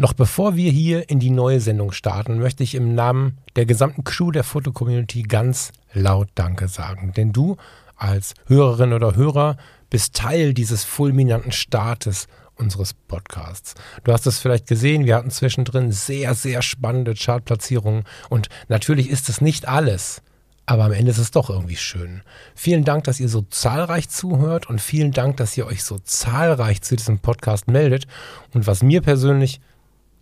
Noch 0.00 0.12
bevor 0.12 0.54
wir 0.54 0.70
hier 0.70 1.10
in 1.10 1.18
die 1.18 1.30
neue 1.30 1.58
Sendung 1.58 1.90
starten, 1.90 2.38
möchte 2.38 2.62
ich 2.62 2.76
im 2.76 2.94
Namen 2.94 3.38
der 3.56 3.66
gesamten 3.66 4.04
Crew 4.04 4.30
der 4.30 4.44
Foto-Community 4.44 5.24
ganz 5.24 5.72
laut 5.92 6.28
Danke 6.36 6.68
sagen. 6.68 7.12
Denn 7.16 7.32
du 7.32 7.56
als 7.96 8.34
Hörerin 8.46 8.92
oder 8.92 9.16
Hörer 9.16 9.56
bist 9.90 10.14
Teil 10.14 10.54
dieses 10.54 10.84
fulminanten 10.84 11.50
Startes 11.50 12.28
unseres 12.54 12.94
Podcasts. 12.94 13.74
Du 14.04 14.12
hast 14.12 14.24
es 14.28 14.38
vielleicht 14.38 14.68
gesehen, 14.68 15.04
wir 15.04 15.16
hatten 15.16 15.32
zwischendrin 15.32 15.90
sehr, 15.90 16.36
sehr 16.36 16.62
spannende 16.62 17.14
Chartplatzierungen 17.14 18.04
und 18.28 18.48
natürlich 18.68 19.10
ist 19.10 19.28
es 19.28 19.40
nicht 19.40 19.66
alles. 19.66 20.22
Aber 20.64 20.84
am 20.84 20.92
Ende 20.92 21.10
ist 21.10 21.18
es 21.18 21.32
doch 21.32 21.50
irgendwie 21.50 21.74
schön. 21.74 22.22
Vielen 22.54 22.84
Dank, 22.84 23.02
dass 23.02 23.18
ihr 23.18 23.28
so 23.28 23.42
zahlreich 23.42 24.08
zuhört 24.10 24.68
und 24.70 24.80
vielen 24.80 25.10
Dank, 25.10 25.38
dass 25.38 25.56
ihr 25.56 25.66
euch 25.66 25.82
so 25.82 25.98
zahlreich 25.98 26.82
zu 26.82 26.94
diesem 26.94 27.18
Podcast 27.18 27.66
meldet. 27.66 28.06
Und 28.54 28.68
was 28.68 28.84
mir 28.84 29.00
persönlich 29.00 29.60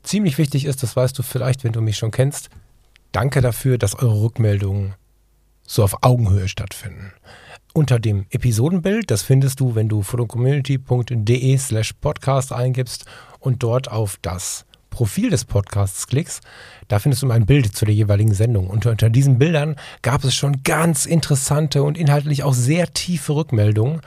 ziemlich 0.07 0.39
wichtig 0.39 0.65
ist, 0.65 0.83
das 0.83 0.97
weißt 0.97 1.19
du 1.19 1.23
vielleicht, 1.23 1.65
wenn 1.65 1.73
du 1.73 1.81
mich 1.81 1.97
schon 1.99 2.11
kennst, 2.11 2.49
danke 3.13 3.41
dafür, 3.41 3.79
dass 3.79 3.95
eure 3.95 4.23
Rückmeldungen 4.23 4.95
so 5.67 5.83
auf 5.83 6.03
Augenhöhe 6.03 6.49
stattfinden. 6.49 7.13
Unter 7.75 7.99
dem 7.99 8.27
Episodenbild, 8.31 9.11
das 9.11 9.23
findest 9.23 9.61
du, 9.61 9.75
wenn 9.75 9.89
du 9.89 10.03
fotocommunity.de 10.03 11.59
slash 11.59 11.93
podcast 11.95 12.53
eingibst 12.53 13.05
und 13.39 13.63
dort 13.63 13.91
auf 13.91 14.19
das 14.23 14.65
Profil 14.89 15.29
des 15.29 15.45
Podcasts 15.45 16.07
klickst, 16.07 16.43
da 16.89 16.99
findest 16.99 17.23
du 17.23 17.31
ein 17.31 17.45
Bild 17.45 17.77
zu 17.77 17.85
der 17.85 17.95
jeweiligen 17.95 18.33
Sendung. 18.33 18.69
Und 18.69 18.87
unter 18.87 19.11
diesen 19.11 19.39
Bildern 19.39 19.77
gab 20.01 20.25
es 20.25 20.35
schon 20.35 20.63
ganz 20.63 21.05
interessante 21.05 21.83
und 21.83 21.99
inhaltlich 21.99 22.45
auch 22.45 22.55
sehr 22.55 22.91
tiefe 22.95 23.35
Rückmeldungen. 23.35 24.01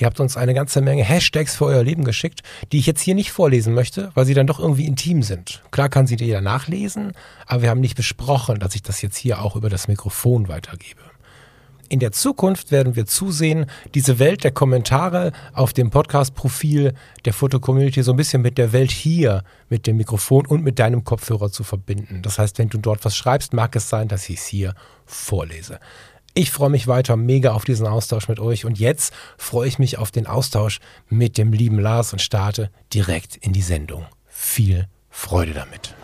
Ihr 0.00 0.06
habt 0.06 0.18
uns 0.18 0.38
eine 0.38 0.54
ganze 0.54 0.80
Menge 0.80 1.04
Hashtags 1.04 1.56
für 1.56 1.66
euer 1.66 1.84
Leben 1.84 2.04
geschickt, 2.04 2.40
die 2.72 2.78
ich 2.78 2.86
jetzt 2.86 3.02
hier 3.02 3.14
nicht 3.14 3.32
vorlesen 3.32 3.74
möchte, 3.74 4.10
weil 4.14 4.24
sie 4.24 4.32
dann 4.32 4.46
doch 4.46 4.58
irgendwie 4.58 4.86
intim 4.86 5.22
sind. 5.22 5.62
Klar 5.72 5.90
kann 5.90 6.06
sie 6.06 6.16
jeder 6.16 6.40
nachlesen, 6.40 7.12
aber 7.46 7.60
wir 7.62 7.68
haben 7.68 7.80
nicht 7.80 7.96
besprochen, 7.96 8.60
dass 8.60 8.74
ich 8.74 8.82
das 8.82 9.02
jetzt 9.02 9.18
hier 9.18 9.42
auch 9.42 9.56
über 9.56 9.68
das 9.68 9.88
Mikrofon 9.88 10.48
weitergebe. 10.48 11.02
In 11.90 11.98
der 11.98 12.12
Zukunft 12.12 12.70
werden 12.70 12.96
wir 12.96 13.04
zusehen, 13.04 13.66
diese 13.94 14.18
Welt 14.18 14.42
der 14.42 14.52
Kommentare 14.52 15.32
auf 15.52 15.74
dem 15.74 15.90
Podcast-Profil 15.90 16.94
der 17.26 17.32
Foto-Community 17.34 18.02
so 18.02 18.12
ein 18.12 18.16
bisschen 18.16 18.40
mit 18.40 18.56
der 18.56 18.72
Welt 18.72 18.92
hier, 18.92 19.42
mit 19.68 19.86
dem 19.86 19.98
Mikrofon 19.98 20.46
und 20.46 20.62
mit 20.64 20.78
deinem 20.78 21.04
Kopfhörer 21.04 21.50
zu 21.50 21.62
verbinden. 21.62 22.22
Das 22.22 22.38
heißt, 22.38 22.58
wenn 22.58 22.70
du 22.70 22.78
dort 22.78 23.04
was 23.04 23.16
schreibst, 23.16 23.52
mag 23.52 23.76
es 23.76 23.90
sein, 23.90 24.08
dass 24.08 24.30
ich 24.30 24.38
es 24.38 24.46
hier 24.46 24.74
vorlese. 25.04 25.78
Ich 26.32 26.52
freue 26.52 26.70
mich 26.70 26.86
weiter 26.86 27.16
mega 27.16 27.52
auf 27.52 27.64
diesen 27.64 27.88
Austausch 27.88 28.28
mit 28.28 28.38
euch 28.38 28.64
und 28.64 28.78
jetzt 28.78 29.12
freue 29.36 29.66
ich 29.66 29.80
mich 29.80 29.98
auf 29.98 30.12
den 30.12 30.28
Austausch 30.28 30.78
mit 31.08 31.36
dem 31.36 31.52
lieben 31.52 31.80
Lars 31.80 32.12
und 32.12 32.22
starte 32.22 32.70
direkt 32.94 33.36
in 33.36 33.52
die 33.52 33.62
Sendung. 33.62 34.06
Viel 34.28 34.86
Freude 35.08 35.54
damit. 35.54 35.94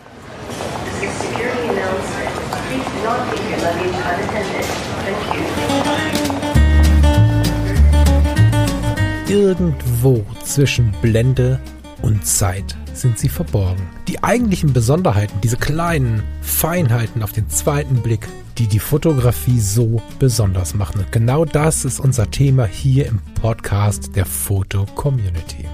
Irgendwo 9.29 10.25
zwischen 10.43 10.91
Blende 11.01 11.61
und 12.01 12.25
Zeit 12.25 12.75
sind 12.93 13.19
sie 13.19 13.29
verborgen. 13.29 13.87
Die 14.07 14.23
eigentlichen 14.23 14.73
Besonderheiten, 14.73 15.39
diese 15.41 15.57
kleinen 15.57 16.23
Feinheiten 16.41 17.23
auf 17.23 17.31
den 17.31 17.49
zweiten 17.49 18.01
Blick, 18.01 18.27
die 18.57 18.67
die 18.67 18.79
Fotografie 18.79 19.59
so 19.59 20.01
besonders 20.19 20.73
machen. 20.73 21.01
Und 21.01 21.11
genau 21.11 21.45
das 21.45 21.85
ist 21.85 21.99
unser 21.99 22.29
Thema 22.31 22.65
hier 22.65 23.05
im 23.07 23.19
Podcast 23.41 24.15
der 24.15 24.25
Foto 24.25 24.85
Community. 24.95 25.65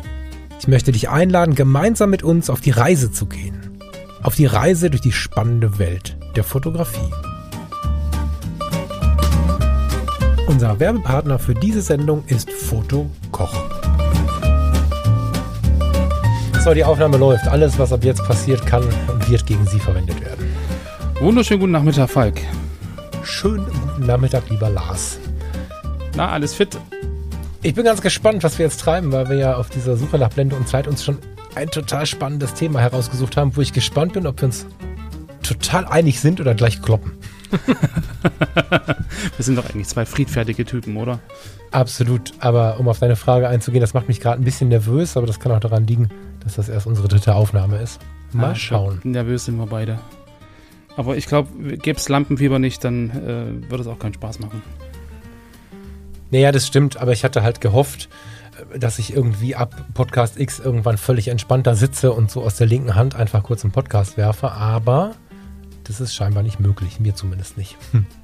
Ich 0.60 0.68
möchte 0.68 0.92
dich 0.92 1.10
einladen, 1.10 1.56
gemeinsam 1.56 2.10
mit 2.10 2.24
uns 2.24 2.50
auf 2.50 2.62
die 2.62 2.72
Reise 2.72 3.12
zu 3.12 3.26
gehen. 3.26 3.80
Auf 4.22 4.36
die 4.36 4.46
Reise 4.46 4.90
durch 4.90 5.02
die 5.02 5.12
spannende 5.12 5.78
Welt 5.78 6.18
der 6.36 6.44
Fotografie. 6.44 7.12
Unser 10.48 10.80
Werbepartner 10.80 11.40
für 11.40 11.54
diese 11.54 11.82
Sendung 11.82 12.24
ist 12.28 12.50
Foto 12.52 13.10
Koch. 13.32 13.83
So, 16.64 16.74
die 16.74 16.86
Aufnahme 16.86 17.18
läuft. 17.18 17.46
Alles, 17.50 17.78
was 17.78 17.92
ab 17.92 18.06
jetzt 18.06 18.24
passiert, 18.24 18.66
kann 18.66 18.84
und 18.84 19.30
wird 19.30 19.46
gegen 19.46 19.68
Sie 19.68 19.80
verwendet 19.80 20.22
werden. 20.22 20.48
Wunderschönen 21.20 21.60
guten 21.60 21.74
Nachmittag, 21.74 22.10
Falk. 22.10 22.40
Schönen 23.22 23.66
guten 23.66 24.06
Nachmittag, 24.06 24.50
lieber 24.50 24.70
Lars. 24.70 25.20
Na, 26.16 26.30
alles 26.30 26.54
fit? 26.54 26.80
Ich 27.64 27.74
bin 27.74 27.84
ganz 27.84 28.02
gespannt, 28.02 28.44
was 28.44 28.58
wir 28.60 28.66
jetzt 28.66 28.80
treiben, 28.80 29.12
weil 29.12 29.28
wir 29.28 29.36
ja 29.36 29.58
auf 29.58 29.70
dieser 29.72 29.98
Suche 29.98 30.18
nach 30.18 30.30
Blende 30.30 30.56
und 30.56 30.70
Zeit 30.70 30.88
uns 30.88 31.04
schon 31.04 31.18
ein 31.54 31.68
total 31.68 32.06
spannendes 32.06 32.54
Thema 32.54 32.80
herausgesucht 32.80 33.36
haben, 33.36 33.54
wo 33.58 33.60
ich 33.60 33.74
gespannt 33.74 34.14
bin, 34.14 34.26
ob 34.26 34.40
wir 34.40 34.46
uns 34.46 34.66
total 35.42 35.86
einig 35.86 36.22
sind 36.22 36.40
oder 36.40 36.56
gleich 36.56 36.82
kloppen. 36.82 37.12
Wir 39.36 39.44
sind 39.44 39.58
doch 39.58 39.70
eigentlich 39.70 39.88
zwei 39.88 40.06
friedfertige 40.06 40.66
Typen, 40.66 40.98
oder? 40.98 41.20
Absolut. 41.72 42.32
Aber 42.40 42.80
um 42.80 42.88
auf 42.88 43.00
deine 43.00 43.16
Frage 43.16 43.48
einzugehen, 43.48 43.82
das 43.82 43.94
macht 43.94 44.08
mich 44.08 44.20
gerade 44.20 44.42
ein 44.42 44.46
bisschen 44.46 44.70
nervös, 44.70 45.18
aber 45.18 45.28
das 45.28 45.40
kann 45.40 45.52
auch 45.52 45.60
daran 45.60 45.86
liegen, 45.86 46.10
dass 46.44 46.56
das 46.56 46.70
erst 46.70 46.88
unsere 46.88 47.08
dritte 47.08 47.36
Aufnahme 47.36 47.78
ist. 47.78 48.00
Mal 48.32 48.52
ah, 48.52 48.56
schauen. 48.56 49.00
Glaub, 49.02 49.06
nervös 49.06 49.46
sind 49.46 49.58
wir 49.58 49.68
beide. 49.68 50.00
Aber 50.96 51.18
ich 51.18 51.26
glaube, 51.26 51.78
gäbe 51.78 51.98
es 51.98 52.10
Lampenfieber 52.10 52.60
nicht, 52.60 52.84
dann 52.84 53.10
äh, 53.10 53.70
würde 53.70 53.82
es 53.82 53.88
auch 53.88 54.00
keinen 54.00 54.14
Spaß 54.14 54.40
machen. 54.40 54.62
Naja, 56.32 56.52
das 56.52 56.68
stimmt, 56.68 56.98
aber 56.98 57.12
ich 57.12 57.24
hatte 57.24 57.44
halt 57.44 57.62
gehofft, 57.62 58.10
äh, 58.74 58.80
dass 58.80 59.00
ich 59.00 59.14
irgendwie 59.14 59.56
ab 59.56 59.86
Podcast 59.94 60.40
X 60.40 60.60
irgendwann 60.60 60.98
völlig 60.98 61.28
entspannter 61.28 61.76
sitze 61.76 62.12
und 62.12 62.30
so 62.32 62.44
aus 62.44 62.56
der 62.56 62.68
linken 62.68 62.96
Hand 62.96 63.16
einfach 63.16 63.44
kurz 63.44 63.64
einen 63.64 63.72
Podcast 63.72 64.18
werfe, 64.18 64.52
aber 64.52 65.16
das 65.84 66.00
ist 66.00 66.14
scheinbar 66.14 66.44
nicht 66.44 66.60
möglich, 66.60 67.00
mir 67.00 67.16
zumindest 67.16 67.58
nicht. 67.58 67.78
Hm. 67.92 68.06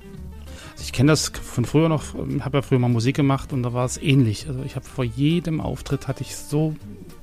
Also 0.79 0.85
ich 0.85 0.93
kenne 0.93 1.11
das 1.11 1.27
von 1.27 1.65
früher 1.65 1.89
noch, 1.89 2.13
habe 2.39 2.59
ja 2.59 2.61
früher 2.61 2.79
mal 2.79 2.87
Musik 2.87 3.17
gemacht 3.17 3.51
und 3.51 3.63
da 3.63 3.73
war 3.73 3.83
es 3.83 3.97
ähnlich. 3.97 4.47
Also 4.47 4.63
ich 4.63 4.77
habe 4.77 4.85
vor 4.85 5.03
jedem 5.03 5.59
Auftritt 5.59 6.07
hatte 6.07 6.21
ich 6.21 6.37
so 6.37 6.73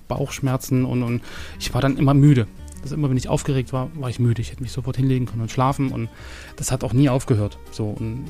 Bauchschmerzen 0.09 0.85
und, 0.85 1.03
und 1.03 1.23
ich 1.59 1.73
war 1.75 1.81
dann 1.81 1.97
immer 1.97 2.15
müde. 2.15 2.47
Also 2.83 2.95
immer 2.95 3.11
wenn 3.11 3.17
ich 3.17 3.29
aufgeregt 3.29 3.73
war, 3.73 3.89
war 3.95 4.09
ich 4.09 4.21
müde. 4.21 4.41
Ich 4.41 4.53
hätte 4.53 4.63
mich 4.63 4.71
sofort 4.71 4.97
hinlegen 4.97 5.27
können 5.27 5.43
und 5.43 5.51
schlafen 5.51 5.91
und 5.91 6.09
das 6.57 6.71
hat 6.71 6.85
auch 6.85 6.93
nie 6.93 7.09
aufgehört. 7.09 7.59
So 7.73 7.89
und 7.89 8.25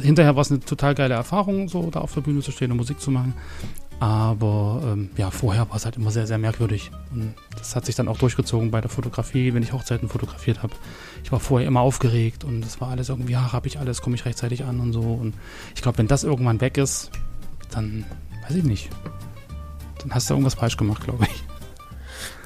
hinterher 0.00 0.34
war 0.34 0.42
es 0.42 0.50
eine 0.50 0.60
total 0.60 0.94
geile 0.94 1.14
Erfahrung, 1.14 1.68
so 1.68 1.88
da 1.90 2.00
auf 2.00 2.14
der 2.14 2.22
Bühne 2.22 2.40
zu 2.40 2.50
stehen 2.50 2.70
und 2.72 2.78
Musik 2.78 3.00
zu 3.00 3.10
machen. 3.10 3.34
Aber 4.02 4.82
ähm, 4.84 5.10
ja, 5.16 5.30
vorher 5.30 5.68
war 5.68 5.76
es 5.76 5.84
halt 5.84 5.94
immer 5.96 6.10
sehr, 6.10 6.26
sehr 6.26 6.36
merkwürdig. 6.36 6.90
Und 7.12 7.34
das 7.56 7.76
hat 7.76 7.86
sich 7.86 7.94
dann 7.94 8.08
auch 8.08 8.18
durchgezogen 8.18 8.72
bei 8.72 8.80
der 8.80 8.90
Fotografie, 8.90 9.54
wenn 9.54 9.62
ich 9.62 9.72
Hochzeiten 9.72 10.08
fotografiert 10.08 10.64
habe. 10.64 10.74
Ich 11.22 11.30
war 11.30 11.38
vorher 11.38 11.68
immer 11.68 11.82
aufgeregt 11.82 12.42
und 12.42 12.64
es 12.64 12.80
war 12.80 12.88
alles 12.88 13.10
irgendwie, 13.10 13.34
ja, 13.34 13.52
habe 13.52 13.68
ich 13.68 13.78
alles, 13.78 14.02
komme 14.02 14.16
ich 14.16 14.24
rechtzeitig 14.24 14.64
an 14.64 14.80
und 14.80 14.92
so. 14.92 15.02
Und 15.02 15.34
ich 15.76 15.82
glaube, 15.82 15.98
wenn 15.98 16.08
das 16.08 16.24
irgendwann 16.24 16.60
weg 16.60 16.78
ist, 16.78 17.12
dann 17.70 18.04
weiß 18.48 18.56
ich 18.56 18.64
nicht. 18.64 18.90
Dann 20.02 20.14
hast 20.14 20.28
du 20.28 20.34
irgendwas 20.34 20.54
falsch 20.54 20.76
gemacht, 20.76 21.04
glaube 21.04 21.24
ich. 21.24 21.44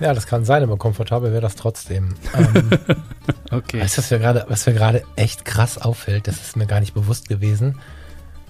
Ja, 0.00 0.12
das 0.12 0.27
kann 0.27 0.44
sein, 0.44 0.62
aber 0.62 0.77
komfortabel 0.77 1.31
wäre 1.33 1.41
das 1.41 1.56
trotzdem. 1.56 2.15
Ähm, 2.34 2.71
okay. 3.50 3.81
Weißt 3.81 3.99
du, 3.99 4.44
was 4.49 4.67
mir 4.67 4.75
gerade 4.75 5.03
echt 5.17 5.44
krass 5.44 5.78
auffällt, 5.78 6.28
das 6.28 6.37
ist 6.37 6.56
mir 6.56 6.67
gar 6.67 6.81
nicht 6.81 6.94
bewusst 6.94 7.28
gewesen. 7.28 7.78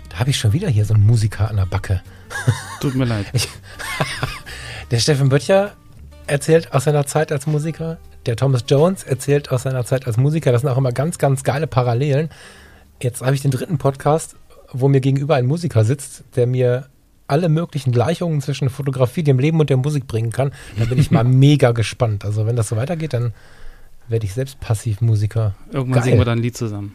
Da 0.08 0.18
habe 0.18 0.30
ich 0.30 0.38
schon 0.38 0.52
wieder 0.52 0.68
hier 0.68 0.84
so 0.84 0.94
einen 0.94 1.06
Musiker 1.06 1.48
an 1.48 1.56
der 1.56 1.66
Backe. 1.66 2.02
Tut 2.80 2.94
mir 2.94 3.04
leid. 3.04 3.26
Ich, 3.32 3.48
der 4.90 4.98
Steffen 4.98 5.28
Böttcher 5.28 5.72
erzählt 6.26 6.72
aus 6.72 6.84
seiner 6.84 7.06
Zeit 7.06 7.30
als 7.30 7.46
Musiker. 7.46 7.98
Der 8.26 8.34
Thomas 8.34 8.64
Jones 8.68 9.04
erzählt 9.04 9.52
aus 9.52 9.62
seiner 9.62 9.84
Zeit 9.84 10.06
als 10.06 10.16
Musiker. 10.16 10.50
Das 10.50 10.62
sind 10.62 10.70
auch 10.70 10.78
immer 10.78 10.92
ganz, 10.92 11.18
ganz 11.18 11.44
geile 11.44 11.68
Parallelen. 11.68 12.30
Jetzt 13.00 13.22
habe 13.22 13.34
ich 13.34 13.42
den 13.42 13.52
dritten 13.52 13.78
Podcast, 13.78 14.34
wo 14.72 14.88
mir 14.88 15.00
gegenüber 15.00 15.36
ein 15.36 15.46
Musiker 15.46 15.84
sitzt, 15.84 16.24
der 16.34 16.48
mir 16.48 16.88
alle 17.28 17.48
möglichen 17.48 17.92
Gleichungen 17.92 18.40
zwischen 18.40 18.70
Fotografie, 18.70 19.22
dem 19.22 19.38
Leben 19.38 19.60
und 19.60 19.70
der 19.70 19.76
Musik 19.76 20.06
bringen 20.06 20.30
kann. 20.30 20.52
Da 20.78 20.84
bin 20.84 20.98
ich 20.98 21.10
mal 21.10 21.24
mega 21.24 21.72
gespannt. 21.72 22.24
Also 22.24 22.46
wenn 22.46 22.56
das 22.56 22.68
so 22.68 22.76
weitergeht, 22.76 23.12
dann 23.12 23.34
werde 24.08 24.26
ich 24.26 24.34
selbst 24.34 24.60
Passivmusiker. 24.60 25.54
Irgendwann 25.72 25.94
Geil. 25.94 26.04
singen 26.04 26.18
wir 26.18 26.24
dann 26.24 26.38
ein 26.38 26.42
Lied 26.42 26.56
zusammen. 26.56 26.94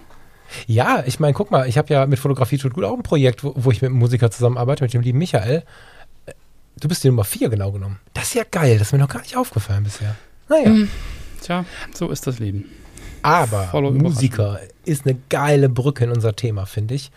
Ja, 0.68 1.04
ich 1.06 1.20
meine, 1.20 1.34
guck 1.34 1.52
mal, 1.52 1.68
ich 1.68 1.78
habe 1.78 1.94
ja 1.94 2.06
mit 2.06 2.20
Fotografie 2.20 2.58
tut 2.58 2.74
gut 2.74 2.84
auch 2.84 2.96
ein 2.96 3.04
Projekt, 3.04 3.44
wo, 3.44 3.54
wo 3.56 3.72
ich 3.72 3.82
mit 3.82 3.90
einem 3.90 4.00
Musiker 4.00 4.32
zusammenarbeite, 4.32 4.84
mit 4.84 4.94
dem 4.94 5.02
lieben 5.02 5.18
Michael. 5.18 5.64
Du 6.80 6.88
bist 6.88 7.04
die 7.04 7.08
Nummer 7.08 7.24
4 7.24 7.50
genau 7.50 7.72
genommen. 7.72 8.00
Das 8.14 8.26
ist 8.26 8.34
ja 8.36 8.44
geil, 8.50 8.78
das 8.78 8.88
ist 8.88 8.94
mir 8.94 9.00
noch 9.00 9.10
gar 9.10 9.22
nicht 9.22 9.38
aufgefallen 9.38 9.84
bisher. 9.84 10.16
Naja. 10.50 10.66
Hm, 10.66 10.90
tja, 11.42 11.66
so 11.94 12.10
ist 12.10 12.28
das 12.28 12.40
Leben. 12.40 12.66
Aber 13.22 13.70
Musiker 13.92 14.60
ist 14.84 15.06
eine 15.06 15.18
geile 15.30 15.70
Brücke 15.70 16.06
in 16.06 16.12
unser 16.12 16.36
Thema, 16.36 16.66
finde 16.66 16.96
ich. 16.96 17.12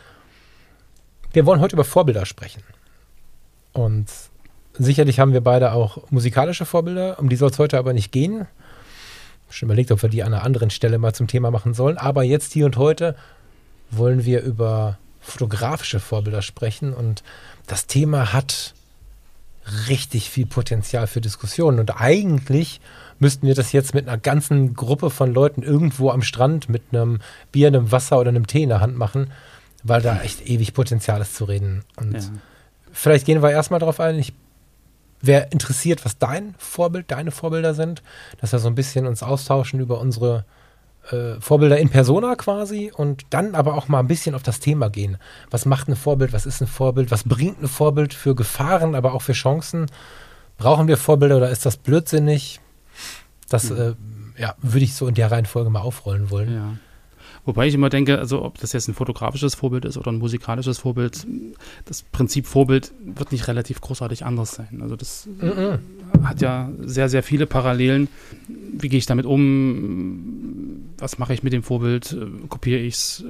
Wir 1.32 1.46
wollen 1.46 1.60
heute 1.60 1.76
über 1.76 1.84
Vorbilder 1.84 2.26
sprechen. 2.26 2.62
Und 3.74 4.06
sicherlich 4.78 5.20
haben 5.20 5.34
wir 5.34 5.42
beide 5.42 5.72
auch 5.72 6.10
musikalische 6.10 6.64
Vorbilder, 6.64 7.18
um 7.18 7.28
die 7.28 7.36
soll 7.36 7.50
es 7.50 7.58
heute 7.58 7.78
aber 7.78 7.92
nicht 7.92 8.10
gehen 8.10 8.46
schon 9.54 9.68
überlegt, 9.68 9.92
ob 9.92 10.02
wir 10.02 10.08
die 10.08 10.22
an 10.22 10.34
einer 10.34 10.44
anderen 10.44 10.70
Stelle 10.70 10.98
mal 10.98 11.14
zum 11.14 11.26
Thema 11.26 11.50
machen 11.50 11.74
sollen. 11.74 11.96
Aber 11.96 12.22
jetzt, 12.22 12.52
hier 12.52 12.66
und 12.66 12.76
heute, 12.76 13.16
wollen 13.90 14.24
wir 14.24 14.42
über 14.42 14.98
fotografische 15.20 16.00
Vorbilder 16.00 16.42
sprechen. 16.42 16.92
Und 16.92 17.22
das 17.66 17.86
Thema 17.86 18.32
hat 18.32 18.74
richtig 19.88 20.28
viel 20.28 20.46
Potenzial 20.46 21.06
für 21.06 21.20
Diskussionen. 21.20 21.78
Und 21.78 22.00
eigentlich 22.00 22.80
müssten 23.18 23.46
wir 23.46 23.54
das 23.54 23.72
jetzt 23.72 23.94
mit 23.94 24.08
einer 24.08 24.18
ganzen 24.18 24.74
Gruppe 24.74 25.08
von 25.10 25.32
Leuten 25.32 25.62
irgendwo 25.62 26.10
am 26.10 26.22
Strand 26.22 26.68
mit 26.68 26.82
einem 26.92 27.20
Bier, 27.52 27.68
einem 27.68 27.90
Wasser 27.90 28.18
oder 28.18 28.28
einem 28.28 28.46
Tee 28.46 28.64
in 28.64 28.68
der 28.68 28.80
Hand 28.80 28.98
machen, 28.98 29.30
weil 29.82 30.02
da 30.02 30.20
echt 30.20 30.46
ewig 30.46 30.74
Potenzial 30.74 31.20
ist 31.22 31.36
zu 31.36 31.44
reden. 31.44 31.84
Und 31.96 32.14
ja. 32.14 32.20
Vielleicht 32.94 33.26
gehen 33.26 33.42
wir 33.42 33.50
erstmal 33.50 33.80
darauf 33.80 34.00
ein. 34.00 34.18
Ich 34.18 34.32
wäre 35.20 35.48
interessiert, 35.50 36.04
was 36.04 36.18
dein 36.18 36.54
Vorbild, 36.58 37.10
deine 37.10 37.30
Vorbilder 37.30 37.74
sind, 37.74 38.02
dass 38.40 38.52
wir 38.52 38.58
so 38.58 38.68
ein 38.68 38.74
bisschen 38.74 39.06
uns 39.06 39.22
austauschen 39.22 39.80
über 39.80 40.00
unsere 40.00 40.44
äh, 41.10 41.40
Vorbilder 41.40 41.78
in 41.78 41.88
Persona 41.88 42.34
quasi 42.36 42.92
und 42.94 43.24
dann 43.30 43.54
aber 43.54 43.74
auch 43.74 43.88
mal 43.88 44.00
ein 44.00 44.06
bisschen 44.06 44.34
auf 44.34 44.42
das 44.42 44.60
Thema 44.60 44.88
gehen. 44.90 45.18
Was 45.50 45.66
macht 45.66 45.88
ein 45.88 45.96
Vorbild? 45.96 46.32
Was 46.32 46.46
ist 46.46 46.60
ein 46.60 46.66
Vorbild? 46.66 47.10
Was 47.10 47.24
bringt 47.24 47.62
ein 47.62 47.68
Vorbild 47.68 48.14
für 48.14 48.34
Gefahren, 48.34 48.94
aber 48.94 49.14
auch 49.14 49.22
für 49.22 49.32
Chancen? 49.32 49.86
Brauchen 50.56 50.88
wir 50.88 50.96
Vorbilder 50.96 51.36
oder 51.38 51.50
ist 51.50 51.66
das 51.66 51.76
blödsinnig? 51.76 52.60
Das 53.48 53.70
mhm. 53.70 53.96
äh, 54.36 54.40
ja, 54.40 54.54
würde 54.60 54.84
ich 54.84 54.94
so 54.94 55.06
in 55.06 55.14
der 55.14 55.30
Reihenfolge 55.30 55.70
mal 55.70 55.80
aufrollen 55.80 56.30
wollen. 56.30 56.54
Ja. 56.54 56.76
Wobei 57.46 57.66
ich 57.66 57.74
immer 57.74 57.90
denke, 57.90 58.18
also 58.18 58.42
ob 58.42 58.58
das 58.58 58.72
jetzt 58.72 58.88
ein 58.88 58.94
fotografisches 58.94 59.54
Vorbild 59.54 59.84
ist 59.84 59.98
oder 59.98 60.10
ein 60.10 60.18
musikalisches 60.18 60.78
Vorbild, 60.78 61.26
das 61.84 62.02
Prinzip 62.02 62.46
Vorbild 62.46 62.92
wird 63.04 63.32
nicht 63.32 63.48
relativ 63.48 63.80
großartig 63.80 64.24
anders 64.24 64.52
sein. 64.52 64.80
Also 64.80 64.96
das 64.96 65.28
mhm. 65.40 65.78
hat 66.24 66.40
ja 66.40 66.70
sehr, 66.80 67.08
sehr 67.08 67.22
viele 67.22 67.46
Parallelen. 67.46 68.08
Wie 68.48 68.88
gehe 68.88 68.98
ich 68.98 69.06
damit 69.06 69.26
um? 69.26 70.86
Was 70.98 71.18
mache 71.18 71.34
ich 71.34 71.42
mit 71.42 71.52
dem 71.52 71.62
Vorbild? 71.62 72.16
Kopiere 72.48 72.80
ich 72.80 72.94
es? 72.94 73.24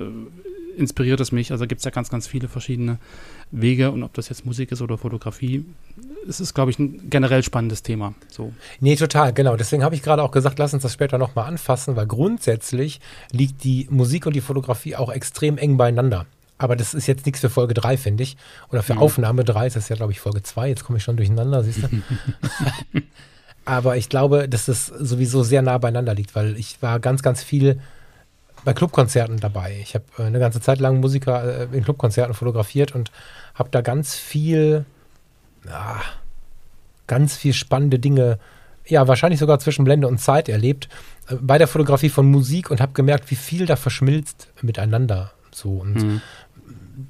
Inspiriert 0.77 1.21
es 1.21 1.31
mich? 1.33 1.53
Also 1.53 1.67
gibt 1.67 1.81
es 1.81 1.85
ja 1.85 1.91
ganz, 1.91 2.09
ganz 2.09 2.27
viele 2.27 2.49
verschiedene 2.49 2.99
Wege 3.51 3.91
und 3.91 4.03
ob 4.03 4.15
das 4.15 4.29
jetzt 4.29 4.45
Musik 4.47 4.73
ist 4.73 4.83
oder 4.83 4.99
Fotografie, 4.99 5.65
es 6.29 6.41
ist, 6.41 6.55
glaube 6.55 6.71
ich, 6.71 6.79
ein 6.79 7.11
generell 7.11 7.43
spannendes 7.43 7.83
Thema. 7.83 8.15
So. 8.29 8.53
Nee, 8.81 8.97
total, 8.97 9.33
genau. 9.33 9.57
Deswegen 9.57 9.85
habe 9.85 9.95
ich 9.95 10.03
gerade 10.03 10.23
auch 10.23 10.31
gesagt, 10.31 10.59
lass 10.59 10.75
uns 10.75 10.83
das 10.83 10.93
später 10.93 11.19
nochmal 11.19 11.47
anfassen, 11.47 11.97
weil 11.97 12.07
grundsätzlich 12.07 13.01
liegt 13.31 13.65
die 13.65 13.87
Musik 13.91 14.27
und 14.27 14.35
die 14.35 14.41
Fotografie 14.41 14.97
auch 14.97 15.11
extrem 15.11 15.59
eng 15.59 15.77
beieinander. 15.77 16.27
Aber 16.57 16.77
das 16.77 16.95
ist 16.95 17.07
jetzt 17.07 17.27
nichts 17.27 17.41
für 17.41 17.51
Folge 17.51 17.75
3, 17.75 17.97
finde 17.97 18.23
ich. 18.23 18.37
Oder 18.71 18.83
für 18.83 18.95
mhm. 18.95 19.01
Aufnahme 19.01 19.45
3 19.45 19.67
ist 19.67 19.77
das 19.77 19.89
ja, 19.89 19.97
glaube 19.97 20.13
ich, 20.13 20.21
Folge 20.21 20.43
2. 20.43 20.69
Jetzt 20.69 20.85
komme 20.85 20.99
ich 20.99 21.05
schon 21.05 21.17
durcheinander, 21.17 21.65
siehst 21.65 21.83
du? 21.83 21.89
Aber 23.65 23.97
ich 23.97 24.09
glaube, 24.09 24.49
dass 24.49 24.67
das 24.67 24.87
sowieso 24.87 25.43
sehr 25.43 25.63
nah 25.63 25.79
beieinander 25.79 26.15
liegt, 26.15 26.35
weil 26.35 26.57
ich 26.57 26.81
war 26.83 27.01
ganz, 27.01 27.23
ganz 27.23 27.43
viel 27.43 27.81
bei 28.65 28.73
Clubkonzerten 28.73 29.39
dabei. 29.39 29.79
Ich 29.83 29.95
habe 29.95 30.05
äh, 30.19 30.23
eine 30.23 30.39
ganze 30.39 30.61
Zeit 30.61 30.81
lang 30.81 31.01
Musiker 31.01 31.71
äh, 31.73 31.77
in 31.77 31.85
Clubkonzerten 31.85 32.35
fotografiert 32.35 32.95
und 32.95 33.11
habe 33.55 33.71
da 33.71 33.81
ganz 33.81 34.15
viel 34.15 34.85
ja, 35.67 36.01
ganz 37.07 37.37
viel 37.37 37.53
spannende 37.53 37.99
Dinge, 37.99 38.39
ja, 38.87 39.09
wahrscheinlich 39.09 39.41
sogar 39.41 39.59
zwischen 39.59 39.85
Blende 39.85 40.09
und 40.09 40.19
Zeit 40.19 40.49
erlebt, 40.49 40.89
äh, 41.29 41.37
bei 41.41 41.59
der 41.59 41.69
Fotografie 41.69 42.11
von 42.11 42.27
Musik 42.31 42.71
und 42.71 42.81
habe 42.81 42.93
gemerkt, 42.93 43.31
wie 43.31 43.37
viel 43.37 43.67
da 43.67 43.77
verschmilzt 43.77 44.49
miteinander. 44.63 45.33
So 45.53 45.71
und 45.71 45.95
mhm. 45.95 46.21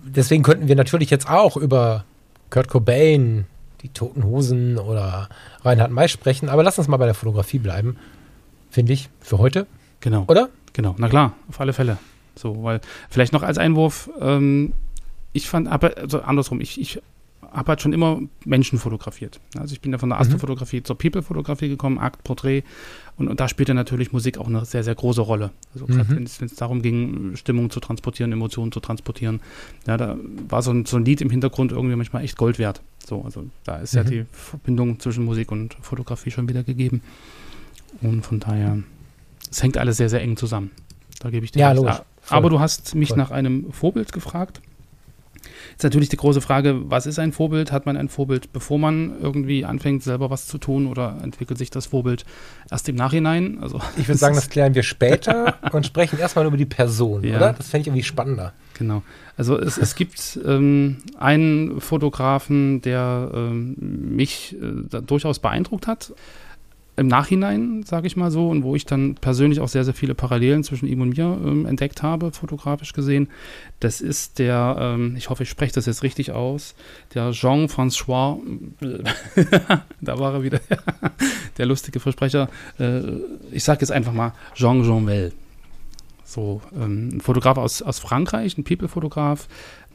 deswegen 0.05 0.43
könnten 0.43 0.69
wir 0.69 0.77
natürlich 0.77 1.11
jetzt 1.11 1.29
auch 1.29 1.57
über 1.57 2.05
Kurt 2.51 2.69
Cobain, 2.69 3.47
die 3.83 3.89
Toten 3.89 4.25
Hosen 4.25 4.79
oder 4.79 5.29
Reinhard 5.63 5.91
May 5.91 6.09
sprechen, 6.09 6.49
aber 6.49 6.63
lass 6.63 6.79
uns 6.79 6.89
mal 6.89 6.97
bei 6.97 7.07
der 7.07 7.15
Fotografie 7.15 7.59
bleiben, 7.59 7.97
finde 8.71 8.93
ich, 8.93 9.11
für 9.21 9.39
heute. 9.39 9.67
Genau. 10.01 10.25
Oder? 10.29 10.49
Genau, 10.73 10.95
na 10.99 11.09
klar, 11.09 11.35
auf 11.49 11.61
alle 11.61 11.73
Fälle. 11.73 11.99
So, 12.37 12.63
weil 12.65 12.81
vielleicht 13.09 13.33
noch 13.33 13.43
als 13.43 13.59
Einwurf, 13.59 14.11
ähm, 14.21 14.73
ich 15.33 15.49
fand, 15.49 15.69
aber 15.69 15.97
also 15.97 16.23
andersrum, 16.23 16.61
ich, 16.61 16.81
ich 16.81 17.01
habe 17.55 17.69
halt 17.69 17.81
schon 17.81 17.93
immer 17.93 18.21
Menschen 18.45 18.79
fotografiert. 18.79 19.41
Also 19.57 19.73
ich 19.75 19.81
bin 19.81 19.93
ja 19.93 19.99
von 19.99 20.09
der 20.09 20.17
mhm. 20.17 20.23
Astrofotografie 20.23 20.81
mhm. 20.81 20.85
zur 20.85 20.99
People-Fotografie 20.99 21.69
gekommen, 21.69 21.99
Akt, 21.99 22.25
Porträt. 22.25 22.65
Und, 23.17 23.29
und, 23.29 23.39
da 23.39 23.49
spielte 23.49 23.75
natürlich 23.75 24.13
Musik 24.13 24.39
auch 24.39 24.49
eine 24.49 24.65
sehr, 24.65 24.83
sehr 24.83 24.95
große 24.95 25.21
Rolle. 25.21 25.53
Also 25.73 25.87
mhm. 25.87 26.09
wenn 26.09 26.25
es 26.25 26.39
darum 26.57 26.83
ging, 26.83 27.37
Stimmung 27.37 27.71
zu 27.71 27.81
transportieren, 27.81 28.33
Emotionen 28.33 28.73
zu 28.73 28.81
transportieren, 28.81 29.41
ja, 29.87 29.97
da 29.97 30.17
war 30.49 30.63
so 30.63 30.73
ein, 30.73 30.85
so 30.85 30.97
ein 30.97 31.05
Lied 31.05 31.21
im 31.21 31.31
Hintergrund 31.31 31.71
irgendwie 31.71 31.97
manchmal 31.97 32.25
echt 32.25 32.37
Gold 32.37 32.59
wert. 32.59 32.83
So, 33.07 33.23
also 33.23 33.45
da 33.65 33.77
ist 33.77 33.95
mhm. 33.95 33.99
ja 33.99 34.05
die 34.05 34.27
Verbindung 34.33 34.99
zwischen 34.99 35.25
Musik 35.25 35.53
und 35.53 35.75
Fotografie 35.81 36.33
schon 36.33 36.49
wieder 36.49 36.65
gegeben. 36.65 37.03
Und 38.01 38.27
von 38.27 38.41
daher, 38.41 38.79
es 39.51 39.63
hängt 39.63 39.79
alles 39.79 39.99
sehr, 39.99 40.09
sehr 40.09 40.21
eng 40.21 40.37
zusammen. 40.37 40.73
Da 41.21 41.31
gebe 41.31 41.45
ich 41.45 41.53
dir 41.53 41.61
ja, 41.61 41.71
recht. 41.71 42.03
Aber 42.29 42.51
du 42.51 42.59
hast 42.59 42.95
mich 42.95 43.11
Voll. 43.11 43.19
nach 43.19 43.31
einem 43.31 43.73
Vorbild 43.73 44.13
gefragt. 44.13 44.61
Ist 45.77 45.85
natürlich 45.85 46.09
die 46.09 46.17
große 46.17 46.41
Frage, 46.41 46.91
was 46.91 47.07
ist 47.07 47.19
ein 47.19 47.33
Vorbild? 47.33 47.73
Hat 47.73 47.87
man 47.87 47.97
ein 47.97 48.09
Vorbild, 48.09 48.53
bevor 48.53 48.79
man 48.79 49.21
irgendwie 49.21 49.65
anfängt, 49.65 50.03
selber 50.03 50.31
was 50.31 50.47
zu 50.47 50.59
tun 50.59 50.87
oder 50.87 51.19
entwickelt 51.23 51.59
sich 51.59 51.71
das 51.71 51.87
Vorbild 51.87 52.25
erst 52.71 52.89
im 52.89 52.97
Nachhinein? 52.97 53.59
Also, 53.61 53.81
ich 53.97 54.09
würde 54.09 54.19
sagen, 54.19 54.35
das 54.35 54.51
klären 54.51 54.75
wir 54.75 54.83
später 54.83 55.59
und 55.73 55.87
sprechen 55.87 56.19
erstmal 56.19 56.47
über 56.47 56.57
die 56.57 56.67
Person, 56.67 57.25
ja. 57.25 57.37
oder? 57.37 57.53
Das 57.53 57.69
fände 57.69 57.83
ich 57.83 57.87
irgendwie 57.89 58.05
spannender. 58.05 58.53
Genau. 58.75 59.03
Also 59.37 59.59
es, 59.59 59.79
es 59.79 59.95
gibt 59.95 60.39
ähm, 60.45 60.99
einen 61.19 61.81
Fotografen, 61.81 62.81
der 62.83 63.31
ähm, 63.33 63.77
mich 63.79 64.57
äh, 64.61 65.01
durchaus 65.01 65.39
beeindruckt 65.39 65.87
hat 65.87 66.13
im 66.97 67.09
Nachhinein, 67.09 67.83
sage 67.83 68.07
ich 68.07 68.17
mal 68.17 68.31
so, 68.31 68.49
und 68.49 68.63
wo 68.63 68.77
ich 68.77 68.87
dann 68.87 69.17
persönlich 69.17 69.61
auch 69.61 69.69
sehr, 69.69 69.85
sehr 69.85 69.95
viele 69.95 70.15
Parallelen 70.15 70.63
zwischen 70.63 70.87
ihm 70.87 71.01
und 71.01 71.17
mir 71.17 71.25
ähm, 71.45 71.67
entdeckt 71.67 72.03
habe, 72.03 72.31
fotografisch 72.31 72.93
gesehen, 72.93 73.29
das 73.81 74.01
ist 74.01 74.39
der, 74.39 74.77
ähm, 74.79 75.17
ich 75.17 75.29
hoffe, 75.29 75.43
ich 75.43 75.51
spreche 75.51 75.75
das 75.75 75.87
jetzt 75.87 76.03
richtig 76.03 76.31
aus, 76.31 76.75
der 77.15 77.33
Jean-François, 77.33 78.39
da 80.01 80.19
war 80.19 80.35
er 80.35 80.43
wieder, 80.43 80.61
der 81.59 81.67
lustige 81.67 81.99
Versprecher, 81.99 82.49
äh, 82.79 83.01
ich 83.51 83.65
sage 83.65 83.81
jetzt 83.81 83.91
einfach 83.91 84.13
mal 84.13 84.33
Jean 84.55 84.85
Jeanvel. 84.85 85.33
So, 86.25 86.63
ähm, 86.75 87.11
ein 87.15 87.21
Fotograf 87.21 87.59
aus, 87.59 87.83
aus 87.83 87.99
Frankreich, 87.99 88.57
ein 88.57 88.65
People-Fotograf, 88.65 89.49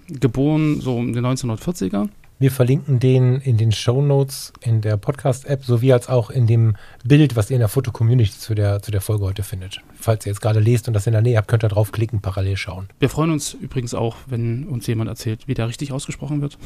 geboren 0.07 0.81
so 0.81 0.97
in 0.99 1.13
den 1.13 1.25
1940er 1.25 2.09
wir 2.39 2.51
verlinken 2.51 2.99
den 2.99 3.41
in 3.41 3.57
den 3.57 3.73
Show 3.73 4.01
Notes 4.01 4.53
in 4.61 4.79
der 4.79 4.95
Podcast-App 4.95 5.63
sowie 5.65 5.91
als 5.91 6.07
auch 6.07 6.29
in 6.29 6.47
dem 6.47 6.77
Bild, 7.03 7.35
was 7.35 7.49
ihr 7.49 7.57
in 7.57 7.59
der 7.59 7.67
Foto-Community 7.67 8.31
zu 8.31 8.55
der, 8.55 8.81
zu 8.81 8.91
der 8.91 9.01
Folge 9.01 9.25
heute 9.25 9.43
findet. 9.43 9.81
Falls 9.99 10.25
ihr 10.25 10.31
jetzt 10.31 10.41
gerade 10.41 10.61
lest 10.61 10.87
und 10.87 10.93
das 10.93 11.05
in 11.05 11.11
der 11.13 11.21
Nähe 11.21 11.37
habt, 11.37 11.49
könnt 11.49 11.65
ihr 11.65 11.69
draufklicken, 11.69 12.21
parallel 12.21 12.55
schauen. 12.55 12.87
Wir 12.99 13.09
freuen 13.09 13.31
uns 13.31 13.53
übrigens 13.53 13.93
auch, 13.93 14.15
wenn 14.25 14.65
uns 14.67 14.87
jemand 14.87 15.09
erzählt, 15.09 15.47
wie 15.47 15.53
der 15.53 15.67
richtig 15.67 15.91
ausgesprochen 15.91 16.41
wird. 16.41 16.57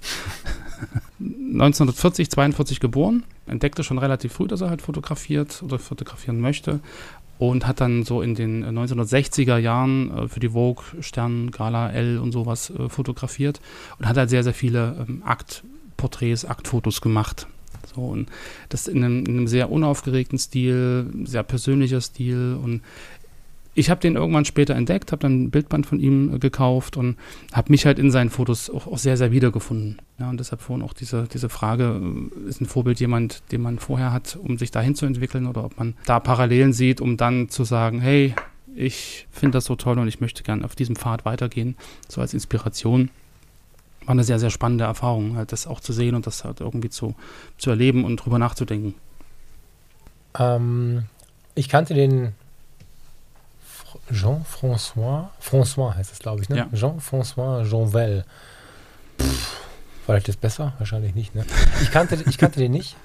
1940, 1.18 2.30
42 2.30 2.80
geboren, 2.80 3.24
entdeckte 3.46 3.82
schon 3.82 3.98
relativ 3.98 4.32
früh, 4.32 4.46
dass 4.46 4.60
er 4.60 4.70
halt 4.70 4.82
fotografiert 4.82 5.62
oder 5.62 5.78
fotografieren 5.78 6.40
möchte 6.40 6.80
und 7.38 7.66
hat 7.66 7.80
dann 7.80 8.04
so 8.04 8.22
in 8.22 8.34
den 8.34 8.64
1960er 8.64 9.58
Jahren 9.58 10.10
äh, 10.10 10.28
für 10.28 10.40
die 10.40 10.50
Vogue, 10.50 10.84
Stern, 11.00 11.50
Gala, 11.50 11.90
L 11.90 12.18
und 12.18 12.32
sowas 12.32 12.70
äh, 12.70 12.88
fotografiert 12.88 13.60
und 13.98 14.06
hat 14.08 14.16
halt 14.16 14.30
sehr, 14.30 14.42
sehr 14.42 14.54
viele 14.54 15.06
ähm, 15.08 15.22
Aktporträts, 15.24 16.44
Aktfotos 16.44 17.00
gemacht. 17.00 17.46
So, 17.94 18.02
und 18.02 18.28
das 18.68 18.88
in 18.88 19.04
einem, 19.04 19.24
in 19.24 19.36
einem 19.36 19.46
sehr 19.48 19.70
unaufgeregten 19.70 20.38
Stil, 20.38 21.10
sehr 21.24 21.42
persönlicher 21.42 22.00
Stil 22.00 22.58
und 22.62 22.82
ich 23.76 23.90
habe 23.90 24.00
den 24.00 24.16
irgendwann 24.16 24.46
später 24.46 24.74
entdeckt, 24.74 25.12
habe 25.12 25.20
dann 25.20 25.44
ein 25.44 25.50
Bildband 25.50 25.86
von 25.86 26.00
ihm 26.00 26.34
äh, 26.34 26.38
gekauft 26.38 26.96
und 26.96 27.16
habe 27.52 27.70
mich 27.70 27.84
halt 27.84 27.98
in 27.98 28.10
seinen 28.10 28.30
Fotos 28.30 28.70
auch, 28.70 28.86
auch, 28.86 28.98
sehr, 28.98 29.18
sehr 29.18 29.32
wiedergefunden. 29.32 29.98
Ja, 30.18 30.30
und 30.30 30.40
deshalb 30.40 30.62
vorhin 30.62 30.84
auch 30.84 30.94
diese, 30.94 31.28
diese 31.32 31.50
Frage, 31.50 32.00
äh, 32.44 32.48
ist 32.48 32.60
ein 32.60 32.66
Vorbild 32.66 32.98
jemand, 33.00 33.42
den 33.52 33.60
man 33.60 33.78
vorher 33.78 34.12
hat, 34.12 34.36
um 34.42 34.56
sich 34.56 34.70
dahin 34.70 34.94
zu 34.94 35.04
entwickeln 35.04 35.46
oder 35.46 35.62
ob 35.62 35.76
man 35.78 35.94
da 36.06 36.20
Parallelen 36.20 36.72
sieht, 36.72 37.02
um 37.02 37.18
dann 37.18 37.50
zu 37.50 37.64
sagen, 37.64 38.00
hey, 38.00 38.34
ich 38.74 39.26
finde 39.30 39.58
das 39.58 39.66
so 39.66 39.76
toll 39.76 39.98
und 39.98 40.08
ich 40.08 40.20
möchte 40.20 40.42
gern 40.42 40.64
auf 40.64 40.74
diesem 40.74 40.96
Pfad 40.96 41.26
weitergehen, 41.26 41.76
so 42.08 42.22
als 42.22 42.32
Inspiration. 42.32 43.10
War 44.06 44.12
eine 44.12 44.24
sehr, 44.24 44.38
sehr 44.38 44.50
spannende 44.50 44.84
Erfahrung, 44.84 45.36
halt 45.36 45.52
das 45.52 45.66
auch 45.66 45.80
zu 45.80 45.92
sehen 45.92 46.14
und 46.14 46.26
das 46.26 46.44
halt 46.44 46.60
irgendwie 46.60 46.90
zu, 46.90 47.14
zu 47.58 47.70
erleben 47.70 48.04
und 48.04 48.16
drüber 48.16 48.38
nachzudenken. 48.38 48.94
Ähm, 50.38 51.04
ich 51.54 51.68
kannte 51.68 51.92
den 51.92 52.32
Jean-François, 54.10 55.30
François 55.40 55.94
heißt 55.94 56.12
es, 56.12 56.18
glaube 56.18 56.42
ich, 56.42 56.48
ne? 56.48 56.56
Ja. 56.56 56.68
Jean-François 56.72 57.64
Jeanvel. 57.64 58.24
Vielleicht 60.04 60.28
ist 60.28 60.40
besser? 60.40 60.74
Wahrscheinlich 60.78 61.14
nicht, 61.14 61.34
ne? 61.34 61.44
Ich 61.82 61.90
kannte, 61.90 62.16
ich 62.28 62.38
kannte 62.38 62.60
den 62.60 62.72
nicht, 62.72 62.96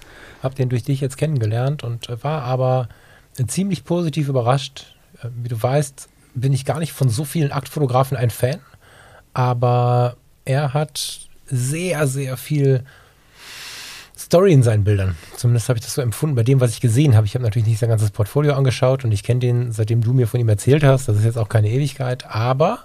habe 0.43 0.55
den 0.55 0.69
durch 0.69 0.83
dich 0.83 1.01
jetzt 1.01 1.17
kennengelernt 1.17 1.83
und 1.83 2.07
war 2.23 2.43
aber 2.43 2.89
ziemlich 3.47 3.83
positiv 3.83 4.27
überrascht. 4.27 4.95
Äh, 5.21 5.29
wie 5.35 5.49
du 5.49 5.61
weißt, 5.61 6.09
bin 6.33 6.53
ich 6.53 6.65
gar 6.65 6.79
nicht 6.79 6.93
von 6.93 7.09
so 7.09 7.25
vielen 7.25 7.51
Aktfotografen 7.51 8.17
ein 8.17 8.29
Fan, 8.29 8.59
aber 9.33 10.15
er 10.45 10.73
hat 10.73 11.21
sehr, 11.45 12.07
sehr 12.07 12.37
viel 12.37 12.83
Story 14.21 14.53
in 14.53 14.63
seinen 14.63 14.83
Bildern. 14.83 15.15
Zumindest 15.35 15.67
habe 15.67 15.79
ich 15.79 15.85
das 15.85 15.95
so 15.95 16.01
empfunden 16.01 16.35
bei 16.35 16.43
dem, 16.43 16.59
was 16.59 16.71
ich 16.71 16.81
gesehen 16.81 17.15
habe. 17.15 17.25
Ich 17.25 17.33
habe 17.33 17.43
natürlich 17.43 17.67
nicht 17.67 17.79
sein 17.79 17.89
ganzes 17.89 18.11
Portfolio 18.11 18.53
angeschaut 18.53 19.03
und 19.03 19.11
ich 19.11 19.23
kenne 19.23 19.39
den, 19.39 19.71
seitdem 19.71 20.01
du 20.01 20.13
mir 20.13 20.27
von 20.27 20.39
ihm 20.39 20.49
erzählt 20.49 20.83
hast. 20.83 21.07
Das 21.07 21.17
ist 21.17 21.25
jetzt 21.25 21.37
auch 21.37 21.49
keine 21.49 21.69
Ewigkeit, 21.69 22.25
aber 22.27 22.79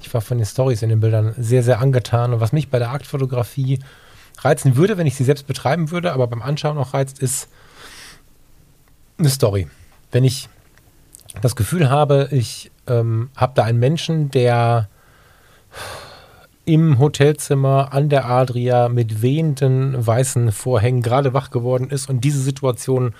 ich 0.00 0.12
war 0.12 0.20
von 0.20 0.38
den 0.38 0.46
Stories 0.46 0.82
in 0.82 0.88
den 0.88 1.00
Bildern 1.00 1.34
sehr, 1.38 1.62
sehr 1.62 1.80
angetan. 1.80 2.34
Und 2.34 2.40
was 2.40 2.52
mich 2.52 2.68
bei 2.68 2.78
der 2.78 2.90
Aktfotografie 2.90 3.78
reizen 4.38 4.76
würde, 4.76 4.98
wenn 4.98 5.06
ich 5.06 5.14
sie 5.14 5.24
selbst 5.24 5.46
betreiben 5.46 5.90
würde, 5.90 6.12
aber 6.12 6.26
beim 6.26 6.42
Anschauen 6.42 6.78
auch 6.78 6.94
reizt, 6.94 7.20
ist 7.20 7.48
eine 9.18 9.30
Story. 9.30 9.68
Wenn 10.10 10.24
ich 10.24 10.48
das 11.42 11.56
Gefühl 11.56 11.90
habe, 11.90 12.28
ich 12.32 12.70
ähm, 12.86 13.30
habe 13.36 13.52
da 13.54 13.64
einen 13.64 13.78
Menschen, 13.78 14.30
der 14.30 14.88
im 16.66 16.98
Hotelzimmer 16.98 17.92
an 17.92 18.08
der 18.08 18.26
Adria 18.26 18.88
mit 18.88 19.22
wehenden 19.22 20.06
weißen 20.06 20.52
Vorhängen 20.52 21.00
gerade 21.00 21.32
wach 21.32 21.50
geworden 21.50 21.90
ist 21.90 22.10
und 22.10 22.22
diese 22.22 22.40
Situation 22.40 23.14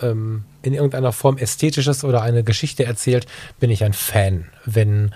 ähm, 0.00 0.44
in 0.62 0.74
irgendeiner 0.74 1.12
Form 1.12 1.36
ästhetisches 1.36 2.02
oder 2.02 2.22
eine 2.22 2.42
Geschichte 2.42 2.84
erzählt, 2.84 3.26
bin 3.60 3.70
ich 3.70 3.84
ein 3.84 3.92
Fan. 3.92 4.46
Wenn 4.64 5.12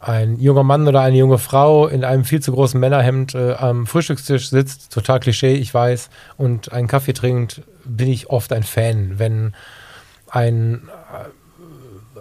ein 0.00 0.38
junger 0.40 0.64
Mann 0.64 0.88
oder 0.88 1.02
eine 1.02 1.16
junge 1.16 1.38
Frau 1.38 1.86
in 1.86 2.04
einem 2.04 2.24
viel 2.24 2.40
zu 2.40 2.52
großen 2.52 2.80
Männerhemd 2.80 3.34
äh, 3.34 3.52
am 3.52 3.86
Frühstückstisch 3.86 4.48
sitzt, 4.48 4.92
total 4.92 5.20
Klischee, 5.20 5.54
ich 5.54 5.72
weiß, 5.72 6.08
und 6.36 6.72
einen 6.72 6.88
Kaffee 6.88 7.12
trinkt, 7.12 7.62
bin 7.84 8.08
ich 8.08 8.30
oft 8.30 8.52
ein 8.52 8.62
Fan. 8.62 9.18
Wenn 9.18 9.54
ein 10.30 10.88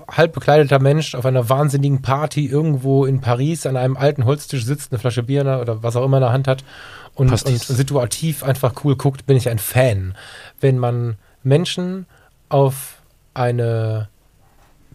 halb 0.07 0.33
bekleideter 0.33 0.79
Mensch 0.79 1.15
auf 1.15 1.25
einer 1.25 1.49
wahnsinnigen 1.49 2.01
Party 2.01 2.45
irgendwo 2.45 3.05
in 3.05 3.21
Paris 3.21 3.65
an 3.65 3.77
einem 3.77 3.97
alten 3.97 4.25
Holztisch 4.25 4.65
sitzt, 4.65 4.91
eine 4.91 4.99
Flasche 4.99 5.23
Bier 5.23 5.59
oder 5.61 5.83
was 5.83 5.95
auch 5.95 6.05
immer 6.05 6.17
in 6.17 6.23
der 6.23 6.31
Hand 6.33 6.47
hat 6.47 6.63
und, 7.15 7.31
und 7.31 7.61
situativ 7.61 8.43
einfach 8.43 8.73
cool 8.83 8.95
guckt, 8.95 9.25
bin 9.25 9.37
ich 9.37 9.49
ein 9.49 9.59
Fan. 9.59 10.15
Wenn 10.59 10.77
man 10.77 11.15
Menschen 11.43 12.05
auf 12.49 13.01
eine 13.33 14.07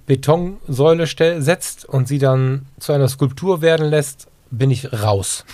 Betonsäule 0.07 1.07
setzt 1.07 1.85
und 1.85 2.09
sie 2.09 2.19
dann 2.19 2.67
zu 2.79 2.93
einer 2.93 3.09
Skulptur 3.09 3.61
werden 3.61 3.87
lässt, 3.87 4.29
bin 4.51 4.71
ich 4.71 4.93
raus. 4.93 5.45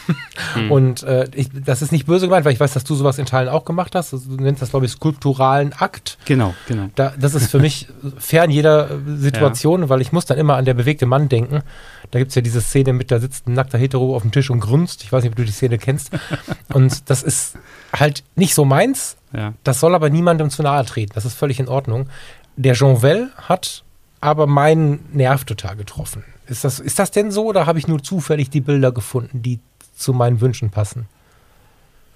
Hm. 0.55 0.71
Und 0.71 1.03
äh, 1.03 1.29
ich, 1.35 1.49
das 1.53 1.83
ist 1.83 1.93
nicht 1.93 2.07
böse 2.07 2.27
gemeint, 2.27 2.45
weil 2.45 2.53
ich 2.53 2.61
weiß, 2.61 2.73
dass 2.73 2.85
du 2.85 2.95
sowas 2.95 3.19
in 3.19 3.27
Teilen 3.27 3.49
auch 3.49 3.65
gemacht 3.65 3.95
hast. 3.95 4.13
Du 4.13 4.19
nennst 4.37 4.63
das, 4.63 4.71
glaube 4.71 4.87
ich, 4.87 4.93
skulpturalen 4.93 5.73
Akt. 5.73 6.19
Genau, 6.25 6.55
genau. 6.67 6.89
Da, 6.95 7.13
das 7.19 7.35
ist 7.35 7.51
für 7.51 7.59
mich 7.59 7.89
fern 8.19 8.51
jeder 8.51 8.91
Situation, 9.17 9.83
ja. 9.83 9.89
weil 9.89 10.01
ich 10.01 10.13
muss 10.13 10.27
dann 10.27 10.39
immer 10.39 10.57
an 10.57 10.65
der 10.65 10.75
bewegte 10.75 11.07
Mann 11.07 11.29
denken. 11.29 11.63
Da 12.11 12.19
gibt 12.19 12.31
es 12.31 12.35
ja 12.35 12.43
diese 12.43 12.61
Szene 12.61 12.93
mit, 12.93 13.11
da 13.11 13.19
sitzt 13.19 13.47
ein 13.47 13.55
nackter 13.55 13.79
Hetero 13.79 14.15
auf 14.15 14.23
dem 14.23 14.33
Tisch 14.33 14.51
und 14.51 14.61
grunzt. 14.61 15.03
Ich 15.03 15.13
weiß 15.13 15.23
nicht, 15.25 15.33
ob 15.33 15.37
du 15.37 15.45
die 15.45 15.53
Szene 15.53 15.79
kennst. 15.79 16.11
und 16.73 17.11
das 17.11 17.23
ist 17.23 17.57
halt 17.93 18.23
nicht 18.37 18.55
so 18.55 18.65
meins. 18.65 19.17
Ja. 19.33 19.55
Das 19.65 19.81
soll 19.81 19.95
aber 19.95 20.11
niemandem 20.11 20.51
zu 20.51 20.63
nahe 20.63 20.85
treten. 20.85 21.13
Das 21.15 21.25
ist 21.25 21.35
völlig 21.35 21.59
in 21.59 21.69
Ordnung. 21.69 22.09
Der 22.57 22.75
Jean 22.75 23.03
Well 23.03 23.31
hat 23.37 23.83
aber 24.21 24.47
meinen 24.47 25.07
Nerv 25.13 25.45
total 25.45 25.77
getroffen. 25.77 26.25
Ist 26.47 26.65
das, 26.65 26.81
ist 26.81 26.99
das 26.99 27.11
denn 27.11 27.31
so 27.31 27.47
oder 27.47 27.67
habe 27.67 27.79
ich 27.79 27.89
nur 27.89 28.03
zufällig 28.03 28.51
die 28.51 28.61
Bilder 28.61 28.93
gefunden, 28.93 29.43
die 29.43 29.61
zu 29.97 30.13
meinen 30.13 30.41
Wünschen 30.41 30.71
passen? 30.71 31.07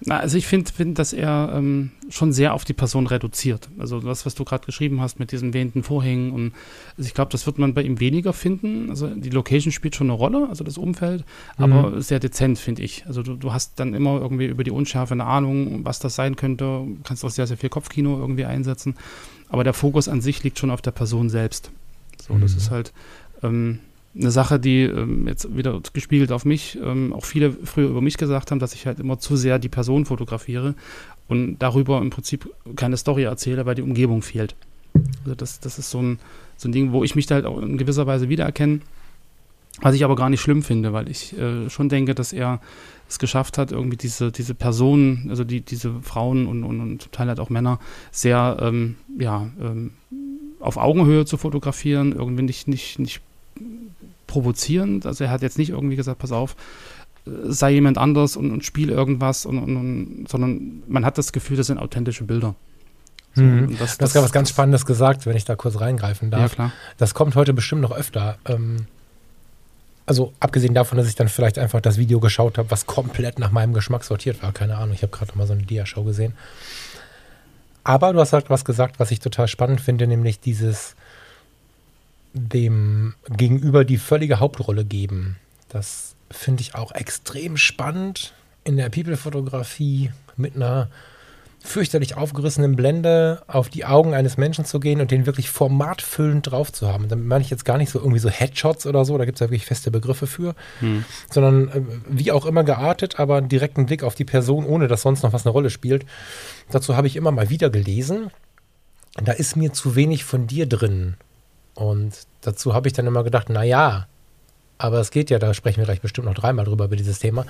Na, 0.01 0.21
also 0.21 0.39
ich 0.39 0.47
finde, 0.47 0.71
find, 0.71 0.99
dass 0.99 1.13
er 1.13 1.53
ähm, 1.55 1.91
schon 2.09 2.33
sehr 2.33 2.55
auf 2.55 2.65
die 2.65 2.73
Person 2.73 3.09
reduziert. 3.09 3.69
Also 3.79 3.99
das, 3.99 4.27
was 4.27 4.37
du 4.37 4.45
gerade 4.45 4.65
geschrieben 4.65 5.01
hast 5.01 5.19
mit 5.19 5.33
diesen 5.33 5.55
wehenden 5.55 5.83
Vorhängen 5.83 6.31
und 6.31 6.53
also 6.97 7.09
ich 7.09 7.15
glaube, 7.15 7.33
das 7.33 7.47
wird 7.47 7.59
man 7.59 7.75
bei 7.75 7.83
ihm 7.83 7.99
weniger 7.99 8.33
finden. 8.33 8.91
Also 8.91 9.09
die 9.09 9.31
Location 9.31 9.73
spielt 9.73 9.97
schon 9.97 10.09
eine 10.09 10.17
Rolle, 10.17 10.47
also 10.49 10.63
das 10.63 10.79
Umfeld, 10.79 11.25
aber 11.57 11.91
mhm. 11.91 12.01
sehr 12.01 12.21
dezent, 12.21 12.61
finde 12.61 12.83
ich. 12.83 13.07
Also 13.07 13.25
du, 13.25 13.35
du, 13.35 13.53
hast 13.53 13.81
dann 13.81 13.93
immer 13.93 14.21
irgendwie 14.21 14.47
über 14.47 14.63
die 14.63 14.71
Unschärfe 14.71 15.15
eine 15.15 15.25
Ahnung, 15.25 15.85
was 15.85 15.99
das 15.99 16.15
sein 16.15 16.37
könnte. 16.37 16.87
Kannst 17.03 17.25
auch 17.25 17.31
sehr, 17.31 17.49
sehr 17.49 17.57
viel 17.57 17.71
Kopfkino 17.71 18.19
irgendwie 18.21 18.45
einsetzen. 18.45 18.95
Aber 19.49 19.65
der 19.65 19.75
Fokus 19.75 20.09
an 20.09 20.21
sich 20.21 20.45
liegt 20.45 20.61
schon 20.61 20.71
auf 20.71 20.83
der 20.83 20.93
Person 20.93 21.29
selbst. 21.29 21.73
So, 22.23 22.35
mhm. 22.35 22.41
das 22.43 22.55
ist 22.55 22.71
halt 22.71 22.93
ähm, 23.43 23.81
eine 24.15 24.31
Sache, 24.31 24.59
die 24.59 24.83
ähm, 24.83 25.29
jetzt 25.29 25.57
wieder 25.57 25.81
gespiegelt 25.93 26.33
auf 26.33 26.45
mich, 26.45 26.79
ähm, 26.83 27.13
auch 27.13 27.25
viele 27.25 27.53
früher 27.53 27.89
über 27.89 28.01
mich 28.01 28.17
gesagt 28.17 28.51
haben, 28.51 28.59
dass 28.59 28.75
ich 28.75 28.87
halt 28.87 29.01
immer 29.01 29.19
zu 29.19 29.37
sehr 29.37 29.59
die 29.59 29.69
Person 29.69 30.07
fotografiere 30.07 30.75
und 31.29 31.59
darüber 31.59 32.01
im 32.01 32.11
Prinzip 32.11 32.51
keine 32.75 32.97
Story 32.97 33.25
erzähle, 33.25 33.67
weil 33.67 33.75
die 33.75 33.83
Umgebung 33.83 34.23
fehlt. 34.23 34.57
Also 35.25 35.35
das, 35.35 35.61
das 35.61 35.79
ist 35.79 35.91
so 35.91 36.03
ein, 36.03 36.19
so 36.57 36.69
ein 36.69 36.73
Ding, 36.73 36.93
wo 36.93 37.05
ich 37.05 37.15
mich 37.15 37.27
da 37.27 37.37
halt 37.37 37.47
auch 37.47 37.61
in 37.61 37.79
gewisser 37.79 38.07
Weise 38.07 38.29
wiedererkenne, 38.29 38.81
was 39.81 39.95
ich 39.95 40.05
aber 40.05 40.17
gar 40.17 40.31
nicht 40.31 40.41
schlimm 40.41 40.63
finde, 40.63 40.93
weil 40.93 41.09
ich 41.09 41.39
äh, 41.39 41.71
schon 41.71 41.89
denke, 41.89 42.15
dass 42.15 42.33
er 42.33 42.61
es 43.09 43.19
geschafft 43.19 43.59
hat, 43.59 43.73
irgendwie 43.73 43.97
diese, 43.97 44.33
diese 44.33 44.55
Personen, 44.55 45.27
also 45.31 45.45
die, 45.45 45.61
diese 45.61 45.95
Frauen 46.03 46.47
und, 46.47 46.65
und, 46.65 46.81
und 46.81 47.03
zum 47.03 47.13
Teil 47.13 47.29
halt 47.29 47.41
auch 47.41 47.51
Männer, 47.51 47.79
sehr 48.11 48.59
ähm, 48.61 48.97
ja, 49.19 49.49
ähm, 49.61 49.93
auf 50.61 50.77
Augenhöhe 50.77 51.25
zu 51.25 51.37
fotografieren, 51.37 52.13
irgendwie 52.13 52.43
nicht, 52.43 52.67
nicht, 52.67 52.99
nicht 52.99 53.23
provozierend. 54.27 55.07
Also 55.07 55.25
er 55.25 55.31
hat 55.31 55.43
jetzt 55.43 55.59
nicht 55.59 55.71
irgendwie 55.71 55.97
gesagt, 55.97 56.19
pass 56.19 56.33
auf, 56.33 56.57
sei 57.45 57.73
jemand 57.73 57.99
anders 57.99 58.37
und, 58.37 58.51
und 58.51 58.65
spiel 58.65 58.91
irgendwas, 58.91 59.47
und, 59.47 59.59
und, 59.59 60.27
sondern 60.29 60.83
man 60.87 61.05
hat 61.05 61.19
das 61.19 61.33
Gefühl, 61.33 61.57
das 61.57 61.67
sind 61.67 61.79
authentische 61.79 62.25
Bilder. 62.25 62.55
So, 63.35 63.43
mhm. 63.43 63.77
das, 63.79 63.99
du 63.99 64.05
hast 64.05 64.13
gerade 64.13 64.25
was 64.25 64.33
ganz 64.33 64.51
Spannendes 64.51 64.87
gesagt, 64.87 65.27
wenn 65.27 65.37
ich 65.37 65.45
da 65.45 65.55
kurz 65.55 65.81
reingreifen 65.81 66.31
darf. 66.31 66.41
Ja, 66.41 66.49
klar. 66.49 66.73
Das 66.97 67.15
kommt 67.15 67.37
heute 67.37 67.53
bestimmt 67.53 67.83
noch 67.83 67.93
öfter. 67.93 68.39
Ähm, 68.47 68.87
also 70.07 70.33
abgesehen 70.41 70.73
davon, 70.73 70.97
dass 70.97 71.07
ich 71.07 71.15
dann 71.15 71.29
vielleicht 71.29 71.59
einfach 71.59 71.83
das 71.83 71.99
Video 71.99 72.19
geschaut 72.19 72.57
habe, 72.57 72.71
was 72.71 72.87
komplett 72.87 73.39
nach 73.39 73.53
meinem 73.53 73.75
Geschmack 73.75 74.05
sortiert 74.05 74.43
war. 74.43 74.53
Keine 74.53 74.79
Ahnung, 74.79 74.95
ich 74.95 75.03
habe 75.03 75.13
gerade 75.13 75.29
noch 75.29 75.37
mal 75.37 75.47
so 75.47 75.53
eine 75.53 75.63
Dia-Show 75.63 76.03
gesehen. 76.05 76.33
Aber 77.85 78.13
du 78.13 78.21
hast 78.21 78.33
halt 78.33 78.49
was 78.49 78.65
gesagt, 78.65 78.99
was 79.01 79.11
ich 79.11 79.21
total 79.21 79.49
spannend 79.49 79.81
finde, 79.81 80.07
nämlich 80.07 80.41
dieses 80.41 80.97
dem 82.33 83.15
Gegenüber 83.29 83.85
die 83.85 83.99
völlige 83.99 84.41
Hauptrolle 84.41 84.85
geben. 84.85 85.37
Das 85.69 86.15
finde 86.31 86.63
ich 86.63 86.75
auch 86.75 86.93
extrem 86.93 87.57
spannend 87.57 88.35
in 88.65 88.77
der 88.77 88.91
People-Fotografie 88.91 90.11
mit 90.37 90.57
einer 90.57 90.89
fürchterlich 91.61 92.17
aufgerissenen 92.17 92.77
Blende 92.77 93.43
auf 93.47 93.69
die 93.69 93.85
Augen 93.85 94.15
eines 94.15 94.37
Menschen 94.37 94.65
zu 94.65 94.79
gehen 94.79 95.01
und 95.01 95.11
den 95.11 95.27
wirklich 95.27 95.51
formatfüllend 95.51 96.51
drauf 96.51 96.73
zu 96.73 96.89
haben. 96.89 97.09
Damit 97.09 97.27
meine 97.27 97.43
ich 97.43 97.51
jetzt 97.51 97.65
gar 97.65 97.79
nicht 97.79 97.91
so 97.91 97.99
irgendwie 97.99 98.21
so 98.21 98.29
Headshots 98.29 98.87
oder 98.87 99.05
so, 99.05 99.19
da 99.19 99.25
gibt 99.25 99.37
es 99.37 99.41
ja 99.41 99.47
wirklich 99.47 99.67
feste 99.67 99.91
Begriffe 99.91 100.27
für, 100.27 100.55
hm. 100.81 101.05
sondern 101.31 101.69
äh, 101.69 101.83
wie 102.09 102.33
auch 102.33 102.47
immer 102.47 102.63
geartet, 102.63 103.19
aber 103.19 103.37
einen 103.37 103.49
direkten 103.49 103.87
Blick 103.87 104.05
auf 104.05 104.15
die 104.15 104.25
Person, 104.25 104.65
ohne 104.65 104.87
dass 104.87 105.03
sonst 105.03 105.23
noch 105.23 105.33
was 105.33 105.47
eine 105.47 105.53
Rolle 105.53 105.71
spielt. 105.71 106.07
Dazu 106.71 106.97
habe 106.97 107.07
ich 107.07 107.17
immer 107.17 107.33
mal 107.33 107.51
wieder 107.51 107.71
gelesen. 107.71 108.31
Da 109.23 109.33
ist 109.33 109.57
mir 109.57 109.73
zu 109.73 109.97
wenig 109.97 110.25
von 110.25 110.47
dir 110.47 110.67
drin. 110.67 111.17
Und 111.79 112.27
dazu 112.41 112.75
habe 112.75 112.89
ich 112.89 112.93
dann 112.93 113.07
immer 113.07 113.23
gedacht, 113.23 113.49
na 113.51 113.63
ja, 113.63 114.09
aber 114.79 115.01
es 115.01 115.11
geht 115.11 115.31
ja, 115.31 115.39
da 115.39 115.55
sprechen 115.55 115.79
wir 115.79 115.85
gleich 115.85 116.01
bestimmt 116.01 116.27
noch 116.27 116.35
dreimal 116.35 116.65
drüber 116.65 116.87
über 116.87 116.97
dieses 116.97 117.19
Thema 117.19 117.47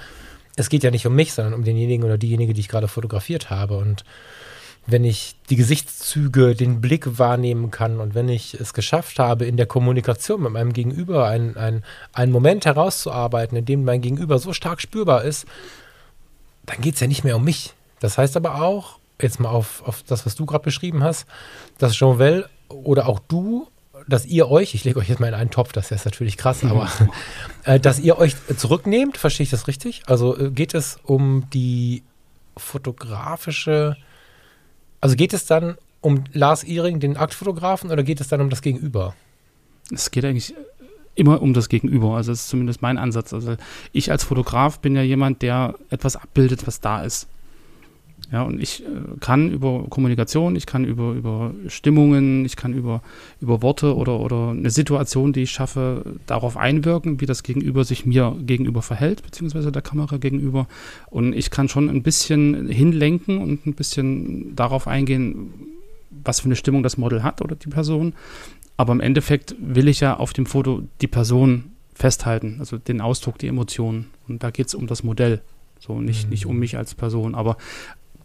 es 0.59 0.69
geht 0.69 0.83
ja 0.83 0.91
nicht 0.91 1.07
um 1.07 1.15
mich, 1.15 1.33
sondern 1.33 1.55
um 1.55 1.65
denjenigen 1.65 2.05
oder 2.05 2.19
diejenige, 2.19 2.53
die 2.53 2.61
ich 2.61 2.69
gerade 2.69 2.89
fotografiert 2.89 3.51
habe. 3.51 3.77
Und 3.77 4.05
wenn 4.87 5.05
ich 5.05 5.37
die 5.51 5.57
Gesichtszüge, 5.57 6.55
den 6.55 6.81
Blick 6.81 7.19
wahrnehmen 7.19 7.71
kann 7.71 8.01
und 8.01 8.15
wenn 8.15 8.29
ich 8.29 8.55
es 8.55 8.75
geschafft 8.75 9.19
habe, 9.19 9.45
in 9.45 9.57
der 9.57 9.67
Kommunikation 9.67 10.43
mit 10.43 10.53
meinem 10.53 10.73
Gegenüber 10.73 11.27
einen, 11.27 11.57
einen, 11.57 11.85
einen 12.13 12.33
Moment 12.33 12.65
herauszuarbeiten, 12.65 13.57
in 13.57 13.67
dem 13.67 13.85
mein 13.85 14.01
Gegenüber 14.01 14.39
so 14.39 14.53
stark 14.53 14.81
spürbar 14.81 15.25
ist, 15.25 15.47
dann 16.67 16.81
geht 16.81 16.95
es 16.95 17.01
ja 17.01 17.07
nicht 17.07 17.25
mehr 17.25 17.37
um 17.37 17.45
mich. 17.45 17.75
Das 18.01 18.19
heißt 18.19 18.37
aber 18.37 18.63
auch, 18.63 18.99
jetzt 19.21 19.41
mal 19.41 19.51
auf, 19.51 19.83
auf 19.87 20.03
das, 20.05 20.27
was 20.27 20.35
du 20.35 20.47
gerade 20.47 20.65
beschrieben 20.65 21.03
hast, 21.03 21.27
dass 21.79 21.95
Jean 21.95 22.19
Well 22.19 22.49
oder 22.69 23.09
auch 23.09 23.19
du 23.19 23.69
dass 24.09 24.27
ihr 24.27 24.51
euch, 24.51 24.75
ich 24.75 24.85
lege 24.85 24.99
euch 24.99 25.09
jetzt 25.09 25.21
mal 25.21 25.29
in 25.29 25.35
einen 25.35 25.51
Topf, 25.51 25.73
das 25.73 25.91
ist 25.91 26.05
natürlich 26.05 26.37
krass, 26.37 26.65
aber 26.65 26.91
äh, 27.65 27.79
dass 27.79 28.01
ihr 28.01 28.19
euch 28.19 28.35
zurücknehmt, 28.57 29.17
verstehe 29.17 29.45
ich 29.45 29.51
das 29.51 29.69
richtig? 29.69 30.03
Also 30.07 30.37
äh, 30.37 30.51
geht 30.51 30.75
es 30.75 30.99
um 31.05 31.49
die 31.53 32.03
fotografische, 32.57 33.97
also 35.01 35.15
geht 35.15 35.33
es 35.33 35.47
dann 35.47 35.77
um 36.01 36.25
Lars 36.33 36.65
Ihring, 36.65 37.01
den 37.01 37.17
Aktfotografen, 37.17 37.91
oder 37.91 38.03
geht 38.03 38.21
es 38.21 38.29
dann 38.29 38.41
um 38.41 38.51
das 38.51 38.63
Gegenüber? 38.63 39.15
Es 39.93 40.11
geht 40.11 40.25
eigentlich 40.25 40.55
immer 41.15 41.43
um 41.43 41.53
das 41.53 41.69
Gegenüber. 41.69 42.17
Also 42.17 42.33
das 42.33 42.43
ist 42.43 42.49
zumindest 42.49 42.81
mein 42.81 42.97
Ansatz. 42.97 43.33
Also 43.33 43.57
ich 43.93 44.11
als 44.11 44.25
Fotograf 44.25 44.79
bin 44.79 44.95
ja 44.95 45.03
jemand, 45.03 45.43
der 45.43 45.75
etwas 45.91 46.17
abbildet, 46.17 46.67
was 46.67 46.81
da 46.81 47.03
ist. 47.03 47.29
Ja, 48.31 48.43
und 48.43 48.61
ich 48.61 48.85
äh, 48.85 48.87
kann 49.21 49.51
über 49.51 49.87
Kommunikation, 49.89 50.55
ich 50.55 50.67
kann 50.67 50.85
über, 50.85 51.13
über 51.13 51.55
Stimmungen, 51.67 52.45
ich 52.45 52.57
kann 52.57 52.75
über, 52.75 53.01
über 53.41 53.63
Worte 53.63 53.97
oder, 53.97 54.21
oder 54.21 54.51
eine 54.51 54.69
Situation, 54.69 55.33
die 55.33 55.43
ich 55.43 55.51
schaffe, 55.51 56.05
darauf 56.27 56.59
einwirken, 56.59 57.23
wie 57.23 57.27
das 57.27 57.43
Gegenüber 57.43 57.85
sich 57.85 58.05
mir 58.05 58.37
gegenüber 58.41 58.83
verhält, 58.83 59.23
beziehungsweise 59.23 59.73
der 59.73 59.81
Kamera 59.81 60.19
gegenüber. 60.19 60.67
Und 61.09 61.33
ich 61.33 61.51
kann 61.51 61.71
schon 61.71 61.89
ein 61.89 62.03
bisschen 62.03 62.69
hinlenken 62.69 63.39
und 63.39 63.67
ein 63.67 63.73
bisschen 63.73 64.55
darauf 64.55 64.87
eingehen, 64.87 65.51
was 66.25 66.41
für 66.41 66.47
eine 66.47 66.57
Stimmung 66.57 66.83
das 66.83 66.99
Model 66.99 67.23
hat 67.23 67.41
oder 67.41 67.57
die 67.57 67.69
Person. 67.69 68.13
Aber 68.77 68.93
im 68.93 69.01
Endeffekt 69.01 69.57
will 69.59 69.89
ich 69.89 70.01
ja 70.01 70.17
auf 70.19 70.35
dem 70.35 70.45
Foto 70.45 70.83
die 71.01 71.07
Person 71.07 71.73
festhalten, 71.95 72.57
also 72.61 72.77
den 72.77 73.01
Ausdruck, 73.01 73.39
die 73.39 73.49
Emotionen. 73.49 74.11
Und 74.29 74.43
da 74.43 74.51
geht 74.51 74.67
es 74.67 74.75
um 74.75 74.87
das 74.87 75.03
Modell. 75.03 75.41
So, 75.81 76.01
nicht, 76.01 76.25
mhm. 76.25 76.31
nicht 76.31 76.47
um 76.47 76.59
mich 76.59 76.77
als 76.77 76.95
Person. 76.95 77.35
Aber 77.35 77.57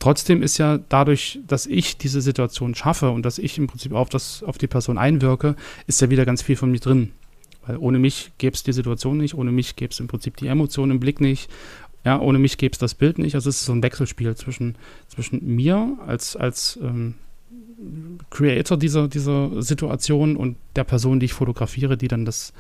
Trotzdem 0.04 0.44
ist 0.44 0.58
ja 0.58 0.80
dadurch, 0.90 1.40
dass 1.48 1.66
ich 1.66 1.96
diese 1.96 2.20
Situation 2.20 2.76
schaffe 2.76 3.10
und 3.12 3.26
dass 3.26 3.38
ich 3.38 3.58
im 3.58 3.68
Prinzip 3.68 3.94
auf, 3.94 4.10
das, 4.10 4.44
auf 4.44 4.58
die 4.58 4.68
Person 4.68 4.98
einwirke, 4.98 5.56
ist 5.88 6.02
ja 6.02 6.10
wieder 6.10 6.26
ganz 6.26 6.42
viel 6.42 6.58
von 6.58 6.72
mir 6.72 6.82
drin. 6.82 7.14
Weil 7.66 7.78
ohne 7.78 8.00
mich 8.00 8.34
gäbe 8.38 8.54
es 8.54 8.64
die 8.64 8.74
Situation 8.74 9.18
nicht, 9.18 9.34
ohne 9.34 9.54
mich 9.54 9.78
gäbe 9.78 9.94
es 9.94 10.02
im 10.02 10.08
Prinzip 10.08 10.36
die 10.36 10.48
Emotionen 10.48 10.92
im 10.92 11.00
Blick 11.00 11.22
nicht, 11.22 11.50
ja, 12.04 12.20
ohne 12.20 12.38
mich 12.38 12.58
gäbe 12.58 12.74
es 12.74 12.80
das 12.80 12.96
Bild 12.96 13.18
nicht. 13.18 13.36
Also 13.36 13.50
es 13.50 13.62
ist 13.62 13.66
so 13.66 13.72
ein 13.72 13.82
Wechselspiel 13.82 14.36
zwischen, 14.36 14.76
zwischen 15.08 15.56
mir 15.56 15.98
als, 16.06 16.36
als 16.36 16.78
ähm, 16.84 17.14
Creator 18.30 18.76
dieser, 18.76 19.08
dieser 19.08 19.62
Situation 19.62 20.36
und 20.36 20.58
der 20.76 20.84
Person, 20.84 21.22
die 21.22 21.28
ich 21.28 21.34
fotografiere, 21.34 21.96
die 21.96 22.10
dann 22.10 22.26
das, 22.26 22.52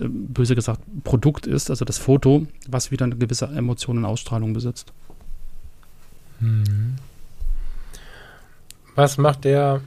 äh, 0.00 0.08
böse 0.08 0.56
gesagt, 0.56 0.80
Produkt 1.04 1.46
ist, 1.46 1.70
also 1.70 1.84
das 1.84 1.98
Foto, 1.98 2.48
was 2.68 2.90
wieder 2.90 3.04
eine 3.04 3.14
gewisse 3.14 3.46
Emotion 3.46 3.98
und 3.98 4.04
Ausstrahlung 4.04 4.52
besitzt. 4.52 4.92
Mhm. 6.42 6.96
Was 8.94 9.16
macht 9.16 9.44
der, 9.44 9.80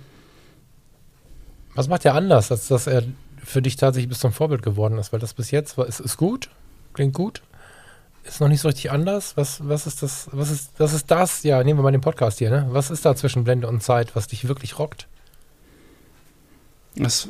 was 1.76 1.88
macht 1.88 2.06
der 2.06 2.16
anders, 2.16 2.52
als 2.52 2.68
dass 2.68 2.88
er 2.88 3.04
für 3.44 3.62
dich 3.62 3.76
tatsächlich 3.76 4.10
bis 4.10 4.20
zum 4.20 4.32
Vorbild 4.32 4.64
geworden 4.64 4.98
ist? 4.98 5.14
Weil 5.14 5.20
das 5.20 5.34
bis 5.34 5.52
jetzt 5.52 5.78
war, 5.78 5.86
ist, 5.86 6.00
ist 6.00 6.18
gut, 6.18 6.50
klingt 6.94 7.14
gut, 7.14 7.42
ist 8.24 8.42
noch 8.42 8.48
nicht 8.48 8.62
so 8.62 8.70
richtig 8.70 8.92
anders. 8.92 9.38
Was, 9.38 9.68
was 9.68 9.86
ist 9.86 10.02
das, 10.02 10.30
was 10.32 10.50
ist, 10.50 10.72
was 10.80 10.94
ist 10.94 11.12
das? 11.12 11.44
Ja, 11.44 11.64
nehmen 11.64 11.80
wir 11.80 11.84
mal 11.84 11.92
den 11.92 12.02
Podcast 12.02 12.40
hier, 12.40 12.50
ne? 12.50 12.68
Was 12.72 12.90
ist 12.90 13.06
da 13.06 13.16
zwischen 13.16 13.44
Blende 13.44 13.68
und 13.68 13.84
Zeit, 13.84 14.16
was 14.16 14.28
dich 14.28 14.48
wirklich 14.48 14.80
rockt? 14.80 15.08
Das 16.96 17.28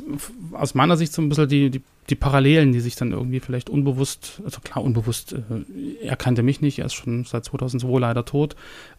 aus 0.52 0.74
meiner 0.74 0.96
Sicht 0.96 1.12
so 1.12 1.20
ein 1.20 1.28
bisschen 1.28 1.48
die, 1.48 1.70
die, 1.70 1.82
die 2.08 2.14
Parallelen, 2.14 2.72
die 2.72 2.80
sich 2.80 2.94
dann 2.94 3.10
irgendwie 3.10 3.40
vielleicht 3.40 3.68
unbewusst, 3.68 4.40
also 4.44 4.60
klar 4.60 4.84
unbewusst, 4.84 5.32
äh, 5.32 6.06
er 6.06 6.16
kannte 6.16 6.44
mich 6.44 6.60
nicht, 6.60 6.78
er 6.78 6.86
ist 6.86 6.94
schon 6.94 7.24
seit 7.24 7.44
2002 7.44 7.98
leider 7.98 8.24
tot. 8.24 8.54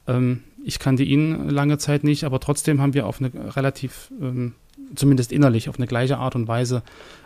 Ähm, 0.07 0.43
ich 0.63 0.79
kannte 0.79 1.03
ihn 1.03 1.49
lange 1.49 1.77
Zeit 1.77 2.03
nicht, 2.03 2.23
aber 2.23 2.39
trotzdem 2.39 2.81
haben 2.81 2.93
wir 2.93 3.05
auf 3.05 3.19
eine 3.21 3.31
relativ, 3.55 4.11
ähm, 4.21 4.53
zumindest 4.95 5.31
innerlich, 5.31 5.69
auf 5.69 5.77
eine 5.77 5.87
gleiche 5.87 6.17
Art 6.17 6.35
und 6.35 6.47
Weise, 6.47 6.83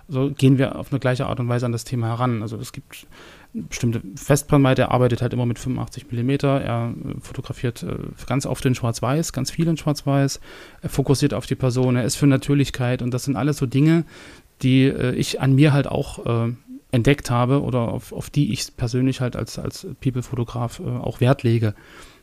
also 0.08 0.32
gehen 0.32 0.58
wir 0.58 0.78
auf 0.78 0.92
eine 0.92 1.00
gleiche 1.00 1.26
Art 1.26 1.40
und 1.40 1.48
Weise 1.48 1.66
an 1.66 1.72
das 1.72 1.86
Thema 1.86 2.08
heran. 2.08 2.42
Also 2.42 2.58
es 2.58 2.74
gibt 2.74 3.08
bestimmte 3.54 4.02
Festbrennweite. 4.16 4.84
Er 4.84 4.92
arbeitet 4.92 5.22
halt 5.22 5.34
immer 5.34 5.46
mit 5.46 5.60
85 5.60 6.12
mm. 6.12 6.30
Er 6.44 6.94
äh, 6.94 7.20
fotografiert 7.22 7.84
äh, 7.84 7.96
ganz 8.26 8.46
oft 8.46 8.66
in 8.66 8.76
Schwarz-Weiß, 8.76 9.34
ganz 9.34 9.52
viel 9.52 9.68
in 9.68 9.78
Schwarz-Weiß. 9.78 10.40
Er 10.82 10.90
fokussiert 10.90 11.34
auf 11.34 11.46
die 11.46 11.56
Person. 11.56 11.96
Er 11.96 12.04
ist 12.04 12.16
für 12.16 12.28
Natürlichkeit. 12.28 13.02
Und 13.02 13.14
das 13.14 13.24
sind 13.24 13.36
alles 13.36 13.58
so 13.58 13.66
Dinge, 13.66 14.06
die 14.62 14.84
äh, 14.84 15.14
ich 15.16 15.42
an 15.42 15.56
mir 15.56 15.74
halt 15.74 15.88
auch 15.88 16.26
äh, 16.26 16.54
entdeckt 16.92 17.30
habe 17.30 17.62
oder 17.62 17.80
auf, 17.90 18.12
auf 18.12 18.30
die 18.30 18.52
ich 18.52 18.76
persönlich 18.76 19.22
halt 19.22 19.36
als, 19.36 19.58
als 19.58 19.88
People-Fotograf 20.02 20.80
äh, 20.80 20.84
auch 20.84 21.22
Wert 21.22 21.44
lege. 21.44 21.74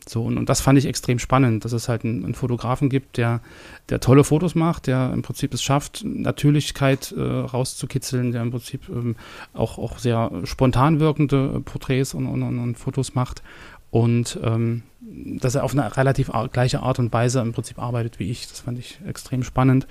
So, 0.09 0.25
und, 0.25 0.39
und 0.39 0.49
das 0.49 0.61
fand 0.61 0.79
ich 0.79 0.87
extrem 0.87 1.19
spannend, 1.19 1.65
dass 1.65 1.73
es 1.73 1.89
halt 1.89 2.05
einen, 2.05 2.25
einen, 2.25 2.35
Fotografen 2.35 2.89
gibt, 2.89 3.17
der, 3.17 3.41
der 3.89 4.01
tolle 4.01 4.25
Fotos 4.25 4.55
macht, 4.55 4.87
der 4.87 5.13
im 5.13 5.23
Prinzip 5.23 5.53
es 5.53 5.63
schafft, 5.63 6.05
Natürlichkeit 6.05 7.13
äh, 7.13 7.21
rauszukitzeln, 7.21 8.33
der 8.33 8.43
im 8.43 8.51
Prinzip 8.51 8.89
ähm, 8.89 9.17
auch, 9.53 9.79
auch 9.79 9.99
sehr 9.99 10.31
spontan 10.45 11.01
wirkende 11.01 11.61
Porträts 11.65 12.15
und, 12.15 12.27
und, 12.27 12.43
und 12.43 12.79
Fotos 12.79 13.15
macht. 13.15 13.43
Und 13.91 14.39
ähm, 14.43 14.83
dass 15.01 15.55
er 15.55 15.65
auf 15.65 15.73
eine 15.73 15.97
relativ 15.97 16.31
gleiche 16.53 16.81
Art 16.81 16.99
und 16.99 17.13
Weise 17.13 17.41
im 17.41 17.53
Prinzip 17.53 17.79
arbeitet 17.79 18.19
wie 18.19 18.31
ich. 18.31 18.49
Das 18.49 18.61
fand 18.61 18.79
ich 18.79 19.01
extrem 19.07 19.43
spannend. 19.43 19.87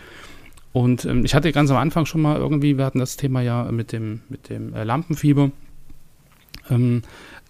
Und 0.73 1.05
ähm, 1.05 1.25
ich 1.25 1.33
hatte 1.33 1.51
ganz 1.51 1.71
am 1.71 1.77
Anfang 1.77 2.05
schon 2.05 2.21
mal 2.21 2.37
irgendwie, 2.37 2.77
wir 2.77 2.85
hatten 2.85 2.99
das 2.99 3.17
Thema 3.17 3.41
ja 3.41 3.63
mit 3.71 3.91
dem, 3.91 4.21
mit 4.29 4.49
dem 4.49 4.73
äh, 4.73 4.83
Lampenfieber. 4.83 5.51
Ähm, 6.69 7.01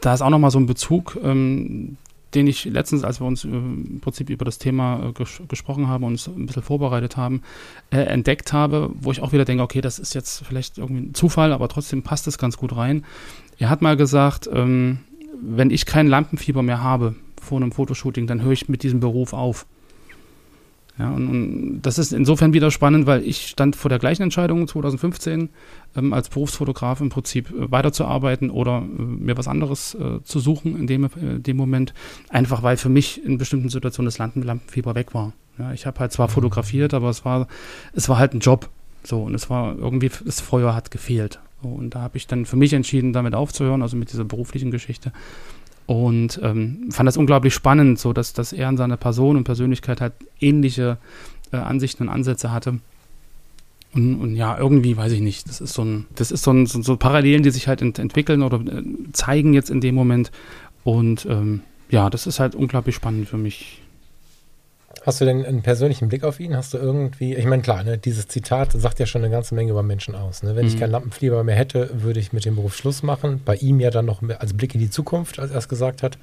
da 0.01 0.13
ist 0.13 0.21
auch 0.21 0.29
nochmal 0.29 0.51
so 0.51 0.59
ein 0.59 0.65
Bezug, 0.65 1.17
ähm, 1.21 1.97
den 2.33 2.47
ich 2.47 2.65
letztens, 2.65 3.03
als 3.03 3.21
wir 3.21 3.27
uns 3.27 3.45
äh, 3.45 3.47
im 3.47 3.99
Prinzip 4.01 4.29
über 4.29 4.45
das 4.45 4.57
Thema 4.57 5.09
äh, 5.09 5.13
ges 5.13 5.41
gesprochen 5.47 5.87
haben 5.87 6.03
und 6.03 6.13
uns 6.13 6.27
ein 6.27 6.45
bisschen 6.45 6.63
vorbereitet 6.63 7.17
haben, 7.17 7.41
äh, 7.91 7.99
entdeckt 7.99 8.53
habe, 8.53 8.89
wo 8.93 9.11
ich 9.11 9.21
auch 9.21 9.31
wieder 9.31 9.45
denke, 9.45 9.63
okay, 9.63 9.81
das 9.81 9.99
ist 9.99 10.13
jetzt 10.13 10.45
vielleicht 10.45 10.77
irgendwie 10.77 11.09
ein 11.09 11.13
Zufall, 11.13 11.53
aber 11.53 11.67
trotzdem 11.69 12.03
passt 12.03 12.27
es 12.27 12.37
ganz 12.37 12.57
gut 12.57 12.75
rein. 12.75 13.05
Er 13.57 13.69
hat 13.69 13.81
mal 13.81 13.97
gesagt, 13.97 14.49
ähm, 14.51 14.99
wenn 15.41 15.69
ich 15.69 15.85
kein 15.85 16.07
Lampenfieber 16.07 16.63
mehr 16.63 16.81
habe 16.81 17.15
vor 17.41 17.57
einem 17.57 17.71
Fotoshooting, 17.71 18.27
dann 18.27 18.41
höre 18.41 18.51
ich 18.51 18.69
mit 18.69 18.83
diesem 18.83 18.99
Beruf 18.99 19.33
auf. 19.33 19.65
Ja, 20.99 21.11
und, 21.11 21.27
und, 21.27 21.81
das 21.81 21.99
ist 21.99 22.11
insofern 22.11 22.53
wieder 22.53 22.71
spannend, 22.71 23.05
weil 23.05 23.21
ich 23.23 23.47
stand 23.47 23.75
vor 23.75 23.89
der 23.89 23.99
gleichen 23.99 24.23
Entscheidung 24.23 24.67
2015 24.67 25.49
ähm, 25.95 26.13
als 26.13 26.29
Berufsfotograf 26.29 27.01
im 27.01 27.09
Prinzip 27.09 27.51
äh, 27.51 27.71
weiterzuarbeiten 27.71 28.49
oder 28.49 28.79
äh, 28.79 29.01
mir 29.01 29.37
was 29.37 29.47
anderes 29.47 29.93
äh, 29.95 30.23
zu 30.23 30.39
suchen 30.39 30.75
in 30.75 30.87
dem, 30.87 31.05
äh, 31.05 31.39
dem 31.39 31.57
Moment, 31.57 31.93
einfach 32.29 32.63
weil 32.63 32.77
für 32.77 32.89
mich 32.89 33.23
in 33.23 33.37
bestimmten 33.37 33.69
Situationen 33.69 34.07
das 34.07 34.17
Lampenfieber 34.17 34.95
weg 34.95 35.13
war. 35.13 35.33
Ja, 35.59 35.71
ich 35.71 35.85
habe 35.85 35.99
halt 35.99 36.11
zwar 36.11 36.29
fotografiert, 36.29 36.93
aber 36.93 37.09
es 37.09 37.25
war, 37.25 37.47
es 37.93 38.09
war 38.09 38.17
halt 38.17 38.33
ein 38.33 38.39
Job. 38.39 38.69
So, 39.03 39.23
und 39.23 39.35
es 39.35 39.49
war 39.49 39.77
irgendwie, 39.77 40.09
das 40.25 40.41
Feuer 40.41 40.75
hat 40.75 40.91
gefehlt. 40.91 41.39
So, 41.61 41.69
und 41.69 41.95
da 41.95 42.01
habe 42.01 42.17
ich 42.17 42.27
dann 42.27 42.45
für 42.45 42.55
mich 42.55 42.73
entschieden, 42.73 43.13
damit 43.13 43.35
aufzuhören, 43.35 43.81
also 43.81 43.97
mit 43.97 44.11
dieser 44.11 44.25
beruflichen 44.25 44.71
Geschichte. 44.71 45.11
Und 45.87 46.39
ähm, 46.43 46.89
fand 46.91 47.07
das 47.07 47.17
unglaublich 47.17 47.53
spannend, 47.53 47.97
so 47.97 48.13
dass, 48.13 48.33
dass 48.33 48.53
er 48.53 48.69
in 48.69 48.77
seiner 48.77 48.97
Person 48.97 49.37
und 49.37 49.45
Persönlichkeit 49.45 50.01
halt 50.01 50.13
ähnliche 50.39 50.97
äh, 51.51 51.57
Ansichten 51.57 52.03
und 52.03 52.09
Ansätze 52.09 52.51
hatte. 52.51 52.79
Und, 53.93 54.15
und, 54.15 54.35
ja, 54.35 54.57
irgendwie 54.57 54.97
weiß 54.97 55.13
ich 55.13 55.21
nicht. 55.21 55.47
Das 55.47 55.61
ist 55.61 55.73
so 55.73 55.83
ein, 55.83 56.05
das 56.13 56.31
ist 56.31 56.43
so, 56.43 56.51
ein, 56.51 56.65
so, 56.65 56.81
so 56.81 56.97
Parallelen, 56.97 57.41
die 57.41 57.51
sich 57.51 57.69
halt 57.69 57.81
ent 57.81 57.99
entwickeln 57.99 58.43
oder 58.43 58.59
äh, 58.59 58.83
zeigen 59.13 59.53
jetzt 59.53 59.69
in 59.69 59.79
dem 59.79 59.95
Moment. 59.95 60.31
Und 60.83 61.25
ähm, 61.29 61.61
ja, 61.89 62.09
das 62.09 62.27
ist 62.27 62.41
halt 62.41 62.53
unglaublich 62.53 62.95
spannend 62.95 63.29
für 63.29 63.37
mich. 63.37 63.81
Hast 65.07 65.21
du 65.21 65.25
denn 65.25 65.45
einen 65.45 65.61
persönlichen 65.61 66.09
Blick 66.09 66.25
auf 66.25 66.41
ihn? 66.41 66.57
Hast 66.57 66.73
du 66.73 66.79
irgendwie, 66.79 67.33
ich 67.33 67.45
meine, 67.45 67.61
klar, 67.61 67.81
ne, 67.81 67.97
dieses 67.97 68.27
Zitat 68.27 68.73
sagt 68.73 68.99
ja 68.99 69.05
schon 69.05 69.23
eine 69.23 69.31
ganze 69.31 69.55
Menge 69.55 69.71
über 69.71 69.81
Menschen 69.81 70.15
aus. 70.15 70.43
Ne? 70.43 70.57
Wenn 70.57 70.65
mhm. 70.65 70.73
ich 70.73 70.77
keinen 70.77 70.91
Lampenfieber 70.91 71.45
mehr 71.45 71.55
hätte, 71.55 71.89
würde 71.93 72.19
ich 72.19 72.33
mit 72.33 72.43
dem 72.43 72.57
Beruf 72.57 72.75
Schluss 72.75 73.03
machen. 73.03 73.41
Bei 73.45 73.55
ihm 73.55 73.79
ja 73.79 73.89
dann 73.89 74.05
noch 74.05 74.19
mehr 74.19 74.41
als 74.41 74.51
Blick 74.51 74.75
in 74.75 74.81
die 74.81 74.89
Zukunft, 74.89 75.39
als 75.39 75.51
er 75.51 75.59
es 75.59 75.69
gesagt 75.69 76.03
hat. 76.03 76.17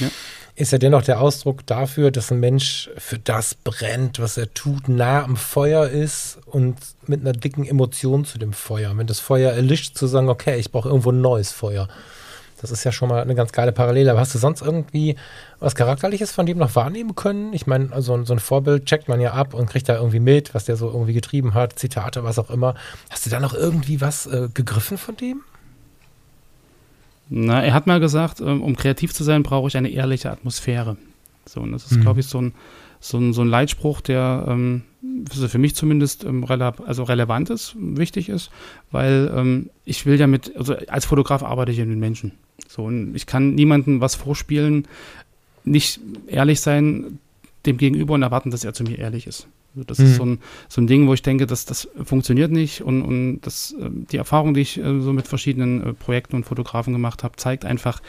Ja. 0.00 0.08
Ist 0.56 0.72
ja 0.72 0.78
dennoch 0.78 1.02
der 1.02 1.20
Ausdruck 1.20 1.64
dafür, 1.66 2.10
dass 2.10 2.32
ein 2.32 2.40
Mensch 2.40 2.90
für 2.98 3.20
das 3.20 3.54
brennt, 3.54 4.18
was 4.18 4.36
er 4.36 4.52
tut, 4.54 4.88
nah 4.88 5.22
am 5.22 5.36
Feuer 5.36 5.86
ist 5.86 6.38
und 6.46 6.74
mit 7.06 7.20
einer 7.20 7.32
dicken 7.32 7.64
Emotion 7.64 8.24
zu 8.24 8.38
dem 8.38 8.54
Feuer. 8.54 8.98
Wenn 8.98 9.06
das 9.06 9.20
Feuer 9.20 9.52
erlischt, 9.52 9.96
zu 9.96 10.08
sagen, 10.08 10.28
okay, 10.28 10.58
ich 10.58 10.72
brauche 10.72 10.88
irgendwo 10.88 11.12
ein 11.12 11.20
neues 11.20 11.52
Feuer. 11.52 11.86
Das 12.70 12.80
ist 12.80 12.84
ja 12.84 12.92
schon 12.92 13.08
mal 13.08 13.22
eine 13.22 13.34
ganz 13.34 13.52
geile 13.52 13.72
Parallele. 13.72 14.10
Aber 14.10 14.20
hast 14.20 14.34
du 14.34 14.38
sonst 14.38 14.62
irgendwie 14.62 15.16
was 15.60 15.74
Charakterliches 15.74 16.32
von 16.32 16.46
dem 16.46 16.58
noch 16.58 16.74
wahrnehmen 16.74 17.14
können? 17.14 17.52
Ich 17.52 17.66
meine, 17.66 17.92
also 17.92 18.22
so 18.24 18.32
ein 18.32 18.38
Vorbild 18.38 18.86
checkt 18.86 19.08
man 19.08 19.20
ja 19.20 19.32
ab 19.32 19.54
und 19.54 19.68
kriegt 19.68 19.88
da 19.88 19.96
irgendwie 19.96 20.20
mit, 20.20 20.54
was 20.54 20.64
der 20.64 20.76
so 20.76 20.88
irgendwie 20.88 21.12
getrieben 21.12 21.54
hat, 21.54 21.78
Zitate, 21.78 22.24
was 22.24 22.38
auch 22.38 22.50
immer. 22.50 22.74
Hast 23.10 23.26
du 23.26 23.30
da 23.30 23.40
noch 23.40 23.54
irgendwie 23.54 24.00
was 24.00 24.26
äh, 24.26 24.48
gegriffen 24.52 24.98
von 24.98 25.16
dem? 25.16 25.42
Na, 27.28 27.62
er 27.62 27.74
hat 27.74 27.86
mal 27.86 28.00
gesagt, 28.00 28.40
ähm, 28.40 28.62
um 28.62 28.76
kreativ 28.76 29.12
zu 29.12 29.24
sein, 29.24 29.42
brauche 29.42 29.68
ich 29.68 29.76
eine 29.76 29.90
ehrliche 29.90 30.30
Atmosphäre. 30.30 30.96
So, 31.44 31.60
und 31.60 31.72
das 31.72 31.84
ist, 31.84 31.98
mhm. 31.98 32.02
glaube 32.02 32.20
ich, 32.20 32.26
so 32.26 32.40
ein, 32.40 32.54
so, 33.00 33.18
ein, 33.18 33.32
so 33.32 33.42
ein 33.42 33.48
Leitspruch, 33.48 34.00
der 34.00 34.44
ähm, 34.48 34.82
für 35.28 35.58
mich 35.58 35.74
zumindest 35.74 36.24
ähm, 36.24 36.44
rele 36.44 36.74
also 36.86 37.02
relevant 37.04 37.50
ist, 37.50 37.74
wichtig 37.78 38.28
ist, 38.28 38.50
weil 38.90 39.32
ähm, 39.34 39.70
ich 39.84 40.06
will 40.06 40.18
ja 40.18 40.26
mit, 40.26 40.56
also 40.56 40.76
als 40.88 41.04
Fotograf 41.04 41.42
arbeite 41.42 41.72
ich 41.72 41.78
ja 41.78 41.84
mit 41.84 41.98
Menschen. 41.98 42.32
So, 42.76 42.84
und 42.84 43.16
ich 43.16 43.26
kann 43.26 43.54
niemandem 43.54 44.02
was 44.02 44.14
vorspielen, 44.14 44.86
nicht 45.64 45.98
ehrlich 46.26 46.60
sein 46.60 47.18
dem 47.64 47.78
Gegenüber 47.78 48.14
und 48.14 48.22
erwarten, 48.22 48.50
dass 48.50 48.64
er 48.64 48.74
zu 48.74 48.84
mir 48.84 48.98
ehrlich 48.98 49.26
ist. 49.26 49.48
Also 49.74 49.84
das 49.84 49.98
mhm. 49.98 50.04
ist 50.04 50.16
so 50.16 50.24
ein, 50.24 50.38
so 50.68 50.80
ein 50.80 50.86
Ding, 50.86 51.08
wo 51.08 51.14
ich 51.14 51.22
denke, 51.22 51.46
dass 51.46 51.64
das 51.64 51.88
funktioniert 52.04 52.52
nicht 52.52 52.82
und, 52.82 53.02
und 53.02 53.40
das, 53.40 53.74
äh, 53.80 53.90
die 53.90 54.18
Erfahrung, 54.18 54.54
die 54.54 54.60
ich 54.60 54.78
äh, 54.78 55.00
so 55.00 55.12
mit 55.12 55.26
verschiedenen 55.26 55.82
äh, 55.82 55.92
Projekten 55.92 56.36
und 56.36 56.44
Fotografen 56.44 56.92
gemacht 56.92 57.24
habe, 57.24 57.36
zeigt 57.36 57.64
einfach 57.64 58.00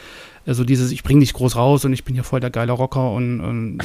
äh, 0.46 0.54
so 0.54 0.64
dieses, 0.64 0.92
ich 0.92 1.02
bringe 1.02 1.20
dich 1.20 1.32
groß 1.32 1.56
raus 1.56 1.84
und 1.84 1.92
ich 1.92 2.04
bin 2.04 2.14
hier 2.14 2.24
voll 2.24 2.40
der 2.40 2.50
geile 2.50 2.72
Rocker 2.72 3.10
und, 3.12 3.40
und 3.40 3.78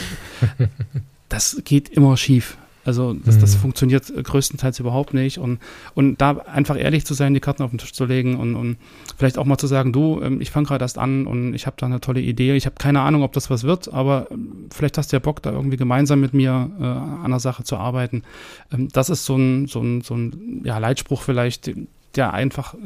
das 1.29 1.61
geht 1.65 1.89
immer 1.89 2.15
schief. 2.17 2.57
Also 2.85 3.13
das, 3.13 3.39
das 3.39 3.55
mhm. 3.55 3.59
funktioniert 3.59 4.11
größtenteils 4.23 4.79
überhaupt 4.79 5.13
nicht. 5.13 5.37
Und, 5.37 5.59
und 5.93 6.19
da 6.19 6.31
einfach 6.31 6.77
ehrlich 6.77 7.05
zu 7.05 7.13
sein, 7.13 7.33
die 7.33 7.39
Karten 7.39 7.63
auf 7.63 7.69
den 7.69 7.77
Tisch 7.77 7.93
zu 7.93 8.05
legen 8.05 8.35
und, 8.35 8.55
und 8.55 8.77
vielleicht 9.17 9.37
auch 9.37 9.45
mal 9.45 9.57
zu 9.57 9.67
sagen, 9.67 9.93
du, 9.93 10.21
ähm, 10.21 10.41
ich 10.41 10.51
fange 10.51 10.67
gerade 10.67 10.83
erst 10.83 10.97
an 10.97 11.25
und 11.25 11.53
ich 11.53 11.65
habe 11.65 11.75
da 11.79 11.85
eine 11.85 12.01
tolle 12.01 12.21
Idee. 12.21 12.55
Ich 12.55 12.65
habe 12.65 12.75
keine 12.77 13.01
Ahnung, 13.01 13.23
ob 13.23 13.33
das 13.33 13.49
was 13.49 13.63
wird, 13.63 13.93
aber 13.93 14.27
ähm, 14.31 14.67
vielleicht 14.71 14.97
hast 14.97 15.11
du 15.11 15.15
ja 15.15 15.19
Bock, 15.19 15.41
da 15.41 15.51
irgendwie 15.51 15.77
gemeinsam 15.77 16.19
mit 16.19 16.33
mir 16.33 16.69
äh, 16.79 16.83
an 16.83 17.31
der 17.31 17.39
Sache 17.39 17.63
zu 17.63 17.77
arbeiten. 17.77 18.23
Ähm, 18.71 18.89
das 18.91 19.09
ist 19.09 19.25
so 19.25 19.37
ein, 19.37 19.67
so 19.67 19.81
ein, 19.81 20.01
so 20.01 20.15
ein 20.15 20.61
ja, 20.63 20.77
Leitspruch 20.77 21.21
vielleicht, 21.21 21.71
der 22.15 22.33
einfach 22.33 22.73
äh, 22.73 22.77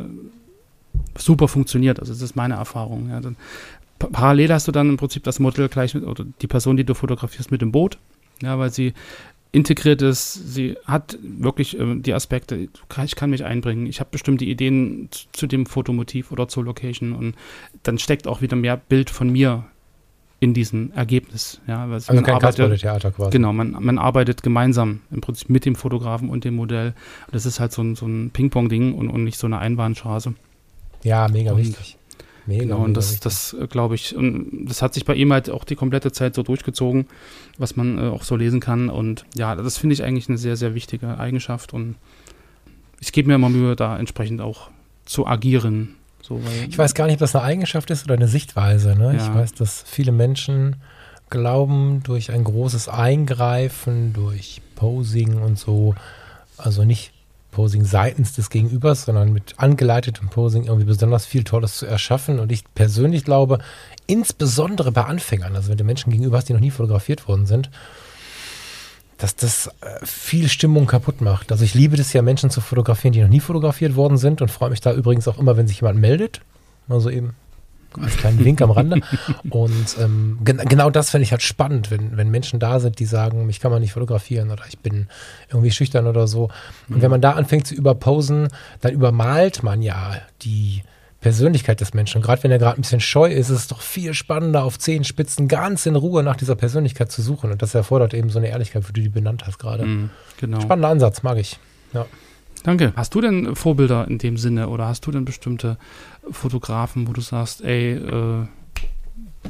super 1.17 1.47
funktioniert. 1.47 1.99
Also 1.99 2.13
das 2.13 2.21
ist 2.21 2.35
meine 2.35 2.55
Erfahrung. 2.55 3.09
Ja. 3.09 3.19
Dann, 3.19 3.35
parallel 3.97 4.53
hast 4.53 4.67
du 4.67 4.71
dann 4.71 4.89
im 4.89 4.97
Prinzip 4.97 5.23
das 5.23 5.39
Modell 5.39 5.69
gleich 5.69 5.95
mit, 5.95 6.05
oder 6.05 6.25
die 6.41 6.47
Person, 6.47 6.77
die 6.77 6.83
du 6.83 6.93
fotografierst, 6.93 7.51
mit 7.51 7.61
dem 7.61 7.71
Boot. 7.71 7.97
Ja, 8.43 8.59
weil 8.59 8.71
sie 8.71 8.93
integriert 9.51 10.01
ist. 10.01 10.33
Sie 10.53 10.75
hat 10.85 11.17
wirklich 11.21 11.79
äh, 11.79 11.95
die 11.95 12.13
Aspekte, 12.13 12.55
ich 13.03 13.15
kann 13.15 13.29
mich 13.29 13.43
einbringen. 13.43 13.87
Ich 13.87 13.99
habe 13.99 14.09
bestimmte 14.11 14.45
Ideen 14.45 15.09
zu, 15.11 15.25
zu, 15.31 15.47
dem 15.47 15.65
Fotomotiv 15.65 16.31
oder 16.31 16.47
zur 16.47 16.65
Location 16.65 17.13
und 17.13 17.35
dann 17.83 17.97
steckt 17.97 18.27
auch 18.27 18.41
wieder 18.41 18.55
mehr 18.55 18.77
Bild 18.77 19.09
von 19.09 19.29
mir 19.29 19.65
in 20.39 20.53
diesem 20.53 20.91
Ergebnis. 20.93 21.59
Ja, 21.67 21.85
also 21.85 22.13
man 22.13 22.23
kein 22.23 22.35
arbeitet, 22.35 22.79
Theater 22.79 23.11
quasi. 23.11 23.31
Genau, 23.31 23.53
man, 23.53 23.71
man 23.71 23.97
arbeitet 23.97 24.43
gemeinsam 24.43 25.01
im 25.09 25.21
Prinzip 25.21 25.49
mit 25.49 25.65
dem 25.65 25.75
Fotografen 25.75 26.29
und 26.29 26.43
dem 26.43 26.55
Modell. 26.55 26.93
Das 27.31 27.45
ist 27.45 27.59
halt 27.59 27.71
so 27.71 27.81
ein, 27.81 27.95
so 27.95 28.05
ein 28.05 28.29
Ping-Pong-Ding 28.29 28.93
und, 28.93 29.09
und 29.09 29.23
nicht 29.23 29.39
so 29.39 29.47
eine 29.47 29.57
Einbahnstraße. 29.57 30.35
Ja, 31.03 31.27
mega 31.27 31.53
und, 31.53 31.59
wichtig. 31.59 31.96
Mega, 32.47 32.63
genau, 32.63 32.77
und 32.77 32.95
das, 32.95 33.19
das 33.19 33.53
äh, 33.53 33.67
glaube 33.67 33.95
ich, 33.95 34.15
und 34.15 34.65
das 34.65 34.81
hat 34.81 34.93
sich 34.93 35.03
bei 35.03 35.15
ihm 35.15 35.33
halt 35.33 35.49
auch 35.49 35.65
die 35.65 35.75
komplette 35.75 36.13
Zeit 36.13 36.33
so 36.33 36.43
durchgezogen, 36.43 37.05
was 37.57 37.75
man 37.75 37.97
äh, 37.97 38.07
auch 38.07 38.23
so 38.23 38.37
lesen 38.37 38.61
kann. 38.61 38.89
Und 38.89 39.25
ja, 39.35 39.53
das 39.55 39.77
finde 39.77 39.93
ich 39.93 40.03
eigentlich 40.03 40.29
eine 40.29 40.37
sehr, 40.37 40.55
sehr 40.55 40.73
wichtige 40.73 41.17
Eigenschaft. 41.17 41.73
Und 41.73 41.95
ich 43.01 43.11
gebe 43.11 43.27
mir 43.27 43.35
immer 43.35 43.49
Mühe, 43.49 43.75
da 43.75 43.99
entsprechend 43.99 44.39
auch 44.39 44.69
zu 45.05 45.27
agieren. 45.27 45.95
So, 46.21 46.41
ich 46.67 46.77
weiß 46.77 46.93
gar 46.93 47.05
nicht, 47.05 47.15
ob 47.15 47.19
das 47.19 47.35
eine 47.35 47.43
Eigenschaft 47.43 47.89
ist 47.91 48.05
oder 48.05 48.15
eine 48.15 48.29
Sichtweise. 48.29 48.95
Ne? 48.95 49.15
Ja. 49.15 49.27
Ich 49.27 49.33
weiß, 49.33 49.53
dass 49.53 49.83
viele 49.85 50.13
Menschen 50.13 50.77
glauben, 51.29 52.01
durch 52.03 52.31
ein 52.31 52.45
großes 52.45 52.87
Eingreifen, 52.87 54.13
durch 54.13 54.61
Posing 54.75 55.35
und 55.41 55.59
so, 55.59 55.95
also 56.57 56.85
nicht 56.85 57.11
Posing 57.51 57.85
seitens 57.85 58.33
des 58.33 58.49
Gegenübers, 58.49 59.05
sondern 59.05 59.33
mit 59.33 59.55
angeleitetem 59.57 60.29
Posing 60.29 60.65
irgendwie 60.65 60.85
besonders 60.85 61.25
viel 61.25 61.43
Tolles 61.43 61.77
zu 61.77 61.85
erschaffen. 61.85 62.39
Und 62.39 62.51
ich 62.51 62.63
persönlich 62.75 63.23
glaube, 63.23 63.59
insbesondere 64.05 64.91
bei 64.91 65.03
Anfängern, 65.03 65.55
also 65.55 65.69
wenn 65.69 65.77
du 65.77 65.83
Menschen 65.83 66.11
gegenüber 66.11 66.37
hast, 66.37 66.49
die 66.49 66.53
noch 66.53 66.59
nie 66.59 66.71
fotografiert 66.71 67.27
worden 67.27 67.45
sind, 67.45 67.69
dass 69.17 69.35
das 69.35 69.67
äh, 69.81 70.05
viel 70.05 70.47
Stimmung 70.47 70.85
kaputt 70.85 71.21
macht. 71.21 71.51
Also 71.51 71.63
ich 71.63 71.73
liebe 71.73 71.97
das 71.97 72.13
ja, 72.13 72.21
Menschen 72.21 72.49
zu 72.49 72.61
fotografieren, 72.61 73.13
die 73.13 73.21
noch 73.21 73.29
nie 73.29 73.39
fotografiert 73.39 73.95
worden 73.95 74.17
sind 74.17 74.41
und 74.41 74.51
freue 74.51 74.69
mich 74.69 74.81
da 74.81 74.93
übrigens 74.93 75.27
auch 75.27 75.39
immer, 75.39 75.57
wenn 75.57 75.67
sich 75.67 75.81
jemand 75.81 75.99
meldet. 75.99 76.41
Also 76.87 77.09
eben 77.09 77.35
als 77.99 78.17
kleinen 78.17 78.39
Link 78.39 78.61
am 78.61 78.71
Rande. 78.71 79.01
Und 79.49 79.97
ähm, 79.99 80.39
gen 80.43 80.57
genau 80.57 80.89
das 80.89 81.09
finde 81.09 81.23
ich 81.23 81.31
halt 81.31 81.41
spannend, 81.41 81.91
wenn, 81.91 82.17
wenn 82.17 82.29
Menschen 82.29 82.59
da 82.59 82.79
sind, 82.79 82.99
die 82.99 83.05
sagen, 83.05 83.45
mich 83.45 83.59
kann 83.59 83.71
man 83.71 83.81
nicht 83.81 83.93
fotografieren 83.93 84.51
oder 84.51 84.63
ich 84.67 84.79
bin 84.79 85.07
irgendwie 85.49 85.71
schüchtern 85.71 86.07
oder 86.07 86.27
so. 86.27 86.49
Und 86.89 86.97
mhm. 86.97 87.01
wenn 87.01 87.11
man 87.11 87.21
da 87.21 87.31
anfängt 87.31 87.67
zu 87.67 87.75
überposen, 87.75 88.49
dann 88.81 88.93
übermalt 88.93 89.63
man 89.63 89.81
ja 89.81 90.15
die 90.41 90.83
Persönlichkeit 91.21 91.81
des 91.81 91.93
Menschen. 91.93 92.17
Und 92.17 92.25
gerade 92.25 92.43
wenn 92.43 92.51
er 92.51 92.59
gerade 92.59 92.77
ein 92.79 92.81
bisschen 92.81 92.99
scheu 92.99 93.31
ist, 93.31 93.49
ist 93.49 93.57
es 93.57 93.67
doch 93.67 93.81
viel 93.81 94.13
spannender, 94.13 94.63
auf 94.63 94.77
zehn 94.77 95.03
Spitzen 95.03 95.47
ganz 95.47 95.85
in 95.85 95.95
Ruhe 95.95 96.21
nach 96.23 96.35
dieser 96.35 96.55
Persönlichkeit 96.55 97.11
zu 97.11 97.21
suchen. 97.21 97.51
Und 97.51 97.61
das 97.61 97.73
erfordert 97.73 98.13
eben 98.13 98.29
so 98.29 98.37
eine 98.37 98.49
Ehrlichkeit, 98.49 98.87
wie 98.87 98.93
du 98.93 99.01
die 99.01 99.09
benannt 99.09 99.45
hast 99.47 99.57
gerade. 99.57 99.85
Mhm, 99.85 100.09
genau. 100.39 100.61
Spannender 100.61 100.89
Ansatz, 100.89 101.23
mag 101.23 101.37
ich. 101.37 101.57
Ja. 101.93 102.05
Danke. 102.67 102.91
Hast 102.97 103.15
du 103.15 103.21
denn 103.21 103.55
Vorbilder 103.55 104.09
in 104.09 104.17
dem 104.17 104.35
Sinne 104.35 104.67
oder 104.67 104.87
hast 104.87 105.07
du 105.07 105.11
denn 105.11 105.23
bestimmte 105.23 105.77
Fotografen, 106.29 107.07
wo 107.07 107.13
du 107.13 107.21
sagst, 107.21 107.63
ey, 107.63 107.93
äh, 107.93 108.45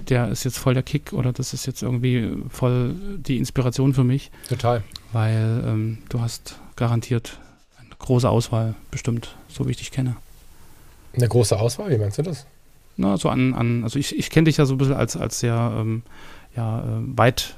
der 0.07 0.27
ist 0.27 0.43
jetzt 0.43 0.59
voll 0.59 0.75
der 0.75 0.83
Kick 0.83 1.13
oder 1.13 1.33
das 1.33 1.51
ist 1.51 1.65
jetzt 1.65 1.81
irgendwie 1.81 2.37
voll 2.47 2.93
die 3.17 3.39
Inspiration 3.39 3.95
für 3.95 4.03
mich? 4.03 4.29
Total. 4.47 4.83
Weil 5.13 5.63
ähm, 5.65 5.97
du 6.09 6.21
hast 6.21 6.59
garantiert 6.75 7.39
eine 7.79 7.89
große 7.97 8.29
Auswahl, 8.29 8.75
bestimmt, 8.91 9.35
so 9.47 9.65
wie 9.65 9.71
ich 9.71 9.77
dich 9.77 9.89
kenne. 9.89 10.15
Eine 11.15 11.27
große 11.27 11.59
Auswahl, 11.59 11.89
wie 11.89 11.97
meinst 11.97 12.19
du 12.19 12.21
das? 12.21 12.45
Na, 12.97 13.17
so 13.17 13.29
an, 13.29 13.55
an 13.55 13.83
also 13.83 13.97
ich, 13.97 14.15
ich 14.15 14.29
kenne 14.29 14.45
dich 14.45 14.57
ja 14.57 14.67
so 14.67 14.75
ein 14.75 14.77
bisschen 14.77 14.93
als, 14.93 15.17
als 15.17 15.39
sehr 15.39 15.73
ähm, 15.75 16.03
ja, 16.55 16.81
äh, 16.81 17.17
weit 17.17 17.55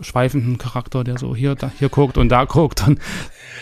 schweifenden 0.00 0.58
Charakter, 0.58 1.04
der 1.04 1.18
so 1.18 1.34
hier, 1.34 1.54
da, 1.54 1.70
hier 1.78 1.88
guckt 1.88 2.18
und 2.18 2.28
da 2.28 2.44
guckt. 2.44 2.86
Und 2.86 2.98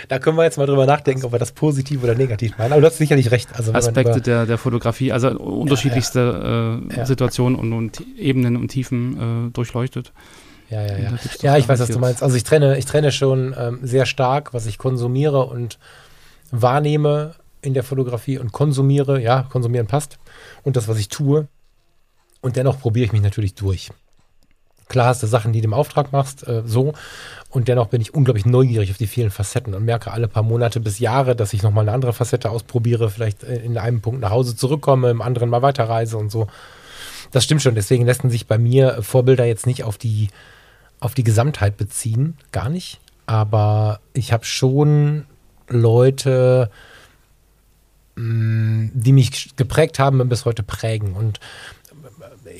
da 0.08 0.18
können 0.18 0.36
wir 0.36 0.44
jetzt 0.44 0.58
mal 0.58 0.66
drüber 0.66 0.86
nachdenken, 0.86 1.24
ob 1.24 1.32
wir 1.32 1.38
das 1.38 1.52
positiv 1.52 2.02
oder 2.02 2.14
negativ 2.14 2.56
meinen. 2.58 2.72
Aber 2.72 2.80
du 2.80 2.86
hast 2.86 2.98
sicherlich 2.98 3.30
recht. 3.30 3.48
Also 3.54 3.72
Aspekte 3.72 4.20
der, 4.20 4.46
der 4.46 4.58
Fotografie, 4.58 5.12
also 5.12 5.30
unterschiedlichste 5.30 6.80
ja, 6.90 6.96
ja. 6.96 7.02
Äh, 7.02 7.06
Situationen 7.06 7.58
und, 7.58 7.72
und, 7.72 8.02
Ebenen 8.16 8.56
und 8.56 8.68
Tiefen 8.68 9.48
äh, 9.48 9.50
durchleuchtet. 9.50 10.12
Ja, 10.70 10.82
ja, 10.82 10.98
ja. 10.98 11.18
Ja, 11.40 11.56
ich 11.56 11.68
weiß, 11.68 11.80
was 11.80 11.88
du 11.88 11.98
meinst. 11.98 12.22
Also 12.22 12.36
ich 12.36 12.44
trenne, 12.44 12.78
ich 12.78 12.84
trenne 12.84 13.10
schon 13.10 13.54
ähm, 13.58 13.80
sehr 13.82 14.06
stark, 14.06 14.52
was 14.52 14.66
ich 14.66 14.78
konsumiere 14.78 15.46
und 15.46 15.78
wahrnehme 16.50 17.34
in 17.62 17.74
der 17.74 17.82
Fotografie 17.82 18.38
und 18.38 18.52
konsumiere. 18.52 19.20
Ja, 19.20 19.42
konsumieren 19.42 19.86
passt. 19.86 20.18
Und 20.62 20.76
das, 20.76 20.86
was 20.88 20.98
ich 20.98 21.08
tue. 21.08 21.48
Und 22.40 22.56
dennoch 22.56 22.78
probiere 22.78 23.06
ich 23.06 23.12
mich 23.12 23.22
natürlich 23.22 23.54
durch. 23.54 23.90
Klar 24.88 25.06
hast 25.06 25.22
du 25.22 25.26
Sachen, 25.26 25.52
die 25.52 25.60
du 25.60 25.66
im 25.66 25.74
Auftrag 25.74 26.12
machst, 26.12 26.46
äh, 26.46 26.62
so. 26.64 26.94
Und 27.50 27.68
dennoch 27.68 27.88
bin 27.88 28.00
ich 28.00 28.14
unglaublich 28.14 28.46
neugierig 28.46 28.90
auf 28.90 28.98
die 28.98 29.06
vielen 29.06 29.30
Facetten 29.30 29.74
und 29.74 29.84
merke 29.84 30.10
alle 30.10 30.28
paar 30.28 30.42
Monate 30.42 30.80
bis 30.80 30.98
Jahre, 30.98 31.36
dass 31.36 31.52
ich 31.52 31.62
nochmal 31.62 31.84
eine 31.84 31.92
andere 31.92 32.12
Facette 32.12 32.50
ausprobiere, 32.50 33.10
vielleicht 33.10 33.44
äh, 33.44 33.56
in 33.56 33.78
einem 33.78 34.00
Punkt 34.00 34.20
nach 34.20 34.30
Hause 34.30 34.56
zurückkomme, 34.56 35.10
im 35.10 35.22
anderen 35.22 35.50
mal 35.50 35.62
weiterreise 35.62 36.16
und 36.16 36.30
so. 36.30 36.48
Das 37.30 37.44
stimmt 37.44 37.62
schon. 37.62 37.74
Deswegen 37.74 38.06
lassen 38.06 38.30
sich 38.30 38.46
bei 38.46 38.58
mir 38.58 39.02
Vorbilder 39.02 39.44
jetzt 39.44 39.66
nicht 39.66 39.84
auf 39.84 39.98
die, 39.98 40.28
auf 41.00 41.14
die 41.14 41.24
Gesamtheit 41.24 41.76
beziehen. 41.76 42.36
Gar 42.52 42.68
nicht. 42.70 43.00
Aber 43.26 44.00
ich 44.14 44.32
habe 44.32 44.44
schon 44.44 45.26
Leute, 45.68 46.70
mm, 48.16 48.88
die 48.94 49.12
mich 49.12 49.54
geprägt 49.56 49.98
haben 49.98 50.20
und 50.20 50.28
bis 50.28 50.44
heute 50.44 50.62
prägen. 50.62 51.12
Und 51.12 51.40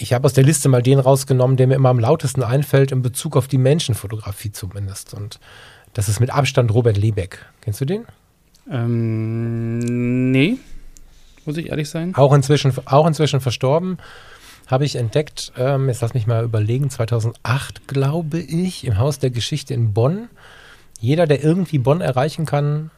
ich 0.01 0.13
habe 0.13 0.25
aus 0.27 0.33
der 0.33 0.45
Liste 0.45 0.69
mal 0.69 0.83
den 0.83 0.99
rausgenommen, 0.99 1.57
der 1.57 1.67
mir 1.67 1.75
immer 1.75 1.89
am 1.89 1.99
lautesten 1.99 2.43
einfällt, 2.43 2.93
in 2.93 3.03
Bezug 3.03 3.37
auf 3.37 3.49
die 3.49 3.59
Menschenfotografie 3.59 4.53
zumindest. 4.53 5.15
Und 5.15 5.41
das 5.95 6.09
ist 6.09 6.21
mit 6.21 6.31
Abstand 6.31 6.73
Robert 6.73 6.97
Lebeck. 6.97 7.45
Kennst 7.61 7.81
du 7.81 7.85
den? 7.85 8.05
Ähm, 8.71 10.31
nee, 10.31 10.59
muss 11.45 11.57
ich 11.57 11.71
ehrlich 11.71 11.89
sein. 11.89 12.15
Auch 12.15 12.33
inzwischen, 12.33 12.73
auch 12.87 13.07
inzwischen 13.07 13.41
verstorben. 13.41 13.99
Habe 14.67 14.85
ich 14.85 14.97
entdeckt, 14.97 15.53
ähm, 15.57 15.89
jetzt 15.89 16.03
lass 16.03 16.13
mich 16.13 16.27
mal 16.27 16.45
überlegen, 16.45 16.91
2008 16.91 17.89
glaube 17.89 18.39
ich, 18.39 18.87
im 18.87 18.99
Haus 18.99 19.19
der 19.19 19.31
Geschichte 19.31 19.73
in 19.73 19.95
Bonn. 19.95 20.29
Jeder, 21.01 21.27
der 21.27 21.43
irgendwie 21.43 21.79
Bonn 21.79 22.03
erreichen 22.03 22.45
kann, 22.45 22.91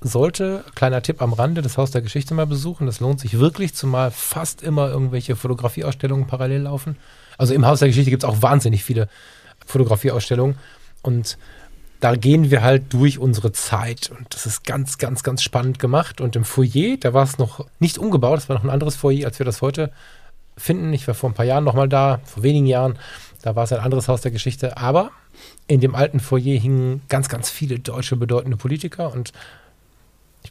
sollte, 0.00 0.64
kleiner 0.74 1.02
Tipp 1.02 1.20
am 1.22 1.32
Rande, 1.32 1.62
das 1.62 1.76
Haus 1.76 1.90
der 1.90 2.02
Geschichte 2.02 2.34
mal 2.34 2.46
besuchen. 2.46 2.86
Das 2.86 3.00
lohnt 3.00 3.20
sich 3.20 3.38
wirklich, 3.38 3.74
zumal 3.74 4.10
fast 4.10 4.62
immer 4.62 4.88
irgendwelche 4.88 5.36
Fotografieausstellungen 5.36 6.26
parallel 6.26 6.62
laufen. 6.62 6.96
Also 7.36 7.54
im 7.54 7.66
Haus 7.66 7.80
der 7.80 7.88
Geschichte 7.88 8.10
gibt 8.10 8.22
es 8.22 8.28
auch 8.28 8.42
wahnsinnig 8.42 8.84
viele 8.84 9.08
Fotografieausstellungen. 9.66 10.56
Und 11.02 11.38
da 12.00 12.14
gehen 12.14 12.50
wir 12.50 12.62
halt 12.62 12.92
durch 12.92 13.18
unsere 13.18 13.52
Zeit. 13.52 14.10
Und 14.16 14.34
das 14.34 14.46
ist 14.46 14.64
ganz, 14.64 14.98
ganz, 14.98 15.22
ganz 15.22 15.42
spannend 15.42 15.78
gemacht. 15.78 16.20
Und 16.20 16.36
im 16.36 16.44
Foyer, 16.44 16.96
da 16.98 17.12
war 17.12 17.24
es 17.24 17.38
noch 17.38 17.66
nicht 17.80 17.98
umgebaut, 17.98 18.36
das 18.36 18.48
war 18.48 18.56
noch 18.56 18.64
ein 18.64 18.70
anderes 18.70 18.96
Foyer, 18.96 19.26
als 19.26 19.38
wir 19.38 19.46
das 19.46 19.62
heute 19.62 19.90
finden. 20.56 20.92
Ich 20.92 21.06
war 21.08 21.14
vor 21.14 21.30
ein 21.30 21.34
paar 21.34 21.44
Jahren 21.44 21.64
nochmal 21.64 21.88
da, 21.88 22.20
vor 22.24 22.42
wenigen 22.42 22.66
Jahren. 22.66 22.98
Da 23.42 23.56
war 23.56 23.64
es 23.64 23.72
ein 23.72 23.80
anderes 23.80 24.08
Haus 24.08 24.20
der 24.20 24.30
Geschichte. 24.30 24.76
Aber 24.76 25.10
in 25.66 25.80
dem 25.80 25.94
alten 25.94 26.20
Foyer 26.20 26.58
hingen 26.58 27.02
ganz, 27.08 27.28
ganz 27.28 27.50
viele 27.50 27.78
deutsche 27.78 28.16
bedeutende 28.16 28.56
Politiker 28.56 29.12
und 29.12 29.32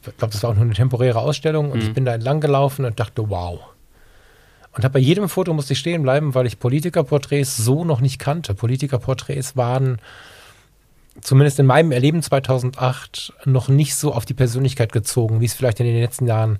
ich 0.06 0.16
glaube, 0.16 0.32
das 0.32 0.42
war 0.42 0.50
auch 0.50 0.54
nur 0.54 0.64
eine 0.64 0.74
temporäre 0.74 1.20
Ausstellung 1.20 1.70
und 1.70 1.78
mhm. 1.78 1.88
ich 1.88 1.94
bin 1.94 2.04
da 2.04 2.14
entlang 2.14 2.40
gelaufen 2.40 2.84
und 2.84 2.98
dachte, 2.98 3.28
wow. 3.28 3.60
Und 4.72 4.84
habe 4.84 4.94
bei 4.94 5.00
jedem 5.00 5.28
Foto 5.28 5.52
musste 5.54 5.72
ich 5.72 5.78
stehen 5.78 6.02
bleiben, 6.02 6.34
weil 6.34 6.46
ich 6.46 6.58
Politikerporträts 6.58 7.56
so 7.56 7.84
noch 7.84 8.00
nicht 8.00 8.18
kannte. 8.18 8.54
Politikerporträts 8.54 9.56
waren 9.56 9.98
zumindest 11.20 11.58
in 11.58 11.66
meinem 11.66 11.90
Erleben 11.90 12.22
2008 12.22 13.32
noch 13.44 13.68
nicht 13.68 13.96
so 13.96 14.12
auf 14.12 14.24
die 14.24 14.34
Persönlichkeit 14.34 14.92
gezogen, 14.92 15.40
wie 15.40 15.46
es 15.46 15.54
vielleicht 15.54 15.80
in 15.80 15.86
den 15.86 16.00
letzten 16.00 16.26
Jahren 16.26 16.58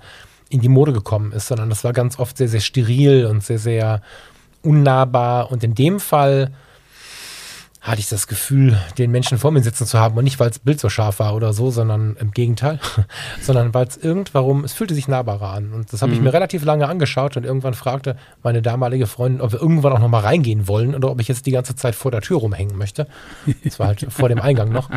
in 0.48 0.61
die 0.61 0.68
Mode 0.68 0.92
gekommen 0.92 1.33
ist, 1.33 1.48
sondern 1.48 1.68
das 1.68 1.85
war 1.85 1.92
ganz 1.92 2.18
oft 2.18 2.38
sehr, 2.38 2.48
sehr 2.48 2.61
steril 2.61 3.27
und 3.27 3.44
sehr, 3.44 3.59
sehr 3.59 4.03
unnahbar. 4.62 5.53
Und 5.53 5.62
in 5.62 5.74
dem 5.74 6.01
Fall 6.01 6.51
hatte 7.81 8.01
ich 8.01 8.09
das 8.09 8.27
Gefühl, 8.27 8.77
den 8.99 9.11
Menschen 9.11 9.38
vor 9.38 9.53
mir 9.53 9.62
sitzen 9.62 9.87
zu 9.87 9.99
haben 9.99 10.17
und 10.17 10.25
nicht, 10.25 10.41
weil 10.41 10.49
das 10.49 10.59
Bild 10.59 10.81
so 10.81 10.88
scharf 10.88 11.21
war 11.21 11.35
oder 11.35 11.53
so, 11.53 11.71
sondern 11.71 12.17
im 12.19 12.33
Gegenteil, 12.33 12.81
sondern 13.41 13.73
weil 13.73 13.87
es 13.87 13.97
irgendwarum, 13.97 14.64
es 14.64 14.73
fühlte 14.73 14.95
sich 14.95 15.07
nahbarer 15.07 15.53
an. 15.53 15.73
Und 15.73 15.93
das 15.93 16.03
habe 16.03 16.11
mhm. 16.11 16.19
ich 16.19 16.23
mir 16.25 16.33
relativ 16.33 16.64
lange 16.64 16.88
angeschaut 16.88 17.37
und 17.37 17.45
irgendwann 17.45 17.75
fragte 17.75 18.17
meine 18.43 18.62
damalige 18.62 19.07
Freundin, 19.07 19.41
ob 19.41 19.53
wir 19.53 19.61
irgendwann 19.61 19.93
auch 19.93 20.01
nochmal 20.01 20.23
reingehen 20.23 20.67
wollen 20.67 20.95
oder 20.95 21.11
ob 21.11 21.21
ich 21.21 21.29
jetzt 21.29 21.47
die 21.47 21.53
ganze 21.53 21.77
Zeit 21.77 21.95
vor 21.95 22.11
der 22.11 22.21
Tür 22.21 22.38
rumhängen 22.38 22.77
möchte. 22.77 23.07
Das 23.62 23.79
war 23.79 23.88
halt 23.88 24.07
vor 24.11 24.29
dem 24.29 24.41
Eingang 24.41 24.71
noch. 24.71 24.91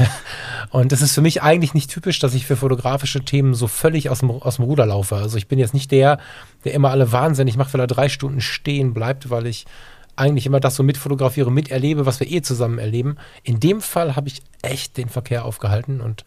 Und 0.70 0.92
das 0.92 1.02
ist 1.02 1.14
für 1.14 1.20
mich 1.20 1.42
eigentlich 1.42 1.74
nicht 1.74 1.90
typisch, 1.90 2.18
dass 2.18 2.34
ich 2.34 2.46
für 2.46 2.56
fotografische 2.56 3.24
Themen 3.24 3.54
so 3.54 3.66
völlig 3.66 4.08
aus 4.08 4.20
dem, 4.20 4.30
aus 4.30 4.56
dem 4.56 4.64
Ruder 4.64 4.86
laufe. 4.86 5.16
Also 5.16 5.36
ich 5.36 5.48
bin 5.48 5.58
jetzt 5.58 5.74
nicht 5.74 5.90
der, 5.90 6.18
der 6.64 6.72
immer 6.72 6.90
alle 6.90 7.12
wahnsinnig 7.12 7.56
macht, 7.56 7.74
weil 7.74 7.80
er 7.80 7.86
drei 7.86 8.08
Stunden 8.08 8.40
stehen 8.40 8.94
bleibt, 8.94 9.28
weil 9.28 9.46
ich 9.46 9.66
eigentlich 10.16 10.46
immer 10.46 10.60
das 10.60 10.76
so 10.76 10.82
mitfotografiere, 10.82 11.50
miterlebe, 11.50 12.06
was 12.06 12.20
wir 12.20 12.30
eh 12.30 12.42
zusammen 12.42 12.78
erleben. 12.78 13.16
In 13.42 13.60
dem 13.60 13.80
Fall 13.80 14.14
habe 14.16 14.28
ich 14.28 14.42
echt 14.62 14.96
den 14.96 15.08
Verkehr 15.08 15.44
aufgehalten 15.44 16.00
und 16.00 16.24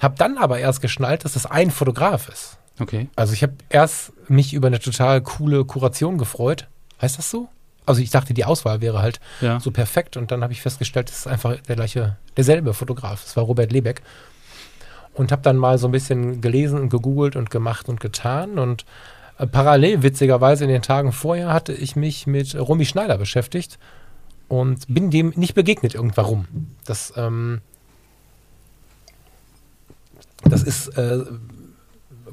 habe 0.00 0.14
dann 0.16 0.38
aber 0.38 0.58
erst 0.58 0.80
geschnallt, 0.80 1.24
dass 1.24 1.32
das 1.32 1.46
ein 1.46 1.70
Fotograf 1.70 2.28
ist. 2.28 2.58
Okay. 2.78 3.08
Also 3.16 3.34
ich 3.34 3.42
habe 3.42 3.54
erst 3.68 4.12
mich 4.28 4.54
über 4.54 4.68
eine 4.68 4.80
total 4.80 5.20
coole 5.20 5.64
Kuration 5.64 6.18
gefreut. 6.18 6.68
Heißt 7.00 7.18
das 7.18 7.30
so? 7.30 7.48
Also 7.86 8.00
ich 8.00 8.10
dachte, 8.10 8.34
die 8.34 8.44
Auswahl 8.44 8.80
wäre 8.80 9.02
halt 9.02 9.20
ja. 9.40 9.60
so 9.60 9.70
perfekt 9.70 10.16
und 10.16 10.30
dann 10.30 10.42
habe 10.42 10.52
ich 10.52 10.62
festgestellt, 10.62 11.10
es 11.10 11.18
ist 11.18 11.26
einfach 11.26 11.56
der 11.60 11.76
gleiche, 11.76 12.16
derselbe 12.36 12.72
Fotograf. 12.72 13.24
Es 13.24 13.36
war 13.36 13.44
Robert 13.44 13.72
Lebeck. 13.72 14.02
Und 15.12 15.32
habe 15.32 15.42
dann 15.42 15.56
mal 15.56 15.76
so 15.76 15.88
ein 15.88 15.92
bisschen 15.92 16.40
gelesen 16.40 16.78
und 16.78 16.88
gegoogelt 16.88 17.34
und 17.34 17.50
gemacht 17.50 17.88
und 17.88 18.00
getan 18.00 18.58
und 18.58 18.84
parallel, 19.46 20.02
witzigerweise, 20.02 20.64
in 20.64 20.70
den 20.70 20.82
Tagen 20.82 21.12
vorher 21.12 21.52
hatte 21.52 21.72
ich 21.72 21.96
mich 21.96 22.26
mit 22.26 22.54
Romy 22.54 22.84
Schneider 22.84 23.18
beschäftigt 23.18 23.78
und 24.48 24.84
bin 24.88 25.10
dem 25.10 25.32
nicht 25.36 25.54
begegnet 25.54 25.94
irgendwann. 25.94 26.46
Das, 26.84 27.12
ähm, 27.16 27.60
das 30.44 30.62
ist 30.62 30.88
äh, 30.98 31.20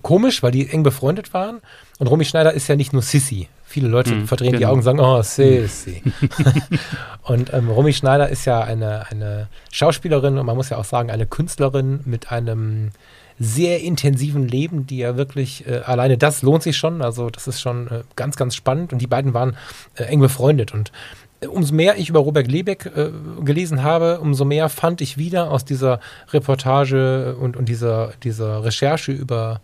komisch, 0.02 0.41
weil 0.43 0.52
die 0.52 0.70
eng 0.70 0.84
befreundet 0.84 1.34
waren. 1.34 1.62
Und 2.00 2.08
Romy 2.08 2.26
Schneider 2.26 2.54
ist 2.54 2.67
ja 2.67 2.76
nicht 2.76 2.93
nur 2.93 3.02
Sissy. 3.02 3.48
Viele 3.65 3.89
Leute 3.89 4.13
Mhm, 4.13 4.28
verdrehen 4.28 4.54
die 4.54 4.60
genau. 4.60 4.70
Augen 4.70 4.80
und 4.80 4.84
sagen, 4.84 5.00
oh, 5.00 5.22
Sissy. 5.22 6.02
und 7.24 7.54
ähm, 7.54 7.70
Romy 7.70 7.93
Schneider 7.93 8.30
ist 8.30 8.46
ja 8.46 8.62
eine, 8.62 9.10
eine 9.10 9.50
Schauspielerin 9.72 10.38
und 10.38 10.46
man 10.46 10.56
muss 10.56 10.70
ja 10.70 10.78
auch 10.78 10.86
sagen, 10.86 11.12
eine 11.12 11.26
Künstlerin 11.26 12.00
mit 12.06 12.32
einem 12.32 12.91
sehr 13.39 13.82
intensiven 13.82 14.47
Leben, 14.47 14.88
die 14.88 14.97
ja 14.97 15.15
wirklich, 15.17 15.67
äh, 15.67 15.82
alleine 15.86 16.17
das 16.17 16.41
lohnt 16.41 16.63
sich 16.63 16.78
schon. 16.78 17.02
Also 17.02 17.30
das 17.30 17.47
ist 17.47 17.62
schon 17.62 17.88
äh, 17.88 18.04
ganz, 18.15 18.36
ganz 18.36 18.56
spannend. 18.56 18.93
Und 18.93 19.00
die 19.00 19.08
beiden 19.08 19.34
waren 19.34 19.56
äh, 19.95 20.04
eng 20.04 20.19
befreundet. 20.19 20.73
Und 20.73 20.91
äh, 21.41 21.47
umso 21.47 21.73
mehr 21.76 21.97
ich 21.97 22.10
über 22.10 22.19
Robert 22.19 22.47
Lebeck 22.47 22.86
äh, 22.95 23.12
gelesen 23.43 23.84
habe, 23.84 24.19
umso 24.19 24.43
mehr 24.45 24.69
fand 24.69 25.02
ich 25.02 25.17
wieder 25.17 25.52
aus 25.52 25.65
dieser 25.65 26.00
Reportage 26.34 27.36
und, 27.39 27.56
und 27.58 27.69
dieser, 27.69 28.13
dieser 28.23 28.63
Recherche 28.63 29.12
über 29.12 29.62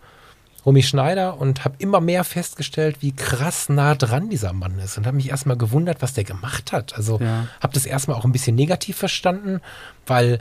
Romy 0.66 0.82
Schneider 0.82 1.38
und 1.38 1.64
habe 1.64 1.74
immer 1.78 2.00
mehr 2.00 2.24
festgestellt, 2.24 2.98
wie 3.00 3.12
krass 3.12 3.68
nah 3.68 3.94
dran 3.94 4.30
dieser 4.30 4.52
Mann 4.52 4.78
ist. 4.78 4.96
Und 4.96 5.06
habe 5.06 5.16
mich 5.16 5.28
erstmal 5.30 5.58
gewundert, 5.58 6.00
was 6.00 6.14
der 6.14 6.24
gemacht 6.24 6.72
hat. 6.72 6.96
Also 6.96 7.18
Ja. 7.20 7.46
habe 7.60 7.74
das 7.74 7.84
erstmal 7.86 8.16
auch 8.16 8.24
ein 8.24 8.32
bisschen 8.32 8.56
negativ 8.56 8.96
verstanden, 8.96 9.60
weil 10.06 10.38